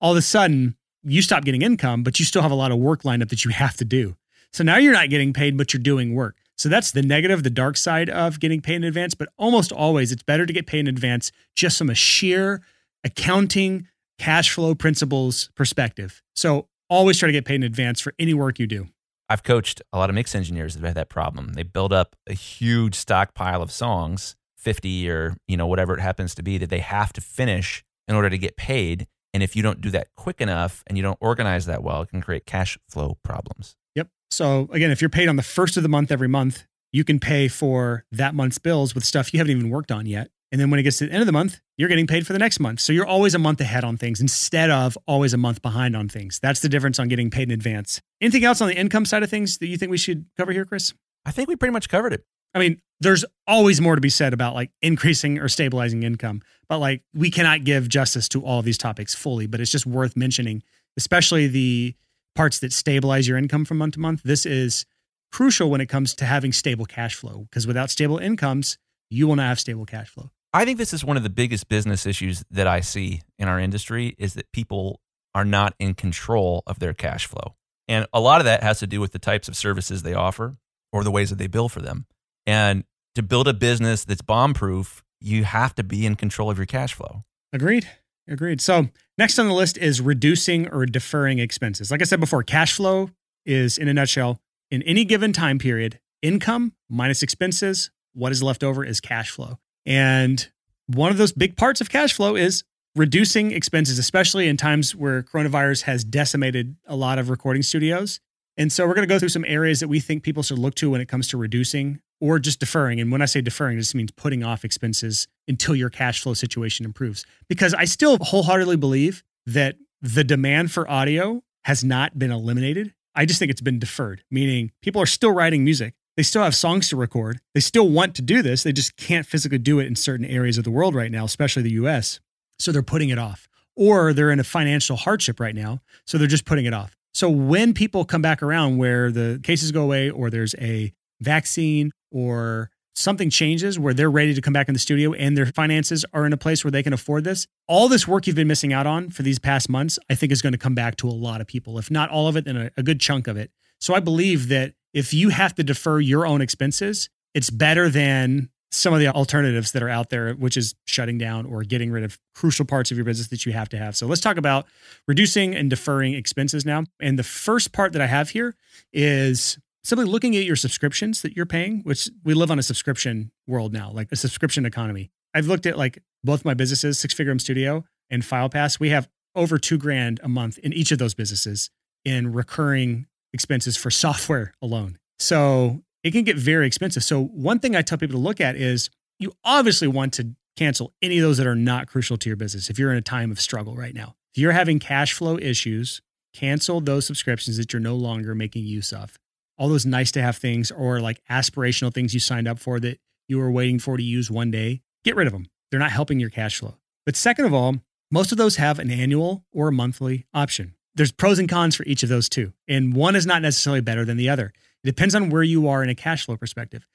All 0.00 0.12
of 0.12 0.18
a 0.18 0.22
sudden, 0.22 0.76
you 1.02 1.22
stop 1.22 1.44
getting 1.44 1.62
income, 1.62 2.02
but 2.02 2.18
you 2.18 2.24
still 2.24 2.42
have 2.42 2.50
a 2.50 2.56
lot 2.56 2.70
of 2.70 2.78
work 2.78 3.04
lined 3.04 3.22
up 3.22 3.28
that 3.30 3.44
you 3.44 3.50
have 3.50 3.76
to 3.78 3.84
do. 3.84 4.16
So 4.52 4.64
now 4.64 4.76
you're 4.76 4.92
not 4.92 5.10
getting 5.10 5.32
paid, 5.32 5.56
but 5.56 5.72
you're 5.72 5.82
doing 5.82 6.14
work. 6.14 6.36
So 6.60 6.68
that's 6.68 6.90
the 6.90 7.00
negative, 7.00 7.42
the 7.42 7.48
dark 7.48 7.78
side 7.78 8.10
of 8.10 8.38
getting 8.38 8.60
paid 8.60 8.74
in 8.74 8.84
advance. 8.84 9.14
But 9.14 9.30
almost 9.38 9.72
always, 9.72 10.12
it's 10.12 10.22
better 10.22 10.44
to 10.44 10.52
get 10.52 10.66
paid 10.66 10.80
in 10.80 10.88
advance 10.88 11.32
just 11.56 11.78
from 11.78 11.88
a 11.88 11.94
sheer 11.94 12.60
accounting, 13.02 13.88
cash 14.18 14.52
flow 14.52 14.74
principles 14.74 15.48
perspective. 15.54 16.20
So 16.34 16.68
always 16.90 17.16
try 17.16 17.28
to 17.28 17.32
get 17.32 17.46
paid 17.46 17.54
in 17.54 17.62
advance 17.62 17.98
for 17.98 18.12
any 18.18 18.34
work 18.34 18.58
you 18.58 18.66
do. 18.66 18.88
I've 19.26 19.42
coached 19.42 19.80
a 19.90 19.96
lot 19.96 20.10
of 20.10 20.14
mix 20.14 20.34
engineers 20.34 20.74
that 20.74 20.80
have 20.80 20.88
had 20.88 20.96
that 20.96 21.08
problem. 21.08 21.54
They 21.54 21.62
build 21.62 21.94
up 21.94 22.14
a 22.28 22.34
huge 22.34 22.94
stockpile 22.94 23.62
of 23.62 23.72
songs, 23.72 24.36
50 24.58 25.08
or, 25.08 25.38
you 25.48 25.56
know, 25.56 25.66
whatever 25.66 25.94
it 25.94 26.00
happens 26.00 26.34
to 26.34 26.42
be 26.42 26.58
that 26.58 26.68
they 26.68 26.80
have 26.80 27.10
to 27.14 27.22
finish 27.22 27.82
in 28.06 28.14
order 28.14 28.28
to 28.28 28.36
get 28.36 28.58
paid. 28.58 29.06
And 29.32 29.42
if 29.42 29.56
you 29.56 29.62
don't 29.62 29.80
do 29.80 29.88
that 29.92 30.08
quick 30.14 30.42
enough 30.42 30.84
and 30.86 30.98
you 30.98 31.02
don't 31.02 31.16
organize 31.22 31.64
that 31.64 31.82
well, 31.82 32.02
it 32.02 32.10
can 32.10 32.20
create 32.20 32.44
cash 32.44 32.76
flow 32.86 33.16
problems. 33.24 33.76
Yep. 33.94 34.08
So 34.30 34.68
again, 34.72 34.90
if 34.90 35.00
you're 35.00 35.10
paid 35.10 35.28
on 35.28 35.36
the 35.36 35.42
first 35.42 35.76
of 35.76 35.82
the 35.82 35.88
month 35.88 36.10
every 36.10 36.28
month, 36.28 36.64
you 36.92 37.04
can 37.04 37.20
pay 37.20 37.48
for 37.48 38.04
that 38.10 38.34
month's 38.34 38.58
bills 38.58 38.94
with 38.94 39.04
stuff 39.04 39.32
you 39.32 39.38
haven't 39.38 39.56
even 39.56 39.70
worked 39.70 39.92
on 39.92 40.06
yet. 40.06 40.30
And 40.52 40.60
then 40.60 40.70
when 40.70 40.80
it 40.80 40.82
gets 40.82 40.98
to 40.98 41.06
the 41.06 41.12
end 41.12 41.22
of 41.22 41.26
the 41.26 41.32
month, 41.32 41.60
you're 41.76 41.88
getting 41.88 42.08
paid 42.08 42.26
for 42.26 42.32
the 42.32 42.38
next 42.38 42.58
month. 42.58 42.80
So 42.80 42.92
you're 42.92 43.06
always 43.06 43.34
a 43.34 43.38
month 43.38 43.60
ahead 43.60 43.84
on 43.84 43.96
things 43.96 44.20
instead 44.20 44.68
of 44.68 44.98
always 45.06 45.32
a 45.32 45.36
month 45.36 45.62
behind 45.62 45.94
on 45.94 46.08
things. 46.08 46.40
That's 46.40 46.60
the 46.60 46.68
difference 46.68 46.98
on 46.98 47.06
getting 47.06 47.30
paid 47.30 47.44
in 47.44 47.52
advance. 47.52 48.00
Anything 48.20 48.44
else 48.44 48.60
on 48.60 48.68
the 48.68 48.76
income 48.76 49.04
side 49.04 49.22
of 49.22 49.30
things 49.30 49.58
that 49.58 49.68
you 49.68 49.76
think 49.76 49.90
we 49.90 49.98
should 49.98 50.26
cover 50.36 50.50
here, 50.50 50.64
Chris? 50.64 50.92
I 51.24 51.30
think 51.30 51.48
we 51.48 51.54
pretty 51.54 51.72
much 51.72 51.88
covered 51.88 52.12
it. 52.12 52.24
I 52.52 52.58
mean, 52.58 52.80
there's 53.00 53.24
always 53.46 53.80
more 53.80 53.94
to 53.94 54.00
be 54.00 54.08
said 54.08 54.32
about 54.32 54.54
like 54.54 54.72
increasing 54.82 55.38
or 55.38 55.48
stabilizing 55.48 56.02
income, 56.02 56.42
but 56.68 56.78
like 56.78 57.02
we 57.14 57.30
cannot 57.30 57.62
give 57.62 57.88
justice 57.88 58.28
to 58.30 58.44
all 58.44 58.58
of 58.58 58.64
these 58.64 58.78
topics 58.78 59.14
fully, 59.14 59.46
but 59.46 59.60
it's 59.60 59.70
just 59.70 59.86
worth 59.86 60.16
mentioning, 60.16 60.64
especially 60.96 61.46
the 61.46 61.94
parts 62.34 62.58
that 62.60 62.72
stabilize 62.72 63.28
your 63.28 63.38
income 63.38 63.64
from 63.64 63.78
month 63.78 63.94
to 63.94 64.00
month. 64.00 64.22
This 64.22 64.46
is 64.46 64.86
crucial 65.32 65.70
when 65.70 65.80
it 65.80 65.86
comes 65.86 66.14
to 66.16 66.24
having 66.24 66.52
stable 66.52 66.86
cash 66.86 67.14
flow 67.14 67.46
because 67.50 67.66
without 67.66 67.90
stable 67.90 68.18
incomes, 68.18 68.78
you 69.10 69.26
will 69.26 69.36
not 69.36 69.48
have 69.48 69.60
stable 69.60 69.86
cash 69.86 70.08
flow. 70.08 70.30
I 70.52 70.64
think 70.64 70.78
this 70.78 70.92
is 70.92 71.04
one 71.04 71.16
of 71.16 71.22
the 71.22 71.30
biggest 71.30 71.68
business 71.68 72.06
issues 72.06 72.44
that 72.50 72.66
I 72.66 72.80
see 72.80 73.22
in 73.38 73.46
our 73.46 73.60
industry 73.60 74.16
is 74.18 74.34
that 74.34 74.50
people 74.52 75.00
are 75.34 75.44
not 75.44 75.74
in 75.78 75.94
control 75.94 76.62
of 76.66 76.80
their 76.80 76.92
cash 76.92 77.26
flow. 77.26 77.54
And 77.86 78.06
a 78.12 78.20
lot 78.20 78.40
of 78.40 78.44
that 78.46 78.62
has 78.62 78.80
to 78.80 78.86
do 78.86 79.00
with 79.00 79.12
the 79.12 79.18
types 79.18 79.48
of 79.48 79.56
services 79.56 80.02
they 80.02 80.14
offer 80.14 80.56
or 80.92 81.04
the 81.04 81.10
ways 81.10 81.30
that 81.30 81.36
they 81.36 81.46
bill 81.46 81.68
for 81.68 81.80
them. 81.80 82.06
And 82.46 82.84
to 83.14 83.22
build 83.22 83.46
a 83.46 83.54
business 83.54 84.04
that's 84.04 84.22
bomb 84.22 84.54
proof, 84.54 85.04
you 85.20 85.44
have 85.44 85.74
to 85.76 85.84
be 85.84 86.06
in 86.06 86.16
control 86.16 86.50
of 86.50 86.56
your 86.56 86.66
cash 86.66 86.94
flow. 86.94 87.24
Agreed. 87.52 87.88
Agreed. 88.30 88.60
So, 88.60 88.88
next 89.18 89.38
on 89.40 89.48
the 89.48 89.54
list 89.54 89.76
is 89.76 90.00
reducing 90.00 90.68
or 90.68 90.86
deferring 90.86 91.40
expenses. 91.40 91.90
Like 91.90 92.00
I 92.00 92.04
said 92.04 92.20
before, 92.20 92.44
cash 92.44 92.74
flow 92.74 93.10
is, 93.44 93.76
in 93.76 93.88
a 93.88 93.94
nutshell, 93.94 94.40
in 94.70 94.82
any 94.84 95.04
given 95.04 95.32
time 95.32 95.58
period, 95.58 95.98
income 96.22 96.72
minus 96.88 97.24
expenses, 97.24 97.90
what 98.14 98.30
is 98.30 98.42
left 98.42 98.62
over 98.62 98.84
is 98.84 99.00
cash 99.00 99.30
flow. 99.30 99.58
And 99.84 100.48
one 100.86 101.10
of 101.10 101.18
those 101.18 101.32
big 101.32 101.56
parts 101.56 101.80
of 101.80 101.90
cash 101.90 102.12
flow 102.12 102.36
is 102.36 102.62
reducing 102.94 103.50
expenses, 103.50 103.98
especially 103.98 104.48
in 104.48 104.56
times 104.56 104.94
where 104.94 105.22
coronavirus 105.22 105.82
has 105.82 106.04
decimated 106.04 106.76
a 106.86 106.94
lot 106.94 107.18
of 107.18 107.30
recording 107.30 107.62
studios. 107.62 108.20
And 108.56 108.72
so 108.72 108.86
we're 108.86 108.94
going 108.94 109.08
to 109.08 109.12
go 109.12 109.18
through 109.18 109.30
some 109.30 109.44
areas 109.46 109.80
that 109.80 109.88
we 109.88 110.00
think 110.00 110.22
people 110.22 110.42
should 110.42 110.58
look 110.58 110.74
to 110.76 110.90
when 110.90 111.00
it 111.00 111.08
comes 111.08 111.26
to 111.28 111.36
reducing 111.36 112.00
or 112.20 112.38
just 112.38 112.60
deferring. 112.60 113.00
And 113.00 113.10
when 113.10 113.22
I 113.22 113.26
say 113.26 113.40
deferring, 113.40 113.78
just 113.78 113.94
means 113.94 114.10
putting 114.10 114.44
off 114.44 114.64
expenses 114.64 115.26
until 115.48 115.74
your 115.74 115.90
cash 115.90 116.22
flow 116.22 116.34
situation 116.34 116.84
improves. 116.84 117.24
Because 117.48 117.74
I 117.74 117.84
still 117.84 118.18
wholeheartedly 118.20 118.76
believe 118.76 119.22
that 119.46 119.76
the 120.02 120.24
demand 120.24 120.70
for 120.70 120.88
audio 120.90 121.42
has 121.64 121.82
not 121.84 122.18
been 122.18 122.30
eliminated. 122.30 122.94
I 123.14 123.26
just 123.26 123.38
think 123.38 123.50
it's 123.50 123.60
been 123.60 123.78
deferred, 123.78 124.22
meaning 124.30 124.70
people 124.82 125.02
are 125.02 125.06
still 125.06 125.32
writing 125.32 125.64
music. 125.64 125.94
They 126.16 126.22
still 126.22 126.42
have 126.42 126.54
songs 126.54 126.88
to 126.90 126.96
record. 126.96 127.40
They 127.54 127.60
still 127.60 127.88
want 127.88 128.14
to 128.16 128.22
do 128.22 128.42
this. 128.42 128.62
They 128.62 128.72
just 128.72 128.96
can't 128.96 129.26
physically 129.26 129.58
do 129.58 129.78
it 129.78 129.86
in 129.86 129.96
certain 129.96 130.26
areas 130.26 130.58
of 130.58 130.64
the 130.64 130.70
world 130.70 130.94
right 130.94 131.10
now, 131.10 131.24
especially 131.24 131.62
the 131.62 131.72
US. 131.72 132.20
So 132.58 132.72
they're 132.72 132.82
putting 132.82 133.08
it 133.08 133.18
off. 133.18 133.48
Or 133.76 134.12
they're 134.12 134.30
in 134.30 134.40
a 134.40 134.44
financial 134.44 134.96
hardship 134.96 135.40
right 135.40 135.54
now. 135.54 135.80
So 136.06 136.18
they're 136.18 136.26
just 136.26 136.44
putting 136.44 136.66
it 136.66 136.74
off. 136.74 136.96
So 137.14 137.30
when 137.30 137.72
people 137.72 138.04
come 138.04 138.22
back 138.22 138.42
around 138.42 138.76
where 138.76 139.10
the 139.10 139.40
cases 139.42 139.72
go 139.72 139.82
away 139.82 140.10
or 140.10 140.30
there's 140.30 140.54
a 140.56 140.92
vaccine 141.20 141.90
or 142.10 142.70
something 142.94 143.30
changes 143.30 143.78
where 143.78 143.94
they're 143.94 144.10
ready 144.10 144.34
to 144.34 144.40
come 144.40 144.52
back 144.52 144.68
in 144.68 144.74
the 144.74 144.80
studio 144.80 145.12
and 145.12 145.36
their 145.36 145.46
finances 145.46 146.04
are 146.12 146.26
in 146.26 146.32
a 146.32 146.36
place 146.36 146.64
where 146.64 146.70
they 146.70 146.82
can 146.82 146.92
afford 146.92 147.24
this, 147.24 147.46
all 147.66 147.88
this 147.88 148.06
work 148.06 148.26
you've 148.26 148.36
been 148.36 148.48
missing 148.48 148.72
out 148.72 148.86
on 148.86 149.10
for 149.10 149.22
these 149.22 149.38
past 149.38 149.68
months, 149.68 149.98
I 150.10 150.14
think 150.14 150.32
is 150.32 150.42
going 150.42 150.52
to 150.52 150.58
come 150.58 150.74
back 150.74 150.96
to 150.96 151.08
a 151.08 151.10
lot 151.10 151.40
of 151.40 151.46
people. 151.46 151.78
If 151.78 151.90
not 151.90 152.10
all 152.10 152.28
of 152.28 152.36
it, 152.36 152.44
then 152.44 152.56
a, 152.56 152.70
a 152.76 152.82
good 152.82 153.00
chunk 153.00 153.26
of 153.26 153.36
it. 153.36 153.50
So 153.80 153.94
I 153.94 154.00
believe 154.00 154.48
that 154.48 154.74
if 154.92 155.14
you 155.14 155.30
have 155.30 155.54
to 155.54 155.64
defer 155.64 156.00
your 156.00 156.26
own 156.26 156.40
expenses, 156.40 157.08
it's 157.34 157.48
better 157.48 157.88
than 157.88 158.50
some 158.72 158.92
of 158.92 159.00
the 159.00 159.08
alternatives 159.08 159.72
that 159.72 159.82
are 159.82 159.88
out 159.88 160.10
there, 160.10 160.32
which 160.34 160.56
is 160.56 160.74
shutting 160.84 161.18
down 161.18 161.44
or 161.46 161.62
getting 161.62 161.90
rid 161.90 162.04
of 162.04 162.18
crucial 162.34 162.64
parts 162.64 162.90
of 162.90 162.96
your 162.96 163.04
business 163.04 163.28
that 163.28 163.44
you 163.44 163.52
have 163.52 163.68
to 163.68 163.76
have. 163.76 163.96
So 163.96 164.06
let's 164.06 164.20
talk 164.20 164.36
about 164.36 164.66
reducing 165.08 165.54
and 165.54 165.68
deferring 165.68 166.14
expenses 166.14 166.64
now. 166.64 166.84
And 167.00 167.18
the 167.18 167.24
first 167.24 167.72
part 167.72 167.92
that 167.94 168.02
I 168.02 168.06
have 168.06 168.30
here 168.30 168.54
is 168.92 169.58
simply 169.82 170.06
looking 170.06 170.36
at 170.36 170.44
your 170.44 170.56
subscriptions 170.56 171.22
that 171.22 171.36
you're 171.36 171.46
paying, 171.46 171.80
which 171.82 172.08
we 172.24 172.34
live 172.34 172.50
on 172.50 172.58
a 172.58 172.62
subscription 172.62 173.30
world 173.46 173.72
now, 173.72 173.90
like 173.90 174.12
a 174.12 174.16
subscription 174.16 174.66
economy. 174.66 175.10
I've 175.34 175.46
looked 175.46 175.66
at 175.66 175.78
like 175.78 176.02
both 176.24 176.44
my 176.44 176.54
businesses, 176.54 176.98
Six 176.98 177.14
Figure 177.14 177.36
Studio 177.38 177.84
and 178.10 178.22
FilePass. 178.22 178.80
We 178.80 178.90
have 178.90 179.08
over 179.34 179.58
two 179.58 179.78
grand 179.78 180.20
a 180.22 180.28
month 180.28 180.58
in 180.58 180.72
each 180.72 180.92
of 180.92 180.98
those 180.98 181.14
businesses 181.14 181.70
in 182.04 182.32
recurring 182.32 183.06
expenses 183.32 183.76
for 183.76 183.90
software 183.90 184.52
alone. 184.60 184.98
So 185.18 185.82
it 186.02 186.12
can 186.12 186.24
get 186.24 186.36
very 186.36 186.66
expensive. 186.66 187.04
So 187.04 187.22
one 187.22 187.58
thing 187.58 187.76
I 187.76 187.82
tell 187.82 187.98
people 187.98 188.16
to 188.16 188.22
look 188.22 188.40
at 188.40 188.56
is 188.56 188.90
you 189.18 189.32
obviously 189.44 189.86
want 189.86 190.14
to 190.14 190.34
cancel 190.56 190.92
any 191.00 191.18
of 191.18 191.22
those 191.22 191.36
that 191.36 191.46
are 191.46 191.54
not 191.54 191.86
crucial 191.86 192.16
to 192.18 192.28
your 192.28 192.36
business 192.36 192.70
if 192.70 192.78
you're 192.78 192.90
in 192.90 192.96
a 192.96 193.02
time 193.02 193.30
of 193.30 193.40
struggle 193.40 193.76
right 193.76 193.94
now. 193.94 194.16
If 194.34 194.40
you're 194.40 194.52
having 194.52 194.78
cash 194.78 195.12
flow 195.12 195.38
issues, 195.38 196.00
cancel 196.34 196.80
those 196.80 197.06
subscriptions 197.06 197.56
that 197.56 197.72
you're 197.72 197.80
no 197.80 197.96
longer 197.96 198.34
making 198.34 198.64
use 198.64 198.92
of 198.92 199.18
all 199.60 199.68
those 199.68 199.84
nice 199.84 200.10
to 200.12 200.22
have 200.22 200.38
things 200.38 200.70
or 200.70 201.00
like 201.00 201.20
aspirational 201.28 201.92
things 201.92 202.14
you 202.14 202.20
signed 202.20 202.48
up 202.48 202.58
for 202.58 202.80
that 202.80 202.98
you 203.28 203.38
were 203.38 203.50
waiting 203.50 203.78
for 203.78 203.98
to 203.98 204.02
use 204.02 204.30
one 204.30 204.50
day, 204.50 204.80
get 205.04 205.14
rid 205.14 205.26
of 205.26 205.34
them. 205.34 205.46
They're 205.70 205.78
not 205.78 205.92
helping 205.92 206.18
your 206.18 206.30
cash 206.30 206.58
flow. 206.58 206.76
But 207.04 207.14
second 207.14 207.44
of 207.44 207.52
all, 207.52 207.76
most 208.10 208.32
of 208.32 208.38
those 208.38 208.56
have 208.56 208.78
an 208.78 208.90
annual 208.90 209.44
or 209.52 209.68
a 209.68 209.72
monthly 209.72 210.24
option. 210.32 210.74
There's 210.94 211.12
pros 211.12 211.38
and 211.38 211.48
cons 211.48 211.76
for 211.76 211.84
each 211.84 212.02
of 212.02 212.08
those 212.08 212.28
two, 212.28 212.54
and 212.66 212.94
one 212.94 213.14
is 213.14 213.26
not 213.26 213.42
necessarily 213.42 213.82
better 213.82 214.04
than 214.04 214.16
the 214.16 214.30
other. 214.30 214.52
It 214.82 214.86
depends 214.86 215.14
on 215.14 215.28
where 215.28 215.42
you 215.42 215.68
are 215.68 215.82
in 215.82 215.90
a 215.90 215.94
cash 215.94 216.24
flow 216.24 216.38
perspective. 216.38 216.86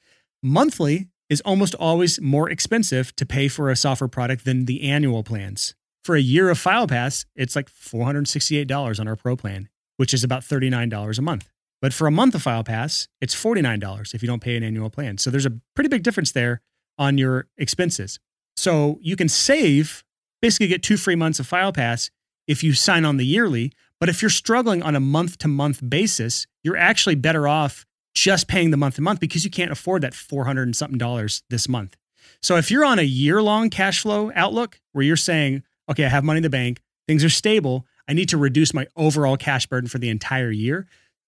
Monthly 0.41 1.08
is 1.30 1.41
almost 1.41 1.75
always 1.75 2.19
more 2.19 2.49
expensive 2.49 3.15
to 3.17 3.28
pay 3.28 3.47
for 3.47 3.69
a 3.69 3.75
software 3.75 4.08
product 4.08 4.43
than 4.43 4.65
the 4.65 4.89
annual 4.89 5.23
plans. 5.23 5.75
For 6.04 6.15
a 6.15 6.21
year 6.21 6.49
of 6.49 6.58
FilePass, 6.58 7.25
it's 7.36 7.56
like 7.56 7.69
$468 7.69 8.99
on 8.99 9.08
our 9.08 9.15
Pro 9.15 9.36
plan, 9.36 9.69
which 9.97 10.13
is 10.15 10.23
about 10.23 10.41
$39 10.41 11.17
a 11.17 11.21
month. 11.21 11.47
But 11.81 11.93
for 11.93 12.07
a 12.07 12.11
month 12.11 12.35
of 12.35 12.43
FilePass, 12.43 13.07
it's 13.21 13.35
$49 13.35 14.13
if 14.13 14.21
you 14.21 14.27
don't 14.27 14.41
pay 14.41 14.55
an 14.55 14.63
annual 14.63 14.89
plan. 14.89 15.17
So 15.17 15.29
there's 15.29 15.45
a 15.45 15.59
pretty 15.75 15.89
big 15.89 16.03
difference 16.03 16.31
there 16.31 16.61
on 16.97 17.17
your 17.17 17.47
expenses. 17.57 18.19
So 18.55 18.97
you 19.01 19.15
can 19.15 19.29
save, 19.29 20.03
basically 20.41 20.67
get 20.67 20.81
two 20.81 20.97
free 20.97 21.15
months 21.15 21.39
of 21.39 21.49
FilePass 21.49 22.09
if 22.47 22.63
you 22.63 22.73
sign 22.73 23.05
on 23.05 23.17
the 23.17 23.25
yearly. 23.25 23.71
But 23.99 24.09
if 24.09 24.21
you're 24.21 24.29
struggling 24.29 24.83
on 24.83 24.95
a 24.95 24.99
month 24.99 25.38
to 25.39 25.47
month 25.47 25.88
basis, 25.88 26.47
you're 26.63 26.77
actually 26.77 27.15
better 27.15 27.47
off 27.47 27.85
just 28.13 28.47
paying 28.47 28.71
the 28.71 28.77
month 28.77 28.95
to 28.95 29.01
month 29.01 29.19
because 29.19 29.43
you 29.43 29.51
can't 29.51 29.71
afford 29.71 30.01
that 30.01 30.13
400 30.13 30.63
and 30.63 30.75
something 30.75 30.97
dollars 30.97 31.43
this 31.49 31.67
month. 31.67 31.97
So 32.41 32.55
if 32.55 32.71
you're 32.71 32.85
on 32.85 32.99
a 32.99 33.03
year 33.03 33.41
long 33.41 33.69
cash 33.69 34.01
flow 34.01 34.31
outlook 34.35 34.79
where 34.93 35.03
you're 35.03 35.17
saying, 35.17 35.63
okay, 35.89 36.05
I 36.05 36.09
have 36.09 36.23
money 36.23 36.38
in 36.38 36.43
the 36.43 36.49
bank, 36.49 36.81
things 37.07 37.23
are 37.23 37.29
stable, 37.29 37.85
I 38.07 38.13
need 38.13 38.29
to 38.29 38.38
reduce 38.38 38.73
my 38.73 38.88
overall 38.95 39.38
cash 39.38 39.65
burden 39.65 39.89
for 39.89 39.97
the 39.97 40.09
entire 40.09 40.51
year, 40.51 40.88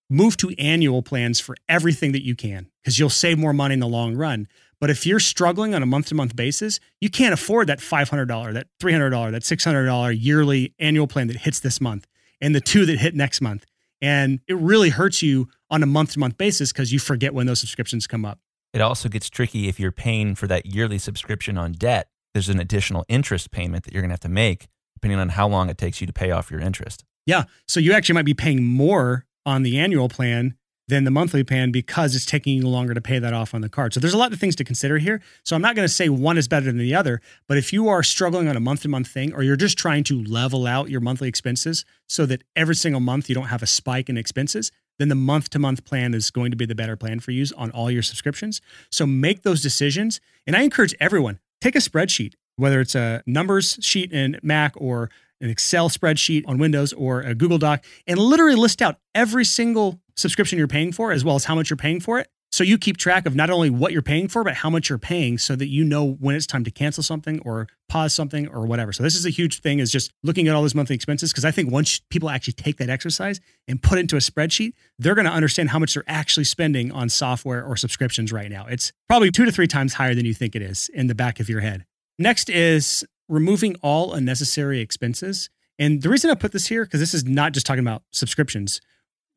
move 0.10 0.38
to 0.38 0.50
annual 0.58 1.02
plans 1.02 1.40
for 1.40 1.56
everything 1.68 2.12
that 2.14 2.24
you 2.24 2.36
can 2.36 2.70
because 2.82 2.98
you'll 2.98 3.10
save 3.10 3.38
more 3.38 3.54
money 3.54 3.74
in 3.74 3.80
the 3.80 3.88
long 3.88 4.16
run. 4.16 4.48
But 4.80 4.90
if 4.90 5.06
you're 5.06 5.20
struggling 5.20 5.74
on 5.74 5.82
a 5.82 5.88
month 5.88 6.08
to 6.08 6.16
month 6.16 6.36
basis, 6.36 6.80
you 7.02 7.10
can't 7.10 7.34
afford 7.34 7.68
that 7.68 7.80
$500, 7.80 8.54
that 8.54 8.68
$300, 8.80 9.32
that 9.32 9.42
$600 9.42 10.18
yearly 10.20 10.74
annual 10.80 11.08
plan 11.08 11.28
that 11.28 11.38
hits 11.38 11.60
this 11.60 11.82
month 11.82 12.06
and 12.40 12.54
the 12.54 12.62
two 12.62 12.86
that 12.86 13.00
hit 13.00 13.16
next 13.16 13.42
month. 13.42 13.66
And 14.02 14.40
it 14.48 14.56
really 14.56 14.90
hurts 14.90 15.24
you 15.24 15.50
on 15.72 15.82
a 15.82 15.88
month 15.88 16.14
to 16.14 16.20
month 16.20 16.38
basis 16.38 16.72
because 16.72 16.94
you 16.94 17.00
forget 17.00 17.34
when 17.34 17.48
those 17.48 17.60
subscriptions 17.60 18.06
come 18.06 18.24
up. 18.24 18.40
It 18.74 18.82
also 18.82 19.10
gets 19.10 19.30
tricky 19.30 19.68
if 19.68 19.80
you're 19.80 19.92
paying 19.92 20.36
for 20.36 20.46
that 20.48 20.68
yearly 20.68 21.00
subscription 21.00 21.58
on 21.58 21.72
debt. 21.72 22.10
There's 22.34 22.50
an 22.50 22.60
additional 22.60 23.04
interest 23.08 23.50
payment 23.50 23.86
that 23.86 23.94
you're 23.94 24.02
going 24.02 24.10
to 24.10 24.14
have 24.14 24.20
to 24.22 24.30
make 24.30 24.68
depending 24.94 25.20
on 25.20 25.30
how 25.30 25.48
long 25.48 25.70
it 25.70 25.78
takes 25.78 26.02
you 26.02 26.08
to 26.08 26.14
pay 26.14 26.32
off 26.32 26.50
your 26.50 26.60
interest. 26.60 27.04
Yeah. 27.28 27.44
So 27.68 27.80
you 27.80 27.94
actually 27.94 28.14
might 28.14 28.26
be 28.26 28.34
paying 28.34 28.64
more 28.64 29.26
on 29.48 29.64
the 29.64 29.80
annual 29.80 30.10
plan 30.10 30.56
than 30.90 31.04
the 31.04 31.12
monthly 31.12 31.44
plan 31.44 31.72
because 31.72 32.16
it's 32.16 32.26
taking 32.26 32.58
you 32.58 32.68
longer 32.68 32.94
to 32.94 33.02
pay 33.02 33.20
that 33.20 33.34
off 33.34 33.54
on 33.54 33.62
the 33.62 33.70
card. 33.70 33.94
So 33.94 34.00
there's 34.00 34.14
a 34.14 34.18
lot 34.18 34.32
of 34.32 34.40
things 34.40 34.56
to 34.58 34.64
consider 34.64 34.98
here. 34.98 35.22
So 35.44 35.56
I'm 35.56 35.62
not 35.62 35.76
going 35.76 35.88
to 35.88 35.94
say 35.94 36.10
one 36.10 36.38
is 36.38 36.48
better 36.48 36.66
than 36.66 36.78
the 36.78 36.96
other, 36.96 37.22
but 37.48 37.58
if 37.58 37.74
you 37.74 37.90
are 37.90 38.04
struggling 38.04 38.48
on 38.48 38.56
a 38.56 38.60
month 38.60 38.82
to 38.82 38.88
month 38.88 39.08
thing 39.08 39.34
or 39.34 39.44
you're 39.44 39.56
just 39.56 39.78
trying 39.78 40.04
to 40.06 40.24
level 40.24 40.68
out 40.68 40.90
your 40.90 41.02
monthly 41.02 41.28
expenses 41.28 41.84
so 42.08 42.26
that 42.28 42.44
every 42.56 42.76
single 42.76 43.02
month 43.02 43.28
you 43.28 43.36
don't 43.36 43.48
have 43.48 43.64
a 43.64 43.68
spike 43.68 44.10
in 44.10 44.18
expenses, 44.18 44.72
then 45.00 45.10
the 45.10 45.16
month 45.16 45.50
to 45.52 45.60
month 45.60 45.84
plan 45.86 46.14
is 46.14 46.30
going 46.30 46.52
to 46.52 46.58
be 46.58 46.66
the 46.66 46.76
better 46.76 46.96
plan 46.96 47.20
for 47.20 47.32
you 47.32 47.46
on 47.56 47.70
all 47.72 47.92
your 47.92 48.04
subscriptions. 48.04 48.62
So 48.92 49.06
make 49.06 49.44
those 49.44 49.62
decisions. 49.62 50.20
And 50.46 50.56
I 50.56 50.62
encourage 50.62 50.96
everyone 51.00 51.40
take 51.60 51.76
a 51.76 51.80
spreadsheet, 51.80 52.34
whether 52.56 52.80
it's 52.80 52.96
a 52.96 53.24
numbers 53.26 53.78
sheet 53.82 54.12
in 54.12 54.40
Mac 54.42 54.74
or 54.78 55.10
an 55.42 55.50
Excel 55.50 55.90
spreadsheet 55.90 56.44
on 56.48 56.58
Windows 56.58 56.94
or 56.94 57.22
a 57.22 57.36
Google 57.36 57.58
Doc, 57.58 57.84
and 58.06 58.20
literally 58.20 58.56
list 58.56 58.82
out 58.82 58.98
every 59.14 59.46
single 59.46 60.00
subscription 60.16 60.58
you're 60.58 60.68
paying 60.68 60.92
for, 60.92 61.12
as 61.12 61.24
well 61.24 61.36
as 61.36 61.46
how 61.46 61.56
much 61.56 61.70
you're 61.70 61.78
paying 61.78 62.00
for 62.00 62.20
it. 62.20 62.28
So 62.52 62.64
you 62.64 62.78
keep 62.78 62.98
track 62.98 63.26
of 63.26 63.36
not 63.36 63.50
only 63.50 63.70
what 63.70 63.92
you're 63.92 64.02
paying 64.02 64.30
for, 64.30 64.44
but 64.44 64.56
how 64.56 64.70
much 64.70 64.90
you're 64.90 64.98
paying 64.98 65.38
so 65.38 65.56
that 65.56 65.68
you 65.68 65.84
know 65.84 66.14
when 66.14 66.36
it's 66.36 66.48
time 66.48 66.64
to 66.64 66.72
cancel 66.72 67.04
something 67.04 67.40
or 67.42 67.68
pause 67.90 68.14
something 68.14 68.48
or 68.48 68.66
whatever. 68.66 68.94
So 68.94 69.04
this 69.04 69.16
is 69.16 69.26
a 69.26 69.30
huge 69.30 69.60
thing 69.60 69.80
is 69.80 69.92
just 69.92 70.12
looking 70.24 70.48
at 70.48 70.56
all 70.56 70.62
those 70.62 70.74
monthly 70.74 70.96
expenses. 70.96 71.34
Cause 71.34 71.44
I 71.44 71.52
think 71.52 71.72
once 71.72 72.00
people 72.10 72.30
actually 72.30 72.54
take 72.54 72.78
that 72.78 72.90
exercise 72.90 73.42
and 73.68 73.82
put 73.82 73.98
it 73.98 74.02
into 74.02 74.16
a 74.16 74.20
spreadsheet, 74.20 74.74
they're 74.98 75.16
going 75.16 75.26
to 75.26 75.32
understand 75.32 75.70
how 75.70 75.80
much 75.80 75.94
they're 75.94 76.04
actually 76.08 76.46
spending 76.46 76.92
on 76.92 77.10
software 77.10 77.64
or 77.66 77.76
subscriptions 77.76 78.32
right 78.32 78.50
now. 78.50 78.66
It's 78.68 78.94
probably 79.10 79.30
two 79.30 79.46
to 79.46 79.52
three 79.52 79.68
times 79.68 79.94
higher 79.94 80.16
than 80.16 80.26
you 80.26 80.34
think 80.34 80.56
it 80.56 80.62
is 80.62 80.90
in 80.94 81.08
the 81.08 81.16
back 81.16 81.40
of 81.40 81.50
your 81.50 81.60
head. 81.60 81.86
Next 82.18 82.50
is 82.50 83.06
removing 83.28 83.76
all 83.82 84.14
unnecessary 84.14 84.80
expenses. 84.80 85.50
And 85.80 86.02
the 86.02 86.10
reason 86.10 86.32
I 86.32 86.36
put 86.36 86.52
this 86.52 86.68
here, 86.68 86.86
because 86.86 87.00
this 87.00 87.14
is 87.14 87.26
not 87.26 87.54
just 87.54 87.66
talking 87.66 87.84
about 87.86 88.04
subscriptions. 88.12 88.82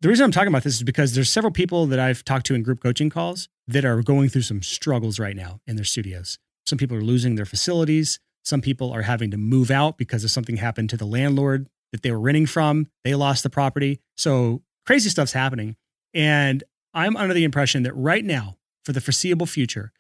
The 0.01 0.09
reason 0.09 0.25
I'm 0.25 0.33
talking 0.33 0.49
about 0.49 0.63
this 0.63 0.77
is 0.77 0.83
because 0.83 1.15
there's 1.15 1.29
several 1.29 1.53
people 1.53 1.87
that 1.87 1.99
I've 1.99 2.25
talked 2.25 2.47
to 2.47 2.55
in 2.55 2.63
group 2.63 2.83
coaching 2.83 3.11
calls 3.11 3.49
that 3.69 3.85
are 3.85 4.03
going 4.03 4.31
through 4.31 4.43
some 4.43 4.63
struggles 4.63 5.19
right 5.19 5.37
now 5.37 5.61
in 5.67 5.77
their 5.77 5.85
studios. 5.85 6.39
Some 6.65 6.79
people 6.79 6.97
are 6.97 7.03
losing 7.03 7.35
their 7.35 7.45
facilities. 7.45 8.19
Some 8.43 8.63
people 8.63 8.91
are 8.93 9.03
having 9.03 9.31
to 9.33 9.37
move 9.37 9.71
out 9.71 9.99
because 9.99 10.25
of 10.25 10.31
something 10.31 10.57
happened 10.57 10.89
to 10.91 10.97
the 10.97 11.05
landlord 11.05 11.69
that 11.93 12.03
they 12.03 12.11
were 12.11 12.21
renting 12.21 12.47
from. 12.47 12.87
They 13.05 13.15
lost 13.15 13.43
the 13.43 13.51
property. 13.51 14.01
So 14.17 14.63
crazy 14.87 15.11
stuff's 15.11 15.33
happening. 15.33 15.77
And 16.15 16.65
I'm 16.95 17.17
under 17.17 17.35
the 17.35 17.45
impression 17.45 17.83
that 17.83 17.95
right 17.95 18.25
now, 18.25 18.57
for 18.85 18.93
the 18.93 19.01
foreseeable 19.01 19.47
future, 19.47 19.93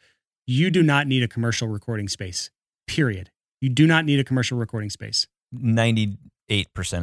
you 0.46 0.70
do 0.70 0.82
not 0.82 1.06
need 1.06 1.22
a 1.22 1.28
commercial 1.28 1.68
recording 1.68 2.08
space, 2.08 2.50
period. 2.86 3.30
You 3.60 3.68
do 3.68 3.86
not 3.86 4.04
need 4.04 4.18
a 4.18 4.24
commercial 4.24 4.58
recording 4.58 4.90
space. 4.90 5.26
98% 5.54 6.16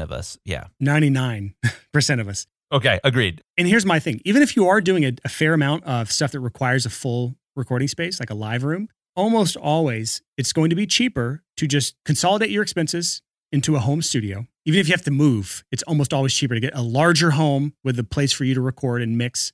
of 0.01 0.11
us. 0.11 0.37
Yeah. 0.43 0.67
99% 0.81 1.53
of 2.19 2.27
us. 2.27 2.47
Okay. 2.71 2.99
Agreed. 3.03 3.41
And 3.57 3.67
here's 3.67 3.85
my 3.85 3.99
thing 3.99 4.21
even 4.25 4.41
if 4.41 4.55
you 4.55 4.67
are 4.67 4.81
doing 4.81 5.05
a, 5.05 5.13
a, 5.23 5.29
fair 5.29 5.53
amount 5.53 5.85
of 5.85 6.11
stuff 6.11 6.31
that 6.33 6.39
requires 6.39 6.85
a 6.85 6.89
full 6.89 7.35
recording 7.55 7.87
space, 7.87 8.19
like 8.19 8.29
a 8.29 8.35
live 8.35 8.63
room, 8.63 8.89
almost 9.15 9.55
always 9.55 10.21
it's 10.37 10.51
going 10.51 10.69
to 10.69 10.75
be 10.75 10.85
cheaper 10.85 11.43
to 11.57 11.67
just 11.67 11.95
consolidate 12.05 12.49
your 12.49 12.63
expenses 12.63 13.21
into 13.51 13.75
a 13.75 13.79
home 13.79 14.01
studio. 14.01 14.45
Even 14.65 14.79
if 14.81 14.87
you 14.87 14.93
have 14.93 15.03
to 15.03 15.11
move, 15.11 15.63
it's 15.71 15.83
almost 15.83 16.13
always 16.13 16.33
cheaper 16.33 16.53
to 16.53 16.59
get 16.59 16.75
a 16.75 16.81
larger 16.81 17.31
home 17.31 17.73
with 17.83 17.97
a 17.97 18.03
place 18.03 18.33
for 18.33 18.43
you 18.43 18.53
to 18.53 18.61
record 18.61 19.01
and 19.01 19.17
mix 19.17 19.53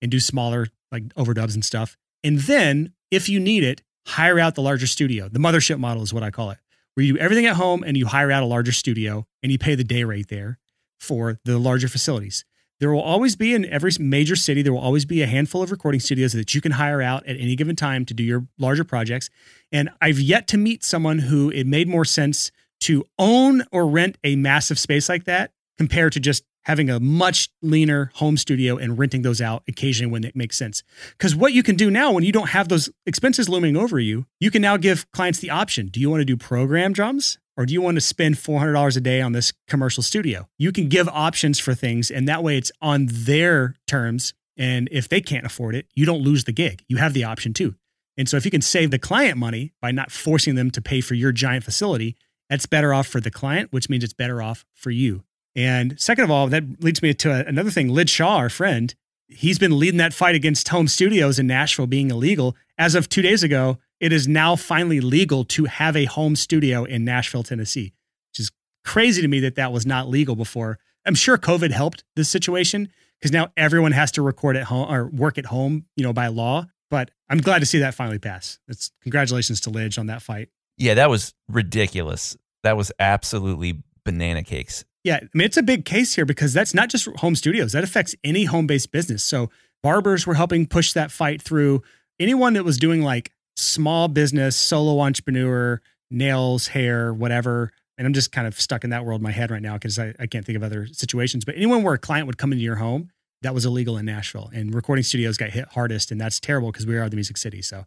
and 0.00 0.10
do 0.10 0.18
smaller, 0.18 0.68
like 0.90 1.04
overdubs 1.14 1.54
and 1.54 1.64
stuff. 1.64 1.96
And 2.22 2.38
then, 2.40 2.94
if 3.10 3.28
you 3.28 3.38
need 3.38 3.62
it, 3.62 3.82
hire 4.06 4.38
out 4.38 4.54
the 4.54 4.62
larger 4.62 4.86
studio. 4.86 5.28
The 5.28 5.38
mothership 5.38 5.78
model 5.78 6.02
is 6.02 6.12
what 6.12 6.22
I 6.22 6.30
call 6.30 6.50
it, 6.50 6.58
where 6.94 7.04
you 7.04 7.14
do 7.14 7.18
everything 7.18 7.46
at 7.46 7.56
home 7.56 7.82
and 7.82 7.96
you 7.96 8.06
hire 8.06 8.30
out 8.30 8.42
a 8.42 8.46
larger 8.46 8.72
studio 8.72 9.26
and 9.42 9.50
you 9.50 9.58
pay 9.58 9.74
the 9.74 9.84
day 9.84 10.04
rate 10.04 10.28
there 10.28 10.58
for 10.98 11.38
the 11.44 11.58
larger 11.58 11.88
facilities. 11.88 12.44
There 12.80 12.92
will 12.92 13.00
always 13.00 13.36
be 13.36 13.54
in 13.54 13.64
every 13.66 13.92
major 14.00 14.36
city, 14.36 14.60
there 14.60 14.72
will 14.72 14.80
always 14.80 15.04
be 15.04 15.22
a 15.22 15.26
handful 15.26 15.62
of 15.62 15.70
recording 15.70 16.00
studios 16.00 16.32
that 16.32 16.54
you 16.54 16.60
can 16.60 16.72
hire 16.72 17.00
out 17.00 17.24
at 17.26 17.36
any 17.38 17.56
given 17.56 17.76
time 17.76 18.04
to 18.06 18.14
do 18.14 18.22
your 18.22 18.46
larger 18.58 18.84
projects. 18.84 19.30
And 19.70 19.90
I've 20.00 20.18
yet 20.18 20.48
to 20.48 20.58
meet 20.58 20.84
someone 20.84 21.20
who 21.20 21.50
it 21.50 21.66
made 21.66 21.88
more 21.88 22.04
sense 22.04 22.50
to 22.80 23.04
own 23.18 23.62
or 23.70 23.86
rent 23.86 24.18
a 24.24 24.36
massive 24.36 24.78
space 24.78 25.08
like 25.08 25.24
that 25.24 25.52
compared 25.78 26.12
to 26.14 26.20
just 26.20 26.44
having 26.64 26.90
a 26.90 27.00
much 27.00 27.48
leaner 27.62 28.10
home 28.14 28.36
studio 28.36 28.76
and 28.76 28.98
renting 28.98 29.22
those 29.22 29.40
out 29.40 29.62
occasionally 29.68 30.10
when 30.10 30.24
it 30.24 30.36
makes 30.36 30.56
sense. 30.56 30.82
Because 31.12 31.34
what 31.34 31.52
you 31.52 31.62
can 31.62 31.76
do 31.76 31.90
now, 31.90 32.12
when 32.12 32.24
you 32.24 32.32
don't 32.32 32.50
have 32.50 32.68
those 32.68 32.90
expenses 33.06 33.48
looming 33.48 33.76
over 33.76 33.98
you, 33.98 34.26
you 34.40 34.50
can 34.50 34.62
now 34.62 34.76
give 34.76 35.10
clients 35.12 35.38
the 35.38 35.50
option 35.50 35.88
do 35.88 36.00
you 36.00 36.10
want 36.10 36.20
to 36.20 36.24
do 36.24 36.36
program 36.36 36.92
drums? 36.92 37.38
Or 37.56 37.66
do 37.66 37.72
you 37.72 37.80
want 37.80 37.96
to 37.96 38.00
spend 38.00 38.34
$400 38.34 38.96
a 38.96 39.00
day 39.00 39.20
on 39.20 39.30
this 39.30 39.52
commercial 39.68 40.02
studio? 40.02 40.48
You 40.58 40.72
can 40.72 40.88
give 40.88 41.08
options 41.08 41.60
for 41.60 41.72
things, 41.72 42.10
and 42.10 42.26
that 42.26 42.42
way 42.42 42.58
it's 42.58 42.72
on 42.82 43.06
their 43.08 43.76
terms. 43.86 44.34
And 44.56 44.88
if 44.90 45.08
they 45.08 45.20
can't 45.20 45.46
afford 45.46 45.76
it, 45.76 45.86
you 45.94 46.04
don't 46.04 46.22
lose 46.22 46.44
the 46.44 46.52
gig. 46.52 46.82
You 46.88 46.96
have 46.96 47.12
the 47.12 47.22
option 47.22 47.54
too. 47.54 47.76
And 48.16 48.28
so 48.28 48.36
if 48.36 48.44
you 48.44 48.50
can 48.50 48.60
save 48.60 48.90
the 48.90 48.98
client 48.98 49.36
money 49.36 49.72
by 49.80 49.92
not 49.92 50.10
forcing 50.10 50.54
them 50.54 50.70
to 50.72 50.82
pay 50.82 51.00
for 51.00 51.14
your 51.14 51.32
giant 51.32 51.64
facility, 51.64 52.16
that's 52.48 52.66
better 52.66 52.92
off 52.92 53.06
for 53.06 53.20
the 53.20 53.30
client, 53.30 53.72
which 53.72 53.88
means 53.88 54.04
it's 54.04 54.12
better 54.12 54.42
off 54.42 54.64
for 54.74 54.90
you. 54.90 55.24
And 55.56 55.98
second 56.00 56.24
of 56.24 56.30
all, 56.30 56.48
that 56.48 56.82
leads 56.82 57.02
me 57.02 57.14
to 57.14 57.46
another 57.46 57.70
thing. 57.70 57.88
Lij 57.88 58.08
Shaw, 58.08 58.36
our 58.36 58.48
friend, 58.48 58.94
he's 59.28 59.58
been 59.58 59.78
leading 59.78 59.98
that 59.98 60.12
fight 60.14 60.34
against 60.34 60.68
home 60.68 60.88
studios 60.88 61.38
in 61.38 61.46
Nashville 61.46 61.86
being 61.86 62.10
illegal. 62.10 62.56
As 62.76 62.94
of 62.94 63.08
two 63.08 63.22
days 63.22 63.42
ago, 63.42 63.78
it 64.00 64.12
is 64.12 64.26
now 64.26 64.56
finally 64.56 65.00
legal 65.00 65.44
to 65.44 65.66
have 65.66 65.96
a 65.96 66.04
home 66.06 66.36
studio 66.36 66.84
in 66.84 67.04
Nashville, 67.04 67.42
Tennessee, 67.42 67.92
which 68.30 68.40
is 68.40 68.50
crazy 68.84 69.22
to 69.22 69.28
me 69.28 69.40
that 69.40 69.54
that 69.54 69.72
was 69.72 69.86
not 69.86 70.08
legal 70.08 70.36
before. 70.36 70.78
I'm 71.06 71.14
sure 71.14 71.38
COVID 71.38 71.70
helped 71.70 72.04
this 72.16 72.28
situation 72.28 72.88
because 73.20 73.32
now 73.32 73.48
everyone 73.56 73.92
has 73.92 74.10
to 74.12 74.22
record 74.22 74.56
at 74.56 74.64
home 74.64 74.92
or 74.92 75.06
work 75.06 75.38
at 75.38 75.46
home, 75.46 75.86
you 75.96 76.02
know, 76.02 76.12
by 76.12 76.26
law. 76.26 76.66
But 76.90 77.10
I'm 77.30 77.38
glad 77.38 77.60
to 77.60 77.66
see 77.66 77.78
that 77.78 77.94
finally 77.94 78.18
pass. 78.18 78.58
It's 78.68 78.90
congratulations 79.02 79.60
to 79.62 79.70
Lij 79.70 79.98
on 79.98 80.06
that 80.06 80.22
fight. 80.22 80.48
Yeah, 80.76 80.94
that 80.94 81.08
was 81.08 81.32
ridiculous. 81.48 82.36
That 82.62 82.76
was 82.76 82.90
absolutely 82.98 83.82
banana 84.04 84.42
cakes. 84.42 84.84
Yeah, 85.04 85.16
I 85.22 85.28
mean, 85.34 85.44
it's 85.44 85.58
a 85.58 85.62
big 85.62 85.84
case 85.84 86.14
here 86.14 86.24
because 86.24 86.54
that's 86.54 86.74
not 86.74 86.88
just 86.88 87.06
home 87.18 87.36
studios, 87.36 87.72
that 87.72 87.84
affects 87.84 88.14
any 88.24 88.44
home 88.44 88.66
based 88.66 88.90
business. 88.90 89.22
So, 89.22 89.50
barbers 89.82 90.26
were 90.26 90.34
helping 90.34 90.66
push 90.66 90.94
that 90.94 91.12
fight 91.12 91.42
through. 91.42 91.82
Anyone 92.18 92.54
that 92.54 92.64
was 92.64 92.78
doing 92.78 93.02
like 93.02 93.30
small 93.54 94.08
business, 94.08 94.56
solo 94.56 95.00
entrepreneur, 95.00 95.80
nails, 96.10 96.68
hair, 96.68 97.12
whatever. 97.12 97.70
And 97.98 98.06
I'm 98.06 98.14
just 98.14 98.32
kind 98.32 98.46
of 98.46 98.58
stuck 98.58 98.82
in 98.82 98.90
that 98.90 99.04
world 99.04 99.20
in 99.20 99.22
my 99.22 99.30
head 99.30 99.50
right 99.50 99.62
now 99.62 99.74
because 99.74 99.98
I, 99.98 100.14
I 100.18 100.26
can't 100.26 100.44
think 100.44 100.56
of 100.56 100.62
other 100.62 100.86
situations. 100.86 101.44
But 101.44 101.56
anyone 101.56 101.82
where 101.82 101.94
a 101.94 101.98
client 101.98 102.26
would 102.26 102.38
come 102.38 102.52
into 102.52 102.64
your 102.64 102.76
home, 102.76 103.10
that 103.42 103.54
was 103.54 103.66
illegal 103.66 103.96
in 103.98 104.06
Nashville. 104.06 104.50
And 104.54 104.74
recording 104.74 105.02
studios 105.02 105.36
got 105.36 105.50
hit 105.50 105.68
hardest, 105.68 106.10
and 106.10 106.20
that's 106.20 106.40
terrible 106.40 106.72
because 106.72 106.86
we 106.86 106.96
are 106.96 107.08
the 107.08 107.16
music 107.16 107.36
city. 107.36 107.62
So, 107.62 107.84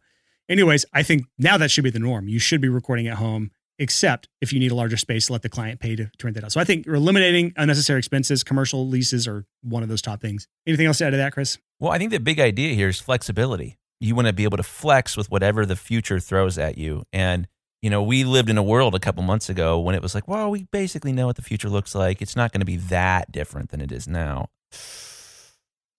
anyways, 0.47 0.85
I 0.93 1.03
think 1.03 1.25
now 1.37 1.57
that 1.57 1.71
should 1.71 1.83
be 1.83 1.89
the 1.89 1.99
norm. 1.99 2.27
You 2.27 2.39
should 2.39 2.61
be 2.61 2.69
recording 2.69 3.07
at 3.07 3.17
home, 3.17 3.51
except 3.79 4.27
if 4.41 4.51
you 4.53 4.59
need 4.59 4.71
a 4.71 4.75
larger 4.75 4.97
space, 4.97 5.29
let 5.29 5.41
the 5.41 5.49
client 5.49 5.79
pay 5.79 5.95
to, 5.95 6.05
to 6.17 6.25
rent 6.25 6.35
that 6.35 6.43
out. 6.43 6.51
So 6.51 6.59
I 6.59 6.63
think 6.63 6.87
eliminating 6.87 7.53
unnecessary 7.57 7.99
expenses, 7.99 8.43
commercial 8.43 8.87
leases 8.87 9.27
are 9.27 9.45
one 9.61 9.83
of 9.83 9.89
those 9.89 10.01
top 10.01 10.21
things. 10.21 10.47
Anything 10.65 10.87
else 10.87 10.97
to 10.99 11.05
add 11.05 11.11
to 11.11 11.17
that, 11.17 11.33
Chris? 11.33 11.57
Well, 11.79 11.91
I 11.91 11.97
think 11.97 12.11
the 12.11 12.19
big 12.19 12.39
idea 12.39 12.73
here 12.73 12.89
is 12.89 12.99
flexibility. 12.99 13.77
You 13.99 14.15
want 14.15 14.27
to 14.27 14.33
be 14.33 14.43
able 14.43 14.57
to 14.57 14.63
flex 14.63 15.15
with 15.17 15.29
whatever 15.31 15.65
the 15.65 15.75
future 15.75 16.19
throws 16.19 16.57
at 16.57 16.77
you. 16.77 17.03
And, 17.13 17.47
you 17.81 17.89
know, 17.89 18.01
we 18.03 18.23
lived 18.23 18.49
in 18.49 18.57
a 18.57 18.63
world 18.63 18.95
a 18.95 18.99
couple 18.99 19.23
months 19.23 19.49
ago 19.49 19.79
when 19.79 19.95
it 19.95 20.01
was 20.01 20.13
like, 20.15 20.27
well, 20.27 20.49
we 20.51 20.63
basically 20.71 21.11
know 21.11 21.27
what 21.27 21.35
the 21.35 21.41
future 21.41 21.69
looks 21.69 21.93
like. 21.95 22.21
It's 22.21 22.35
not 22.35 22.51
going 22.51 22.61
to 22.61 22.65
be 22.65 22.77
that 22.77 23.31
different 23.31 23.69
than 23.69 23.81
it 23.81 23.91
is 23.91 24.07
now. 24.07 24.49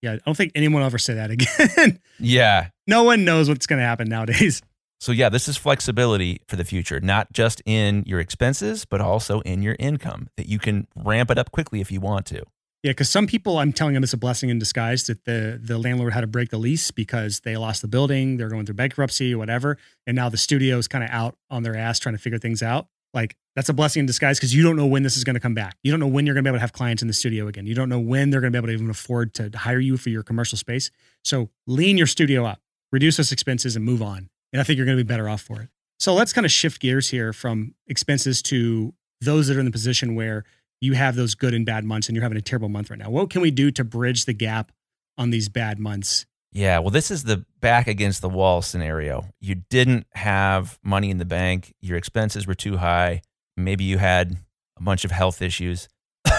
Yeah, 0.02 0.12
I 0.12 0.18
don't 0.24 0.36
think 0.36 0.52
anyone 0.54 0.80
will 0.80 0.86
ever 0.86 0.98
say 0.98 1.14
that 1.14 1.30
again. 1.30 1.98
Yeah. 2.20 2.68
no 2.86 3.04
one 3.04 3.24
knows 3.24 3.48
what's 3.48 3.66
going 3.66 3.80
to 3.80 3.84
happen 3.86 4.08
nowadays. 4.08 4.60
So, 5.00 5.12
yeah, 5.12 5.28
this 5.28 5.46
is 5.48 5.56
flexibility 5.56 6.40
for 6.46 6.56
the 6.56 6.64
future, 6.64 7.00
not 7.00 7.32
just 7.32 7.62
in 7.64 8.02
your 8.06 8.18
expenses, 8.18 8.84
but 8.84 9.00
also 9.00 9.40
in 9.40 9.62
your 9.62 9.76
income 9.78 10.28
that 10.36 10.48
you 10.48 10.58
can 10.58 10.88
ramp 10.96 11.30
it 11.30 11.38
up 11.38 11.52
quickly 11.52 11.80
if 11.80 11.92
you 11.92 12.00
want 12.00 12.26
to. 12.26 12.42
Yeah, 12.82 12.92
because 12.92 13.08
some 13.08 13.26
people, 13.26 13.58
I'm 13.58 13.72
telling 13.72 13.94
them 13.94 14.04
it's 14.04 14.12
a 14.12 14.18
blessing 14.18 14.50
in 14.50 14.58
disguise 14.60 15.06
that 15.08 15.24
the 15.24 15.58
the 15.60 15.78
landlord 15.78 16.12
had 16.12 16.20
to 16.20 16.28
break 16.28 16.50
the 16.50 16.58
lease 16.58 16.92
because 16.92 17.40
they 17.40 17.56
lost 17.56 17.82
the 17.82 17.88
building, 17.88 18.36
they're 18.36 18.48
going 18.48 18.66
through 18.66 18.76
bankruptcy 18.76 19.34
whatever, 19.34 19.78
and 20.06 20.14
now 20.14 20.28
the 20.28 20.36
studio 20.36 20.78
is 20.78 20.86
kind 20.86 21.02
of 21.02 21.10
out 21.10 21.36
on 21.50 21.64
their 21.64 21.76
ass 21.76 21.98
trying 21.98 22.14
to 22.14 22.20
figure 22.20 22.38
things 22.38 22.62
out. 22.62 22.86
Like 23.12 23.36
that's 23.56 23.68
a 23.68 23.72
blessing 23.72 24.00
in 24.00 24.06
disguise 24.06 24.38
because 24.38 24.54
you 24.54 24.62
don't 24.62 24.76
know 24.76 24.86
when 24.86 25.02
this 25.02 25.16
is 25.16 25.24
going 25.24 25.34
to 25.34 25.40
come 25.40 25.54
back. 25.54 25.76
You 25.82 25.90
don't 25.90 25.98
know 25.98 26.06
when 26.06 26.24
you're 26.24 26.34
going 26.34 26.44
to 26.44 26.48
be 26.48 26.52
able 26.52 26.58
to 26.58 26.62
have 26.62 26.72
clients 26.72 27.02
in 27.02 27.08
the 27.08 27.14
studio 27.14 27.48
again. 27.48 27.66
You 27.66 27.74
don't 27.74 27.88
know 27.88 27.98
when 27.98 28.30
they're 28.30 28.40
going 28.40 28.52
to 28.52 28.56
be 28.56 28.58
able 28.58 28.68
to 28.68 28.74
even 28.74 28.90
afford 28.90 29.34
to 29.34 29.50
hire 29.56 29.80
you 29.80 29.96
for 29.96 30.10
your 30.10 30.22
commercial 30.22 30.58
space. 30.58 30.90
So 31.24 31.50
lean 31.66 31.96
your 31.96 32.06
studio 32.06 32.44
up, 32.44 32.60
reduce 32.92 33.16
those 33.16 33.32
expenses, 33.32 33.74
and 33.74 33.84
move 33.84 34.02
on. 34.02 34.28
And 34.52 34.60
I 34.60 34.64
think 34.64 34.76
you're 34.76 34.86
going 34.86 34.98
to 34.98 35.04
be 35.04 35.08
better 35.08 35.28
off 35.28 35.42
for 35.42 35.60
it. 35.60 35.68
So 35.98 36.14
let's 36.14 36.32
kind 36.32 36.44
of 36.44 36.52
shift 36.52 36.80
gears 36.80 37.08
here 37.10 37.32
from 37.32 37.74
expenses 37.86 38.40
to 38.42 38.94
those 39.20 39.48
that 39.48 39.56
are 39.56 39.60
in 39.60 39.66
the 39.66 39.72
position 39.72 40.14
where 40.14 40.44
you 40.80 40.92
have 40.92 41.16
those 41.16 41.34
good 41.34 41.54
and 41.54 41.66
bad 41.66 41.84
months 41.84 42.08
and 42.08 42.14
you're 42.14 42.22
having 42.22 42.38
a 42.38 42.42
terrible 42.42 42.68
month 42.68 42.90
right 42.90 42.98
now. 42.98 43.10
What 43.10 43.30
can 43.30 43.42
we 43.42 43.50
do 43.50 43.70
to 43.72 43.84
bridge 43.84 44.24
the 44.24 44.32
gap 44.32 44.70
on 45.16 45.30
these 45.30 45.48
bad 45.48 45.78
months? 45.78 46.24
Yeah, 46.52 46.78
well, 46.78 46.90
this 46.90 47.10
is 47.10 47.24
the 47.24 47.44
back 47.60 47.88
against 47.88 48.22
the 48.22 48.28
wall 48.28 48.62
scenario. 48.62 49.26
You 49.40 49.56
didn't 49.56 50.06
have 50.12 50.78
money 50.82 51.10
in 51.10 51.18
the 51.18 51.24
bank, 51.24 51.74
your 51.80 51.98
expenses 51.98 52.46
were 52.46 52.54
too 52.54 52.78
high. 52.78 53.22
Maybe 53.56 53.84
you 53.84 53.98
had 53.98 54.36
a 54.78 54.82
bunch 54.82 55.04
of 55.04 55.10
health 55.10 55.42
issues. 55.42 55.88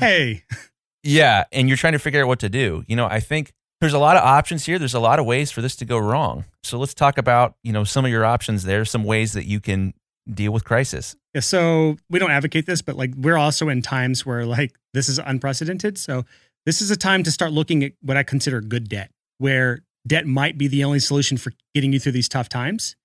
hey, 0.00 0.42
yeah, 1.02 1.44
and 1.52 1.68
you're 1.68 1.76
trying 1.76 1.92
to 1.92 1.98
figure 1.98 2.22
out 2.22 2.28
what 2.28 2.40
to 2.40 2.48
do. 2.48 2.84
You 2.88 2.96
know, 2.96 3.06
I 3.06 3.20
think 3.20 3.52
there's 3.84 3.92
a 3.92 3.98
lot 3.98 4.16
of 4.16 4.24
options 4.24 4.64
here. 4.64 4.78
There's 4.78 4.94
a 4.94 5.00
lot 5.00 5.18
of 5.18 5.26
ways 5.26 5.50
for 5.50 5.60
this 5.60 5.76
to 5.76 5.84
go 5.84 5.98
wrong. 5.98 6.46
So 6.62 6.78
let's 6.78 6.94
talk 6.94 7.18
about, 7.18 7.54
you 7.62 7.72
know, 7.72 7.84
some 7.84 8.04
of 8.04 8.10
your 8.10 8.24
options 8.24 8.64
there, 8.64 8.84
some 8.86 9.04
ways 9.04 9.34
that 9.34 9.44
you 9.44 9.60
can 9.60 9.92
deal 10.32 10.52
with 10.52 10.64
crisis. 10.64 11.14
Yeah, 11.34 11.42
so 11.42 11.96
we 12.08 12.18
don't 12.18 12.30
advocate 12.30 12.64
this, 12.64 12.80
but 12.80 12.96
like 12.96 13.12
we're 13.14 13.36
also 13.36 13.68
in 13.68 13.82
times 13.82 14.24
where 14.24 14.46
like 14.46 14.74
this 14.94 15.08
is 15.10 15.18
unprecedented. 15.18 15.98
So 15.98 16.24
this 16.64 16.80
is 16.80 16.90
a 16.90 16.96
time 16.96 17.22
to 17.24 17.30
start 17.30 17.52
looking 17.52 17.84
at 17.84 17.92
what 18.00 18.16
I 18.16 18.22
consider 18.22 18.62
good 18.62 18.88
debt, 18.88 19.10
where 19.36 19.80
debt 20.06 20.26
might 20.26 20.56
be 20.56 20.66
the 20.66 20.84
only 20.84 20.98
solution 20.98 21.36
for 21.36 21.52
getting 21.74 21.92
you 21.92 22.00
through 22.00 22.12
these 22.12 22.28
tough 22.28 22.48
times. 22.48 22.96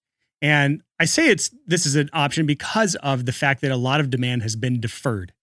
And 0.41 0.82
I 0.97 1.05
say 1.05 1.27
it's 1.27 1.49
this 1.67 1.86
is 1.86 1.95
an 1.97 2.09
option 2.13 2.45
because 2.45 2.95
of 2.95 3.25
the 3.25 3.34
fact 3.34 3.61
that 3.61 3.71
a 3.71 3.77
lot 3.77 3.99
of 3.99 4.09
demand 4.09 4.43
has 4.43 4.55
been 4.55 4.80
deferred, 4.80 5.34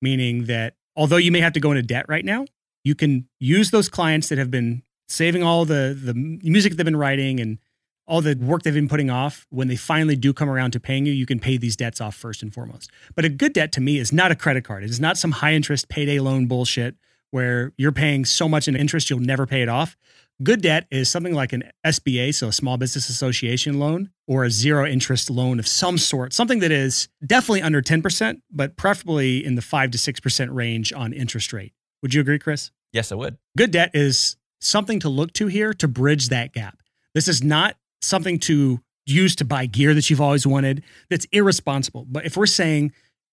meaning 0.00 0.46
that 0.46 0.76
although 0.96 1.16
you 1.18 1.30
may 1.30 1.40
have 1.40 1.52
to 1.52 1.60
go 1.60 1.72
into 1.72 1.82
debt 1.82 2.06
right 2.08 2.24
now, 2.24 2.46
you 2.88 2.94
can 2.94 3.28
use 3.38 3.70
those 3.70 3.88
clients 3.88 4.28
that 4.30 4.38
have 4.38 4.50
been 4.50 4.82
saving 5.08 5.42
all 5.42 5.64
the 5.64 5.98
the 6.00 6.14
music 6.14 6.74
they've 6.74 6.84
been 6.84 6.96
writing 6.96 7.38
and 7.38 7.58
all 8.06 8.22
the 8.22 8.34
work 8.36 8.62
they've 8.62 8.72
been 8.72 8.88
putting 8.88 9.10
off, 9.10 9.46
when 9.50 9.68
they 9.68 9.76
finally 9.76 10.16
do 10.16 10.32
come 10.32 10.48
around 10.48 10.70
to 10.70 10.80
paying 10.80 11.04
you, 11.04 11.12
you 11.12 11.26
can 11.26 11.38
pay 11.38 11.58
these 11.58 11.76
debts 11.76 12.00
off 12.00 12.16
first 12.16 12.42
and 12.42 12.54
foremost. 12.54 12.90
But 13.14 13.26
a 13.26 13.28
good 13.28 13.52
debt 13.52 13.70
to 13.72 13.82
me 13.82 13.98
is 13.98 14.14
not 14.14 14.32
a 14.32 14.34
credit 14.34 14.64
card. 14.64 14.82
It 14.82 14.88
is 14.88 14.98
not 14.98 15.18
some 15.18 15.32
high 15.32 15.52
interest 15.52 15.90
payday 15.90 16.18
loan 16.18 16.46
bullshit 16.46 16.96
where 17.30 17.74
you're 17.76 17.92
paying 17.92 18.24
so 18.24 18.48
much 18.48 18.66
in 18.66 18.74
interest 18.74 19.10
you'll 19.10 19.18
never 19.18 19.46
pay 19.46 19.60
it 19.60 19.68
off. 19.68 19.94
Good 20.42 20.62
debt 20.62 20.86
is 20.90 21.10
something 21.10 21.34
like 21.34 21.52
an 21.52 21.64
SBA, 21.84 22.34
so 22.34 22.48
a 22.48 22.52
small 22.52 22.78
business 22.78 23.10
association 23.10 23.78
loan, 23.78 24.10
or 24.26 24.44
a 24.44 24.50
zero 24.50 24.86
interest 24.86 25.28
loan 25.28 25.58
of 25.58 25.66
some 25.68 25.98
sort, 25.98 26.32
something 26.32 26.60
that 26.60 26.70
is 26.70 27.08
definitely 27.26 27.60
under 27.60 27.82
10%, 27.82 28.40
but 28.50 28.76
preferably 28.76 29.44
in 29.44 29.56
the 29.56 29.62
5 29.62 29.90
to 29.90 29.98
6% 29.98 30.54
range 30.54 30.92
on 30.92 31.12
interest 31.12 31.52
rate. 31.52 31.74
Would 32.02 32.14
you 32.14 32.20
agree, 32.20 32.38
Chris? 32.38 32.70
Yes, 32.92 33.12
I 33.12 33.16
would. 33.16 33.38
Good 33.56 33.70
debt 33.70 33.90
is 33.94 34.36
something 34.60 35.00
to 35.00 35.08
look 35.08 35.32
to 35.34 35.46
here 35.46 35.72
to 35.74 35.88
bridge 35.88 36.28
that 36.28 36.52
gap. 36.52 36.82
This 37.14 37.28
is 37.28 37.42
not 37.42 37.76
something 38.02 38.38
to 38.40 38.80
use 39.06 39.34
to 39.36 39.44
buy 39.44 39.66
gear 39.66 39.94
that 39.94 40.08
you've 40.10 40.20
always 40.20 40.46
wanted. 40.46 40.82
That's 41.10 41.26
irresponsible. 41.32 42.06
But 42.08 42.26
if 42.26 42.36
we're 42.36 42.46
saying 42.46 42.92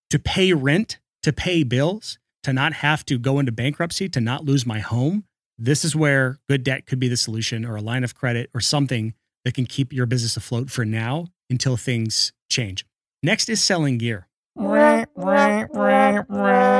to 0.09 0.19
pay 0.19 0.53
rent, 0.53 0.99
to 1.23 1.33
pay 1.33 1.63
bills, 1.63 2.17
to 2.43 2.53
not 2.53 2.73
have 2.73 3.05
to 3.07 3.17
go 3.17 3.39
into 3.39 3.51
bankruptcy, 3.51 4.07
to 4.09 4.21
not 4.21 4.45
lose 4.45 4.65
my 4.65 4.79
home, 4.79 5.25
this 5.57 5.83
is 5.85 5.95
where 5.95 6.39
good 6.47 6.63
debt 6.63 6.85
could 6.85 6.99
be 6.99 7.07
the 7.07 7.17
solution 7.17 7.65
or 7.65 7.75
a 7.75 7.81
line 7.81 8.03
of 8.03 8.15
credit 8.15 8.49
or 8.53 8.61
something 8.61 9.13
that 9.43 9.53
can 9.53 9.65
keep 9.65 9.93
your 9.93 10.05
business 10.05 10.37
afloat 10.37 10.69
for 10.69 10.85
now 10.85 11.27
until 11.49 11.77
things 11.77 12.33
change. 12.49 12.85
Next 13.23 13.49
is 13.49 13.61
selling 13.61 13.97
gear. 13.97 14.27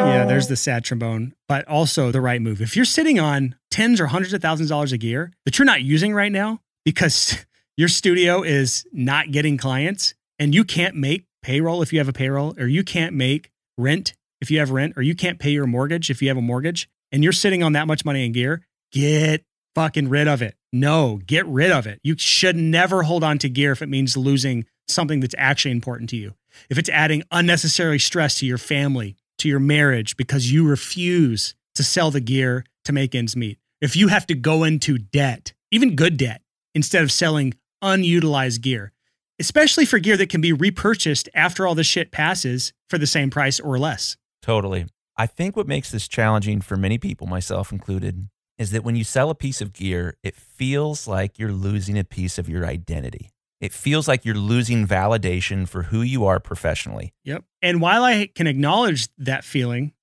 Yeah, 0.07 0.25
there's 0.25 0.47
the 0.47 0.55
sad 0.55 0.83
trombone, 0.85 1.33
but 1.47 1.67
also 1.67 2.11
the 2.11 2.21
right 2.21 2.41
move. 2.41 2.61
If 2.61 2.75
you're 2.75 2.85
sitting 2.85 3.19
on 3.19 3.55
tens 3.69 3.99
or 3.99 4.07
hundreds 4.07 4.33
of 4.33 4.41
thousands 4.41 4.69
of 4.69 4.75
dollars 4.75 4.93
of 4.93 4.99
gear 4.99 5.31
that 5.45 5.59
you're 5.59 5.65
not 5.65 5.81
using 5.81 6.13
right 6.13 6.31
now 6.31 6.61
because 6.85 7.45
your 7.77 7.89
studio 7.89 8.43
is 8.43 8.85
not 8.93 9.31
getting 9.31 9.57
clients 9.57 10.13
and 10.39 10.55
you 10.55 10.63
can't 10.63 10.95
make 10.95 11.25
payroll 11.45 11.81
if 11.81 11.93
you 11.93 11.99
have 11.99 12.09
a 12.09 12.13
payroll, 12.13 12.55
or 12.59 12.65
you 12.65 12.83
can't 12.83 13.13
make 13.13 13.51
rent 13.77 14.15
if 14.41 14.49
you 14.49 14.59
have 14.59 14.71
rent, 14.71 14.93
or 14.97 15.01
you 15.01 15.15
can't 15.15 15.39
pay 15.39 15.51
your 15.51 15.67
mortgage 15.67 16.09
if 16.09 16.21
you 16.21 16.27
have 16.27 16.37
a 16.37 16.41
mortgage, 16.41 16.89
and 17.11 17.23
you're 17.23 17.31
sitting 17.31 17.61
on 17.61 17.73
that 17.73 17.87
much 17.87 18.03
money 18.03 18.25
in 18.25 18.31
gear, 18.31 18.65
get 18.91 19.43
fucking 19.75 20.09
rid 20.09 20.27
of 20.27 20.41
it. 20.41 20.55
No, 20.73 21.21
get 21.25 21.45
rid 21.45 21.71
of 21.71 21.85
it. 21.85 21.99
You 22.03 22.17
should 22.17 22.55
never 22.55 23.03
hold 23.03 23.23
on 23.23 23.37
to 23.39 23.49
gear 23.49 23.71
if 23.71 23.81
it 23.81 23.89
means 23.89 24.17
losing 24.17 24.65
something 24.87 25.19
that's 25.19 25.35
actually 25.37 25.71
important 25.71 26.09
to 26.11 26.17
you. 26.17 26.33
If 26.69 26.77
it's 26.77 26.89
adding 26.89 27.23
unnecessary 27.31 27.99
stress 27.99 28.39
to 28.39 28.45
your 28.45 28.57
family, 28.57 29.15
to 29.39 29.49
your 29.49 29.59
marriage, 29.59 30.17
because 30.17 30.51
you 30.51 30.67
refuse 30.67 31.55
to 31.75 31.83
sell 31.83 32.11
the 32.11 32.21
gear 32.21 32.63
to 32.85 32.93
make 32.93 33.13
ends 33.13 33.35
meet. 33.35 33.59
If 33.81 33.95
you 33.95 34.07
have 34.07 34.25
to 34.27 34.35
go 34.35 34.63
into 34.63 34.97
debt, 34.97 35.53
even 35.71 35.95
good 35.95 36.17
debt, 36.17 36.41
instead 36.73 37.03
of 37.03 37.11
selling 37.11 37.53
unutilized 37.81 38.61
gear, 38.61 38.93
especially 39.39 39.85
for 39.85 39.99
gear 39.99 40.17
that 40.17 40.29
can 40.29 40.41
be 40.41 40.53
repurchased 40.53 41.27
after 41.33 41.67
all 41.67 41.75
the 41.75 41.83
shit 41.83 42.11
passes 42.11 42.73
for 42.89 42.97
the 42.97 43.07
same 43.07 43.29
price 43.29 43.59
or 43.59 43.77
less. 43.77 44.17
Totally. 44.41 44.85
I 45.17 45.27
think 45.27 45.55
what 45.55 45.67
makes 45.67 45.91
this 45.91 46.07
challenging 46.07 46.61
for 46.61 46.77
many 46.77 46.97
people, 46.97 47.27
myself 47.27 47.71
included, 47.71 48.29
is 48.57 48.71
that 48.71 48.83
when 48.83 48.95
you 48.95 49.03
sell 49.03 49.29
a 49.29 49.35
piece 49.35 49.61
of 49.61 49.73
gear, 49.73 50.17
it 50.23 50.35
feels 50.35 51.07
like 51.07 51.37
you're 51.37 51.51
losing 51.51 51.97
a 51.97 52.03
piece 52.03 52.37
of 52.37 52.47
your 52.47 52.65
identity. 52.65 53.31
It 53.61 53.73
feels 53.73 54.07
like 54.07 54.25
you're 54.25 54.35
losing 54.35 54.85
validation 54.85 55.67
for 55.67 55.83
who 55.83 56.01
you 56.01 56.25
are 56.25 56.39
professionally. 56.39 57.13
Yep. 57.23 57.43
And 57.61 57.81
while 57.81 58.03
I 58.03 58.27
can 58.27 58.47
acknowledge 58.47 59.07
that 59.17 59.43
feeling, 59.43 59.93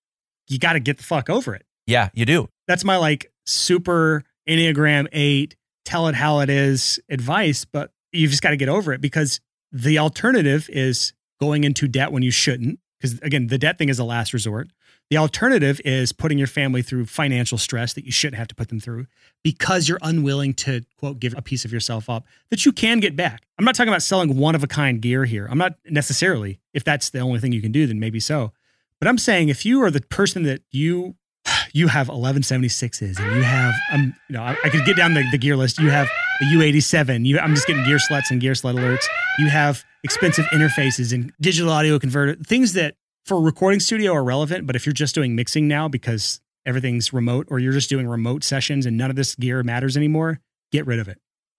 you 0.48 0.58
got 0.58 0.72
to 0.72 0.80
get 0.80 0.98
the 0.98 1.04
fuck 1.04 1.28
over 1.28 1.54
it. 1.54 1.64
Yeah, 1.86 2.08
you 2.14 2.24
do. 2.24 2.48
That's 2.66 2.84
my 2.84 2.96
like 2.96 3.30
super 3.44 4.24
Enneagram 4.48 5.08
8 5.12 5.56
tell 5.84 6.08
it 6.08 6.14
how 6.14 6.40
it 6.40 6.50
is 6.50 7.00
advice, 7.08 7.64
but 7.64 7.92
you've 8.12 8.30
just 8.30 8.42
got 8.42 8.50
to 8.50 8.56
get 8.56 8.68
over 8.68 8.92
it 8.92 9.00
because 9.00 9.40
the 9.70 9.98
alternative 9.98 10.68
is 10.70 11.12
going 11.40 11.64
into 11.64 11.88
debt 11.88 12.12
when 12.12 12.22
you 12.22 12.30
shouldn't. 12.30 12.78
Because 13.00 13.18
again, 13.20 13.48
the 13.48 13.58
debt 13.58 13.78
thing 13.78 13.88
is 13.88 13.98
a 13.98 14.04
last 14.04 14.32
resort. 14.32 14.68
The 15.12 15.18
alternative 15.18 15.78
is 15.84 16.10
putting 16.10 16.38
your 16.38 16.46
family 16.46 16.80
through 16.80 17.04
financial 17.04 17.58
stress 17.58 17.92
that 17.92 18.06
you 18.06 18.10
shouldn't 18.10 18.38
have 18.38 18.48
to 18.48 18.54
put 18.54 18.70
them 18.70 18.80
through 18.80 19.08
because 19.42 19.86
you're 19.86 19.98
unwilling 20.00 20.54
to, 20.54 20.86
quote, 20.96 21.20
give 21.20 21.34
a 21.36 21.42
piece 21.42 21.66
of 21.66 21.72
yourself 21.72 22.08
up 22.08 22.24
that 22.48 22.64
you 22.64 22.72
can 22.72 22.98
get 22.98 23.14
back. 23.14 23.42
I'm 23.58 23.66
not 23.66 23.74
talking 23.74 23.90
about 23.90 24.02
selling 24.02 24.38
one 24.38 24.54
of 24.54 24.64
a 24.64 24.66
kind 24.66 25.02
gear 25.02 25.26
here. 25.26 25.46
I'm 25.50 25.58
not 25.58 25.74
necessarily, 25.84 26.60
if 26.72 26.82
that's 26.82 27.10
the 27.10 27.18
only 27.18 27.40
thing 27.40 27.52
you 27.52 27.60
can 27.60 27.72
do, 27.72 27.86
then 27.86 28.00
maybe 28.00 28.20
so. 28.20 28.52
But 29.00 29.06
I'm 29.06 29.18
saying 29.18 29.50
if 29.50 29.66
you 29.66 29.82
are 29.82 29.90
the 29.90 30.00
person 30.00 30.44
that 30.44 30.62
you 30.70 31.14
you 31.74 31.88
have 31.88 32.08
1176s 32.08 33.18
and 33.18 33.36
you 33.36 33.42
have 33.42 33.74
um 33.92 34.16
you 34.30 34.36
know 34.36 34.42
I, 34.42 34.56
I 34.64 34.70
could 34.70 34.86
get 34.86 34.96
down 34.96 35.12
the, 35.12 35.24
the 35.30 35.36
gear 35.36 35.56
list 35.56 35.78
you 35.78 35.90
have 35.90 36.08
a 36.40 36.44
u87 36.44 37.26
you 37.26 37.38
i'm 37.40 37.54
just 37.54 37.66
getting 37.66 37.82
Gearslutz 37.82 38.30
and 38.30 38.40
Gearslutz 38.40 38.74
alerts 38.74 39.04
you 39.38 39.48
have 39.48 39.82
expensive 40.04 40.44
interfaces 40.52 41.12
and 41.12 41.32
digital 41.40 41.72
audio 41.72 41.98
converter 41.98 42.36
things 42.44 42.74
that 42.74 42.94
for 43.24 43.36
a 43.36 43.40
recording 43.40 43.80
studio 43.80 44.12
are 44.12 44.24
relevant 44.24 44.66
but 44.66 44.76
if 44.76 44.86
you're 44.86 44.92
just 44.92 45.14
doing 45.14 45.34
mixing 45.34 45.68
now 45.68 45.88
because 45.88 46.40
everything's 46.66 47.12
remote 47.12 47.46
or 47.50 47.58
you're 47.58 47.72
just 47.72 47.88
doing 47.90 48.06
remote 48.06 48.44
sessions 48.44 48.86
and 48.86 48.96
none 48.96 49.10
of 49.10 49.16
this 49.16 49.34
gear 49.34 49.62
matters 49.62 49.96
anymore 49.96 50.40
get 50.70 50.86
rid 50.86 50.98
of 50.98 51.08
it 51.08 51.18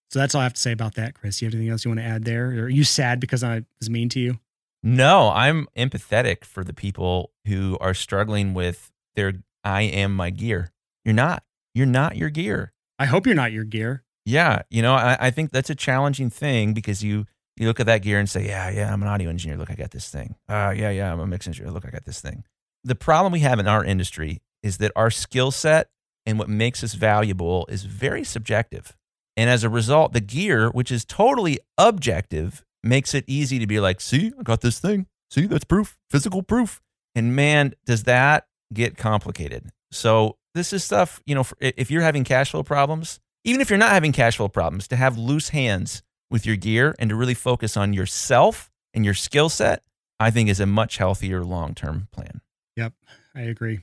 so 0.10 0.20
that's 0.20 0.34
all 0.36 0.42
i 0.42 0.44
have 0.44 0.54
to 0.54 0.62
say 0.62 0.72
about 0.72 0.96
that 0.96 1.14
chris 1.14 1.42
you 1.42 1.48
have 1.48 1.54
anything 1.54 1.72
else 1.72 1.86
you 1.86 1.90
want 1.90 2.00
to 2.00 2.06
add 2.06 2.24
there 2.26 2.50
or 2.52 2.64
are 2.66 2.70
you 2.70 2.84
sad 2.84 3.20
because 3.20 3.44
i 3.44 3.62
was 3.80 3.90
mean 3.90 4.10
to 4.10 4.20
you 4.20 4.40
No, 4.86 5.30
I'm 5.30 5.68
empathetic 5.78 6.44
for 6.44 6.64
the 6.66 6.74
people 6.74 7.32
who 7.48 7.78
are 7.80 7.94
struggling 7.94 8.54
with 8.54 8.92
their 9.16 9.32
I 9.64 9.84
am 9.84 10.14
my 10.14 10.30
gear. 10.30 10.74
You're 11.06 11.14
not. 11.16 11.44
You're 11.74 11.86
not 11.86 12.18
your 12.18 12.30
gear. 12.30 12.74
I 13.00 13.06
hope 13.06 13.26
you're 13.26 13.34
not 13.34 13.54
your 13.54 13.64
gear. 13.64 14.04
Yeah, 14.26 14.64
you 14.70 14.82
know, 14.82 14.94
I, 14.94 15.16
I 15.28 15.32
think 15.32 15.52
that's 15.52 15.70
a 15.70 15.76
challenging 15.76 16.30
thing 16.30 16.74
because 16.74 17.02
you 17.02 17.28
you 17.58 17.68
look 17.68 17.80
at 17.80 17.86
that 17.86 18.02
gear 18.02 18.20
and 18.20 18.30
say, 18.30 18.48
yeah, 18.48 18.70
yeah, 18.70 18.92
I'm 18.92 19.02
an 19.02 19.08
audio 19.08 19.30
engineer. 19.30 19.58
Look, 19.58 19.70
I 19.70 19.76
got 19.76 19.92
this 19.92 20.10
thing. 20.10 20.36
Uh, 20.50 20.74
yeah, 20.76 20.90
yeah, 20.90 21.12
I'm 21.12 21.20
a 21.20 21.28
mix 21.28 21.48
engineer. 21.48 21.72
Look, 21.72 21.86
I 21.86 21.92
got 21.92 22.06
this 22.06 22.22
thing. 22.22 22.44
The 22.84 22.96
problem 22.96 23.32
we 23.32 23.40
have 23.40 23.60
in 23.60 23.68
our 23.68 23.84
industry 23.84 24.42
is 24.62 24.78
that 24.78 24.92
our 24.96 25.12
skill 25.12 25.52
set 25.52 25.90
and 26.26 26.40
what 26.40 26.50
makes 26.50 26.84
us 26.84 26.94
valuable 26.94 27.66
is 27.70 27.84
very 27.84 28.24
subjective. 28.24 28.96
And 29.36 29.50
as 29.50 29.64
a 29.64 29.70
result, 29.70 30.14
the 30.14 30.22
gear, 30.22 30.70
which 30.70 30.92
is 30.92 31.06
totally 31.06 31.60
objective, 31.78 32.64
makes 32.84 33.14
it 33.14 33.24
easy 33.28 33.60
to 33.60 33.68
be 33.68 33.80
like, 33.80 34.02
see, 34.02 34.32
I 34.40 34.44
got 34.44 34.62
this 34.62 34.80
thing. 34.80 35.08
See, 35.32 35.48
that's 35.48 35.66
proof, 35.66 35.98
physical 36.10 36.44
proof. 36.44 36.82
And 37.16 37.36
man, 37.36 37.74
does 37.86 38.04
that 38.04 38.48
get 38.74 38.98
complicated. 38.98 39.70
So 39.92 40.38
this 40.54 40.74
is 40.74 40.84
stuff, 40.84 41.22
you 41.26 41.36
know, 41.36 41.46
if 41.60 41.90
you're 41.92 42.02
having 42.02 42.24
cash 42.24 42.52
flow 42.52 42.64
problems, 42.64 43.20
even 43.44 43.62
if 43.62 43.70
you're 43.70 43.80
not 43.80 43.92
having 43.92 44.12
cash 44.12 44.38
flow 44.38 44.48
problems, 44.48 44.88
to 44.90 44.96
have 44.96 45.18
loose 45.18 45.50
hands 45.50 46.04
with 46.34 46.46
your 46.48 46.56
gear 46.56 46.96
and 46.98 47.12
to 47.12 47.16
really 47.16 47.36
focus 47.36 47.78
on 47.78 47.94
yourself 47.94 48.72
and 48.94 49.06
your 49.06 49.14
skill 49.14 49.50
set, 49.50 49.84
I 50.20 50.32
think 50.32 50.50
is 50.50 50.60
a 50.60 50.66
much 50.66 50.98
healthier 50.98 51.46
long 51.46 51.76
term 51.76 52.08
plan. 52.12 52.42
Yep, 52.76 52.94
I 53.36 53.42
agree. 53.42 53.82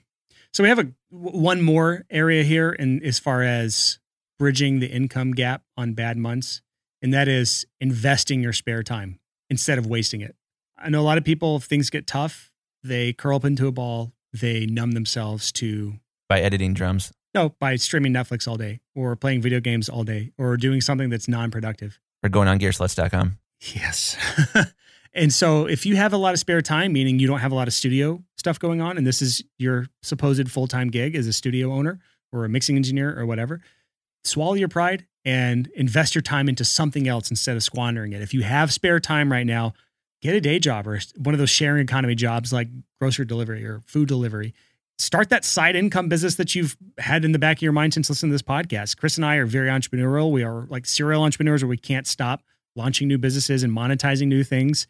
So 0.53 0.65
we 0.65 0.69
have 0.69 0.81
a 0.81 0.89
one 1.11 1.63
more 1.63 2.05
area 2.11 2.43
here, 2.43 2.75
and 2.77 3.03
as 3.05 3.21
far 3.21 3.43
as 3.43 4.01
bridging 4.39 4.81
the 4.81 4.89
income 4.89 5.31
gap 5.31 5.63
on 5.77 5.95
bad 5.95 6.17
months, 6.17 6.61
and 7.01 7.15
that 7.15 7.29
is 7.29 7.67
investing 7.81 8.43
your 8.43 8.53
spare 8.53 8.83
time 8.83 9.21
instead 9.49 9.79
of 9.79 9.87
wasting 9.87 10.21
it. 10.21 10.35
I 10.77 10.89
know 10.89 11.01
a 11.01 11.03
lot 11.03 11.19
of 11.19 11.25
people, 11.25 11.57
if 11.57 11.65
things 11.65 11.89
get 11.89 12.07
tough, 12.07 12.51
they 12.83 13.13
curl 13.13 13.37
up 13.37 13.45
into 13.45 13.69
a 13.69 13.73
ball, 13.73 14.13
they 14.33 14.67
numb 14.67 14.93
themselves 14.93 15.53
to 15.53 15.95
by 16.29 16.41
editing 16.41 16.75
drums. 16.75 17.13
No, 17.33 17.51
by 17.61 17.77
streaming 17.77 18.13
Netflix 18.13 18.49
all 18.49 18.57
day 18.57 18.81
or 18.97 19.15
playing 19.15 19.41
video 19.41 19.61
games 19.61 19.89
all 19.89 20.03
day 20.03 20.33
or 20.37 20.57
doing 20.57 20.81
something 20.81 21.11
that's 21.11 21.29
non 21.29 21.53
productive. 21.53 22.01
Or 22.23 22.29
going 22.29 22.49
on 22.49 22.59
gearslutz.com. 22.59 23.39
Yes. 23.75 24.17
and 25.15 25.33
so 25.33 25.67
if 25.67 25.85
you 25.87 25.97
have 25.97 26.13
a 26.13 26.17
lot 26.17 26.35
of 26.35 26.41
spare 26.41 26.63
time, 26.63 26.93
meaning 26.93 27.19
you 27.19 27.27
don't 27.27 27.41
have 27.41 27.53
a 27.53 27.55
lot 27.55 27.69
of 27.69 27.75
studio 27.75 28.23
stuff 28.37 28.59
going 28.59 28.81
on, 28.81 28.97
and 28.97 29.07
this 29.07 29.23
is 29.23 29.43
your 29.59 29.87
supposed 30.03 30.51
full 30.51 30.67
time 30.67 30.89
gig 30.89 31.15
as 31.15 31.27
a 31.27 31.33
studio 31.33 31.73
owner 31.73 31.99
or 32.33 32.45
a 32.45 32.49
mixing 32.49 32.77
engineer 32.77 33.19
or 33.19 33.27
whatever, 33.27 33.61
swallow 34.25 34.55
your 34.55 34.69
pride 34.69 35.07
and 35.25 35.69
invest 35.75 36.15
your 36.15 36.23
time 36.23 36.49
into 36.49 36.65
something 36.65 37.09
else 37.09 37.31
instead 37.31 37.57
of 37.57 37.63
squandering 37.63 38.13
it. 38.13 38.23
If 38.23 38.33
you 38.33 38.43
have 38.43 38.73
spare 38.73 39.01
time 39.01 39.31
right 39.31 39.47
now, 39.47 39.75
get 40.23 40.35
a 40.35 40.41
day 40.41 40.59
job 40.59 40.87
or 40.87 41.01
one 41.17 41.35
of 41.35 41.39
those 41.39 41.51
sharing 41.51 41.83
economy 41.83 42.15
jobs 42.15 42.53
like 42.53 42.69
grocery 43.01 43.27
delivery 43.27 43.65
or 43.65 43.81
food 43.87 44.09
delivery 44.09 44.55
start 45.01 45.31
that 45.31 45.45
side 45.45 45.77
income 45.77 46.09
business 46.09 46.35
that 46.35 46.55
you've 46.55 46.77
had 46.99 47.25
in 47.25 47.33
the 47.33 47.39
back 47.39 47.59
of 47.59 47.63
your 47.63 47.73
mind 47.73 47.95
since 47.95 48.11
listening 48.11 48.31
to 48.31 48.35
this 48.35 48.43
podcast. 48.43 48.99
Chris 48.99 49.17
and 49.17 49.25
I 49.25 49.37
are 49.37 49.47
very 49.47 49.69
entrepreneurial. 49.69 50.31
We 50.31 50.45
are 50.45 50.67
like 50.69 50.87
serial 50.87 51.23
entrepreneurs 51.23 51.63
where 51.63 51.69
we 51.69 51.79
can't 51.79 52.07
stop 52.07 52.43
launching 52.77 53.09
new 53.09 53.19
businesses 53.19 53.63
and 53.63 53.73
monetizing 53.73 54.29
new 54.29 54.45
things. 54.45 54.87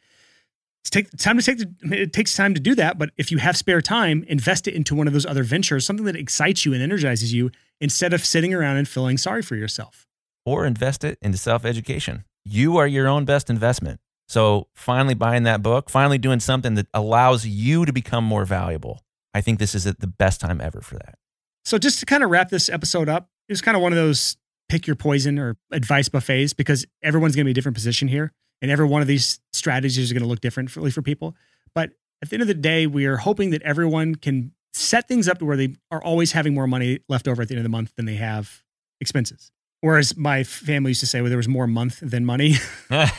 It's 0.82 0.90
take 0.90 1.11
time 1.16 1.38
to 1.38 1.44
take 1.44 1.58
the, 1.58 2.02
it 2.02 2.12
takes 2.12 2.34
time 2.34 2.54
to 2.54 2.61
do 2.61 2.74
that, 2.74 2.98
but 2.98 3.11
if 3.18 3.30
you 3.30 3.38
have 3.38 3.56
spare 3.56 3.80
time, 3.80 4.24
invest 4.28 4.66
it 4.66 4.74
into 4.74 4.94
one 4.94 5.06
of 5.06 5.12
those 5.12 5.26
other 5.26 5.42
ventures, 5.42 5.86
something 5.86 6.06
that 6.06 6.16
excites 6.16 6.64
you 6.64 6.72
and 6.72 6.82
energizes 6.82 7.32
you 7.32 7.50
instead 7.80 8.12
of 8.12 8.24
sitting 8.24 8.52
around 8.52 8.78
and 8.78 8.88
feeling 8.88 9.16
sorry 9.18 9.42
for 9.42 9.56
yourself. 9.56 10.06
Or 10.44 10.64
invest 10.64 11.04
it 11.04 11.18
into 11.20 11.38
self-education. 11.38 12.24
You 12.44 12.78
are 12.78 12.86
your 12.86 13.06
own 13.06 13.26
best 13.26 13.50
investment. 13.50 14.00
So 14.26 14.68
finally 14.74 15.14
buying 15.14 15.42
that 15.42 15.62
book, 15.62 15.90
finally 15.90 16.18
doing 16.18 16.40
something 16.40 16.74
that 16.74 16.86
allows 16.94 17.46
you 17.46 17.84
to 17.84 17.92
become 17.92 18.24
more 18.24 18.44
valuable 18.44 19.02
I 19.35 19.41
think 19.41 19.59
this 19.59 19.74
is 19.74 19.85
the 19.85 20.07
best 20.07 20.41
time 20.41 20.61
ever 20.61 20.81
for 20.81 20.97
that. 20.97 21.18
So, 21.64 21.78
just 21.78 22.01
to 22.01 22.07
kind 22.07 22.24
of 22.24 22.31
wrap 22.31 22.49
this 22.49 22.68
episode 22.68 23.09
up, 23.09 23.28
it 23.49 23.53
was 23.53 23.61
kind 23.61 23.76
of 23.76 23.83
one 23.83 23.93
of 23.93 23.97
those 23.97 24.37
pick 24.68 24.87
your 24.87 24.97
poison 24.97 25.39
or 25.39 25.57
advice 25.72 26.09
buffets 26.09 26.53
because 26.53 26.87
everyone's 27.03 27.35
going 27.35 27.45
to 27.45 27.49
be 27.49 27.51
a 27.51 27.55
different 27.55 27.74
position 27.74 28.09
here. 28.09 28.33
And 28.62 28.70
every 28.70 28.87
one 28.87 29.03
of 29.03 29.09
these 29.09 29.41
strategies 29.53 30.11
are 30.11 30.14
going 30.14 30.22
to 30.22 30.28
look 30.28 30.41
differently 30.41 30.91
for 30.91 31.03
people. 31.03 31.35
But 31.74 31.91
at 32.22 32.31
the 32.31 32.37
end 32.37 32.43
of 32.43 32.49
the 32.49 32.55
day, 32.55 32.87
we 32.87 33.07
are 33.07 33.16
hoping 33.16 33.51
that 33.51 33.62
everyone 33.62 34.14
can 34.14 34.53
set 34.72 35.09
things 35.09 35.28
up 35.28 35.39
to 35.39 35.45
where 35.45 35.57
they 35.57 35.74
are 35.91 36.03
always 36.03 36.33
having 36.33 36.55
more 36.55 36.66
money 36.66 37.01
left 37.09 37.26
over 37.26 37.43
at 37.43 37.49
the 37.49 37.55
end 37.55 37.61
of 37.61 37.64
the 37.64 37.70
month 37.70 37.95
than 37.97 38.05
they 38.07 38.16
have 38.16 38.62
expenses. 39.01 39.51
Whereas 39.81 40.16
my 40.16 40.45
family 40.45 40.91
used 40.91 41.01
to 41.01 41.07
say, 41.07 41.20
well, 41.20 41.31
there 41.31 41.39
was 41.39 41.49
more 41.49 41.66
month 41.66 42.01
than 42.01 42.24
money. 42.24 42.57
I 42.91 43.11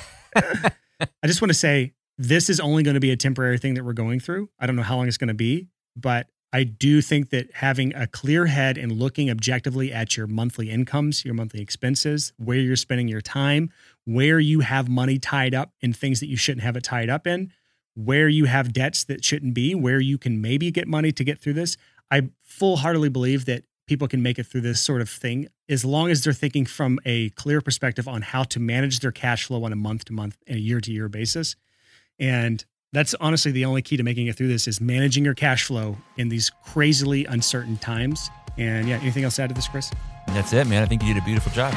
just 1.26 1.42
want 1.42 1.50
to 1.50 1.58
say 1.58 1.94
this 2.18 2.50
is 2.50 2.60
only 2.60 2.84
going 2.84 2.94
to 2.94 3.00
be 3.00 3.12
a 3.12 3.18
temporary 3.18 3.58
thing 3.58 3.74
that 3.74 3.84
we're 3.84 3.94
going 3.94 4.20
through. 4.20 4.50
I 4.60 4.68
don't 4.68 4.76
know 4.76 4.84
how 4.84 4.96
long 4.96 5.08
it's 5.08 5.18
going 5.18 5.30
to 5.30 5.34
be. 5.34 5.68
But 5.96 6.28
I 6.54 6.64
do 6.66 7.02
think 7.02 7.30
that 7.30 7.50
having 7.54 7.96
a 7.96 8.08
clear 8.08 8.48
head 8.48 8.78
and 8.78 8.92
looking 8.92 9.30
objectively 9.30 9.94
at 9.94 10.18
your 10.18 10.28
monthly 10.28 10.70
incomes, 10.70 11.24
your 11.24 11.34
monthly 11.34 11.62
expenses, 11.62 12.34
where 12.38 12.58
you're 12.58 12.76
spending 12.76 13.08
your 13.08 13.22
time, 13.22 13.70
where 14.06 14.40
you 14.40 14.60
have 14.60 14.90
money 14.90 15.18
tied 15.18 15.56
up 15.56 15.72
in 15.80 15.94
things 15.94 16.20
that 16.20 16.28
you 16.28 16.36
shouldn't 16.36 16.64
have 16.64 16.76
it 16.76 16.84
tied 16.84 17.10
up 17.10 17.26
in, 17.26 17.54
where 17.96 18.28
you 18.28 18.46
have 18.46 18.74
debts 18.74 19.04
that 19.06 19.24
shouldn't 19.24 19.54
be, 19.54 19.74
where 19.74 20.00
you 20.00 20.18
can 20.18 20.42
maybe 20.42 20.72
get 20.72 20.88
money 20.88 21.12
to 21.14 21.24
get 21.24 21.40
through 21.40 21.54
this. 21.54 21.78
I 22.10 22.30
full 22.42 22.78
heartedly 22.78 23.10
believe 23.10 23.46
that 23.46 23.64
people 23.88 24.08
can 24.08 24.22
make 24.22 24.38
it 24.38 24.46
through 24.46 24.62
this 24.62 24.80
sort 24.82 25.02
of 25.02 25.10
thing 25.10 25.48
as 25.70 25.86
long 25.86 26.10
as 26.10 26.24
they're 26.24 26.34
thinking 26.34 26.66
from 26.66 27.00
a 27.06 27.30
clear 27.32 27.62
perspective 27.62 28.08
on 28.08 28.22
how 28.22 28.44
to 28.44 28.60
manage 28.60 29.00
their 29.00 29.12
cash 29.12 29.46
flow 29.46 29.64
on 29.64 29.72
a 29.72 29.76
month 29.76 30.06
to 30.06 30.14
month 30.14 30.38
and 30.48 30.58
a 30.58 30.62
year 30.62 30.82
to 30.82 30.92
year 30.92 31.08
basis. 31.08 31.56
And 32.20 32.64
that's 32.94 33.16
honestly 33.22 33.52
the 33.52 33.66
only 33.66 33.82
key 33.82 33.98
to 33.98 34.04
making 34.04 34.28
it 34.28 34.36
through 34.36 34.50
this 34.50 34.68
is 34.68 34.82
managing 34.82 35.24
your 35.24 35.34
cash 35.34 35.64
flow 35.64 35.98
in 36.18 36.30
these 36.30 36.52
crazily 36.66 37.26
uncertain 37.26 37.78
times. 37.78 38.30
And 38.58 38.88
yeah, 38.88 39.00
anything 39.02 39.24
else 39.24 39.38
to 39.38 39.44
add 39.44 39.50
to 39.50 39.56
this, 39.56 39.68
Chris? 39.68 39.92
That's 40.28 40.52
it, 40.52 40.68
man. 40.68 40.84
I 40.84 40.86
think 40.86 41.02
you 41.04 41.14
did 41.14 41.22
a 41.22 41.26
beautiful 41.26 41.52
job. 41.54 41.72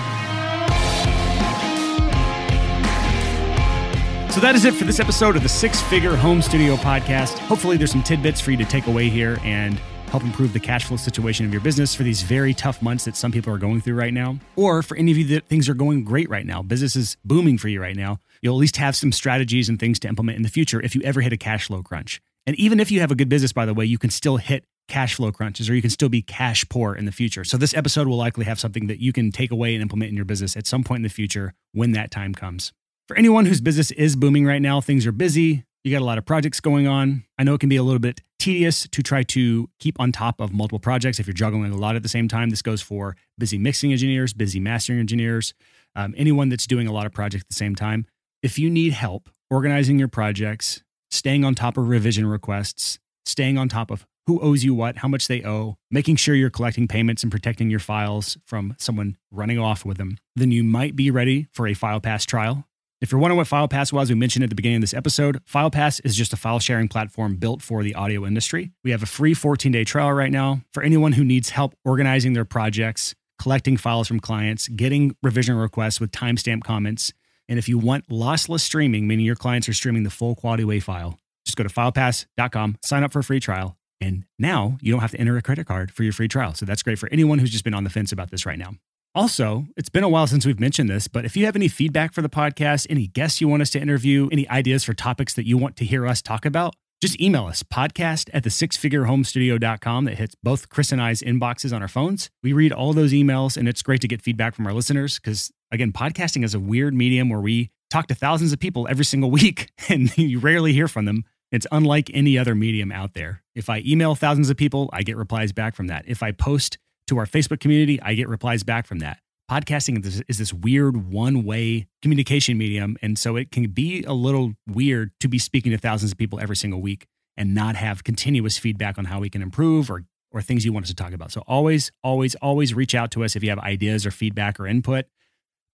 So 4.32 4.40
that 4.40 4.56
is 4.56 4.64
it 4.64 4.74
for 4.74 4.84
this 4.84 4.98
episode 4.98 5.36
of 5.36 5.44
the 5.44 5.48
Six 5.48 5.80
Figure 5.82 6.16
Home 6.16 6.42
Studio 6.42 6.74
Podcast. 6.74 7.38
Hopefully, 7.38 7.76
there's 7.76 7.92
some 7.92 8.02
tidbits 8.02 8.40
for 8.40 8.50
you 8.50 8.56
to 8.56 8.64
take 8.64 8.88
away 8.88 9.08
here 9.08 9.38
and 9.44 9.80
help 10.14 10.24
improve 10.24 10.52
the 10.52 10.60
cash 10.60 10.84
flow 10.84 10.96
situation 10.96 11.44
of 11.44 11.52
your 11.52 11.60
business 11.60 11.94
for 11.94 12.04
these 12.04 12.22
very 12.22 12.54
tough 12.54 12.80
months 12.80 13.04
that 13.04 13.16
some 13.16 13.32
people 13.32 13.52
are 13.52 13.58
going 13.58 13.80
through 13.80 13.96
right 13.96 14.14
now. 14.14 14.38
Or 14.54 14.82
for 14.82 14.96
any 14.96 15.10
of 15.10 15.18
you 15.18 15.24
that 15.34 15.48
things 15.48 15.68
are 15.68 15.74
going 15.74 16.04
great 16.04 16.30
right 16.30 16.46
now, 16.46 16.62
business 16.62 16.94
is 16.94 17.16
booming 17.24 17.58
for 17.58 17.68
you 17.68 17.80
right 17.80 17.96
now 17.96 18.20
you'll 18.44 18.56
at 18.56 18.60
least 18.60 18.76
have 18.76 18.94
some 18.94 19.10
strategies 19.10 19.70
and 19.70 19.80
things 19.80 19.98
to 19.98 20.06
implement 20.06 20.36
in 20.36 20.42
the 20.42 20.50
future 20.50 20.80
if 20.82 20.94
you 20.94 21.00
ever 21.02 21.22
hit 21.22 21.32
a 21.32 21.36
cash 21.36 21.66
flow 21.66 21.82
crunch. 21.82 22.20
And 22.46 22.54
even 22.56 22.78
if 22.78 22.90
you 22.90 23.00
have 23.00 23.10
a 23.10 23.14
good 23.14 23.30
business, 23.30 23.54
by 23.54 23.64
the 23.64 23.72
way, 23.72 23.86
you 23.86 23.96
can 23.96 24.10
still 24.10 24.36
hit 24.36 24.66
cash 24.86 25.14
flow 25.14 25.32
crunches 25.32 25.70
or 25.70 25.74
you 25.74 25.80
can 25.80 25.90
still 25.90 26.10
be 26.10 26.20
cash 26.20 26.68
poor 26.68 26.94
in 26.94 27.06
the 27.06 27.12
future. 27.12 27.42
So 27.42 27.56
this 27.56 27.74
episode 27.74 28.06
will 28.06 28.18
likely 28.18 28.44
have 28.44 28.60
something 28.60 28.86
that 28.88 29.00
you 29.00 29.14
can 29.14 29.32
take 29.32 29.50
away 29.50 29.74
and 29.74 29.80
implement 29.80 30.10
in 30.10 30.16
your 30.16 30.26
business 30.26 30.58
at 30.58 30.66
some 30.66 30.84
point 30.84 30.98
in 30.98 31.04
the 31.04 31.08
future 31.08 31.54
when 31.72 31.92
that 31.92 32.10
time 32.10 32.34
comes. 32.34 32.74
For 33.08 33.16
anyone 33.16 33.46
whose 33.46 33.62
business 33.62 33.90
is 33.92 34.14
booming 34.14 34.44
right 34.44 34.60
now, 34.60 34.82
things 34.82 35.06
are 35.06 35.12
busy, 35.12 35.64
you 35.84 35.92
got 35.92 36.02
a 36.02 36.04
lot 36.04 36.16
of 36.16 36.24
projects 36.24 36.60
going 36.60 36.86
on. 36.86 37.24
I 37.38 37.44
know 37.44 37.54
it 37.54 37.60
can 37.60 37.68
be 37.68 37.76
a 37.76 37.82
little 37.82 38.00
bit 38.00 38.22
tedious 38.38 38.88
to 38.88 39.02
try 39.02 39.22
to 39.22 39.68
keep 39.78 40.00
on 40.00 40.12
top 40.12 40.40
of 40.40 40.52
multiple 40.52 40.78
projects 40.78 41.20
if 41.20 41.26
you're 41.26 41.34
juggling 41.34 41.70
a 41.70 41.76
lot 41.76 41.94
at 41.94 42.02
the 42.02 42.08
same 42.08 42.26
time. 42.26 42.50
This 42.50 42.62
goes 42.62 42.80
for 42.80 43.16
busy 43.38 43.58
mixing 43.58 43.92
engineers, 43.92 44.32
busy 44.32 44.58
mastering 44.58 44.98
engineers, 44.98 45.52
um, 45.94 46.14
anyone 46.16 46.48
that's 46.48 46.66
doing 46.66 46.88
a 46.88 46.92
lot 46.92 47.04
of 47.04 47.12
projects 47.12 47.42
at 47.42 47.48
the 47.48 47.54
same 47.54 47.74
time. 47.74 48.06
If 48.42 48.58
you 48.58 48.70
need 48.70 48.94
help 48.94 49.28
organizing 49.50 49.98
your 49.98 50.08
projects, 50.08 50.82
staying 51.10 51.44
on 51.44 51.54
top 51.54 51.76
of 51.76 51.88
revision 51.88 52.26
requests, 52.26 52.98
staying 53.26 53.58
on 53.58 53.68
top 53.68 53.90
of 53.90 54.06
who 54.26 54.40
owes 54.40 54.64
you 54.64 54.74
what, 54.74 54.96
how 54.96 55.08
much 55.08 55.28
they 55.28 55.44
owe, 55.44 55.76
making 55.90 56.16
sure 56.16 56.34
you're 56.34 56.48
collecting 56.48 56.88
payments 56.88 57.22
and 57.22 57.30
protecting 57.30 57.68
your 57.68 57.78
files 57.78 58.38
from 58.46 58.74
someone 58.78 59.18
running 59.30 59.58
off 59.58 59.84
with 59.84 59.98
them, 59.98 60.16
then 60.34 60.50
you 60.50 60.64
might 60.64 60.96
be 60.96 61.10
ready 61.10 61.46
for 61.52 61.66
a 61.66 61.74
FilePass 61.74 62.24
trial. 62.24 62.66
If 63.04 63.12
you're 63.12 63.20
wondering 63.20 63.36
what 63.36 63.48
FilePass 63.48 63.92
was, 63.92 64.08
we 64.08 64.14
mentioned 64.14 64.44
at 64.44 64.48
the 64.48 64.56
beginning 64.56 64.76
of 64.76 64.80
this 64.80 64.94
episode, 64.94 65.44
FilePass 65.44 66.00
is 66.04 66.16
just 66.16 66.32
a 66.32 66.38
file 66.38 66.58
sharing 66.58 66.88
platform 66.88 67.36
built 67.36 67.60
for 67.60 67.82
the 67.82 67.94
audio 67.94 68.24
industry. 68.24 68.70
We 68.82 68.92
have 68.92 69.02
a 69.02 69.06
free 69.06 69.34
14 69.34 69.70
day 69.70 69.84
trial 69.84 70.10
right 70.14 70.32
now 70.32 70.62
for 70.72 70.82
anyone 70.82 71.12
who 71.12 71.22
needs 71.22 71.50
help 71.50 71.74
organizing 71.84 72.32
their 72.32 72.46
projects, 72.46 73.14
collecting 73.38 73.76
files 73.76 74.08
from 74.08 74.20
clients, 74.20 74.68
getting 74.68 75.14
revision 75.22 75.54
requests 75.54 76.00
with 76.00 76.12
timestamp 76.12 76.64
comments, 76.64 77.12
and 77.46 77.58
if 77.58 77.68
you 77.68 77.76
want 77.76 78.08
lossless 78.08 78.60
streaming, 78.60 79.06
meaning 79.06 79.26
your 79.26 79.36
clients 79.36 79.68
are 79.68 79.74
streaming 79.74 80.04
the 80.04 80.10
full 80.10 80.34
quality 80.34 80.64
WAV 80.64 80.82
file, 80.82 81.18
just 81.44 81.58
go 81.58 81.62
to 81.62 81.68
filepass.com, 81.68 82.78
sign 82.82 83.02
up 83.02 83.12
for 83.12 83.18
a 83.18 83.24
free 83.24 83.38
trial. 83.38 83.76
And 84.00 84.24
now 84.38 84.78
you 84.80 84.90
don't 84.90 85.02
have 85.02 85.10
to 85.10 85.20
enter 85.20 85.36
a 85.36 85.42
credit 85.42 85.66
card 85.66 85.92
for 85.92 86.04
your 86.04 86.14
free 86.14 86.28
trial. 86.28 86.54
So 86.54 86.64
that's 86.64 86.82
great 86.82 86.98
for 86.98 87.10
anyone 87.10 87.38
who's 87.38 87.50
just 87.50 87.64
been 87.64 87.74
on 87.74 87.84
the 87.84 87.90
fence 87.90 88.12
about 88.12 88.30
this 88.30 88.46
right 88.46 88.58
now. 88.58 88.76
Also, 89.16 89.66
it's 89.76 89.88
been 89.88 90.02
a 90.02 90.08
while 90.08 90.26
since 90.26 90.44
we've 90.44 90.58
mentioned 90.58 90.88
this, 90.88 91.06
but 91.06 91.24
if 91.24 91.36
you 91.36 91.46
have 91.46 91.54
any 91.54 91.68
feedback 91.68 92.12
for 92.12 92.20
the 92.20 92.28
podcast, 92.28 92.84
any 92.90 93.06
guests 93.06 93.40
you 93.40 93.46
want 93.46 93.62
us 93.62 93.70
to 93.70 93.80
interview, 93.80 94.28
any 94.32 94.48
ideas 94.48 94.82
for 94.82 94.92
topics 94.92 95.34
that 95.34 95.46
you 95.46 95.56
want 95.56 95.76
to 95.76 95.84
hear 95.84 96.04
us 96.04 96.20
talk 96.20 96.44
about, 96.44 96.74
just 97.00 97.20
email 97.20 97.46
us 97.46 97.62
podcast 97.62 98.28
at 98.34 98.42
the 98.42 98.50
sixfigurehomestudio.com 98.50 100.06
that 100.06 100.16
hits 100.16 100.34
both 100.42 100.68
Chris 100.68 100.90
and 100.90 101.00
I's 101.00 101.22
inboxes 101.22 101.72
on 101.72 101.80
our 101.80 101.86
phones. 101.86 102.28
We 102.42 102.52
read 102.52 102.72
all 102.72 102.92
those 102.92 103.12
emails 103.12 103.56
and 103.56 103.68
it's 103.68 103.82
great 103.82 104.00
to 104.00 104.08
get 104.08 104.20
feedback 104.20 104.56
from 104.56 104.66
our 104.66 104.72
listeners 104.72 105.20
because 105.20 105.52
again, 105.70 105.92
podcasting 105.92 106.44
is 106.44 106.54
a 106.54 106.60
weird 106.60 106.92
medium 106.92 107.28
where 107.28 107.40
we 107.40 107.70
talk 107.90 108.08
to 108.08 108.16
thousands 108.16 108.52
of 108.52 108.58
people 108.58 108.88
every 108.90 109.04
single 109.04 109.30
week 109.30 109.70
and 109.88 110.16
you 110.18 110.40
rarely 110.40 110.72
hear 110.72 110.88
from 110.88 111.04
them. 111.04 111.22
It's 111.52 111.68
unlike 111.70 112.10
any 112.12 112.36
other 112.36 112.56
medium 112.56 112.90
out 112.90 113.14
there. 113.14 113.44
If 113.54 113.70
I 113.70 113.80
email 113.86 114.16
thousands 114.16 114.50
of 114.50 114.56
people, 114.56 114.90
I 114.92 115.02
get 115.02 115.16
replies 115.16 115.52
back 115.52 115.76
from 115.76 115.86
that. 115.86 116.04
If 116.08 116.20
I 116.20 116.32
post 116.32 116.78
to 117.08 117.18
our 117.18 117.26
Facebook 117.26 117.60
community, 117.60 118.00
I 118.00 118.14
get 118.14 118.28
replies 118.28 118.62
back 118.62 118.86
from 118.86 118.98
that. 119.00 119.18
Podcasting 119.50 119.98
is 119.98 120.16
this, 120.16 120.22
is 120.28 120.38
this 120.38 120.54
weird 120.54 121.10
one 121.12 121.44
way 121.44 121.86
communication 122.00 122.56
medium. 122.56 122.96
And 123.02 123.18
so 123.18 123.36
it 123.36 123.50
can 123.50 123.68
be 123.68 124.02
a 124.04 124.14
little 124.14 124.54
weird 124.66 125.12
to 125.20 125.28
be 125.28 125.38
speaking 125.38 125.72
to 125.72 125.78
thousands 125.78 126.12
of 126.12 126.18
people 126.18 126.40
every 126.40 126.56
single 126.56 126.80
week 126.80 127.06
and 127.36 127.54
not 127.54 127.76
have 127.76 128.04
continuous 128.04 128.56
feedback 128.56 128.96
on 128.96 129.06
how 129.06 129.20
we 129.20 129.28
can 129.28 129.42
improve 129.42 129.90
or, 129.90 130.04
or 130.30 130.40
things 130.40 130.64
you 130.64 130.72
want 130.72 130.84
us 130.84 130.90
to 130.90 130.94
talk 130.94 131.12
about. 131.12 131.30
So 131.30 131.42
always, 131.46 131.92
always, 132.02 132.34
always 132.36 132.72
reach 132.72 132.94
out 132.94 133.10
to 133.12 133.24
us 133.24 133.36
if 133.36 133.42
you 133.42 133.50
have 133.50 133.58
ideas 133.58 134.06
or 134.06 134.10
feedback 134.10 134.58
or 134.58 134.66
input. 134.66 135.04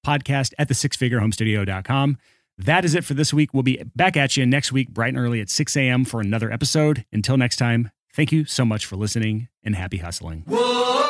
Podcast 0.05 0.53
at 0.59 0.69
the 0.69 0.75
sixfigurehomestudio.com. 0.75 2.19
That 2.59 2.85
is 2.85 2.95
it 2.95 3.05
for 3.05 3.15
this 3.15 3.33
week. 3.33 3.55
We'll 3.55 3.63
be 3.63 3.83
back 3.95 4.17
at 4.17 4.37
you 4.37 4.45
next 4.47 4.73
week, 4.73 4.91
bright 4.91 5.15
and 5.15 5.19
early 5.19 5.41
at 5.41 5.49
6 5.49 5.77
a.m. 5.77 6.05
for 6.05 6.21
another 6.21 6.51
episode. 6.51 7.07
Until 7.13 7.37
next 7.37 7.57
time, 7.57 7.91
thank 8.13 8.33
you 8.33 8.45
so 8.45 8.65
much 8.65 8.85
for 8.85 8.97
listening 8.97 9.49
and 9.63 9.77
happy 9.77 9.99
hustling. 9.99 10.45
Whoa. 10.47 11.10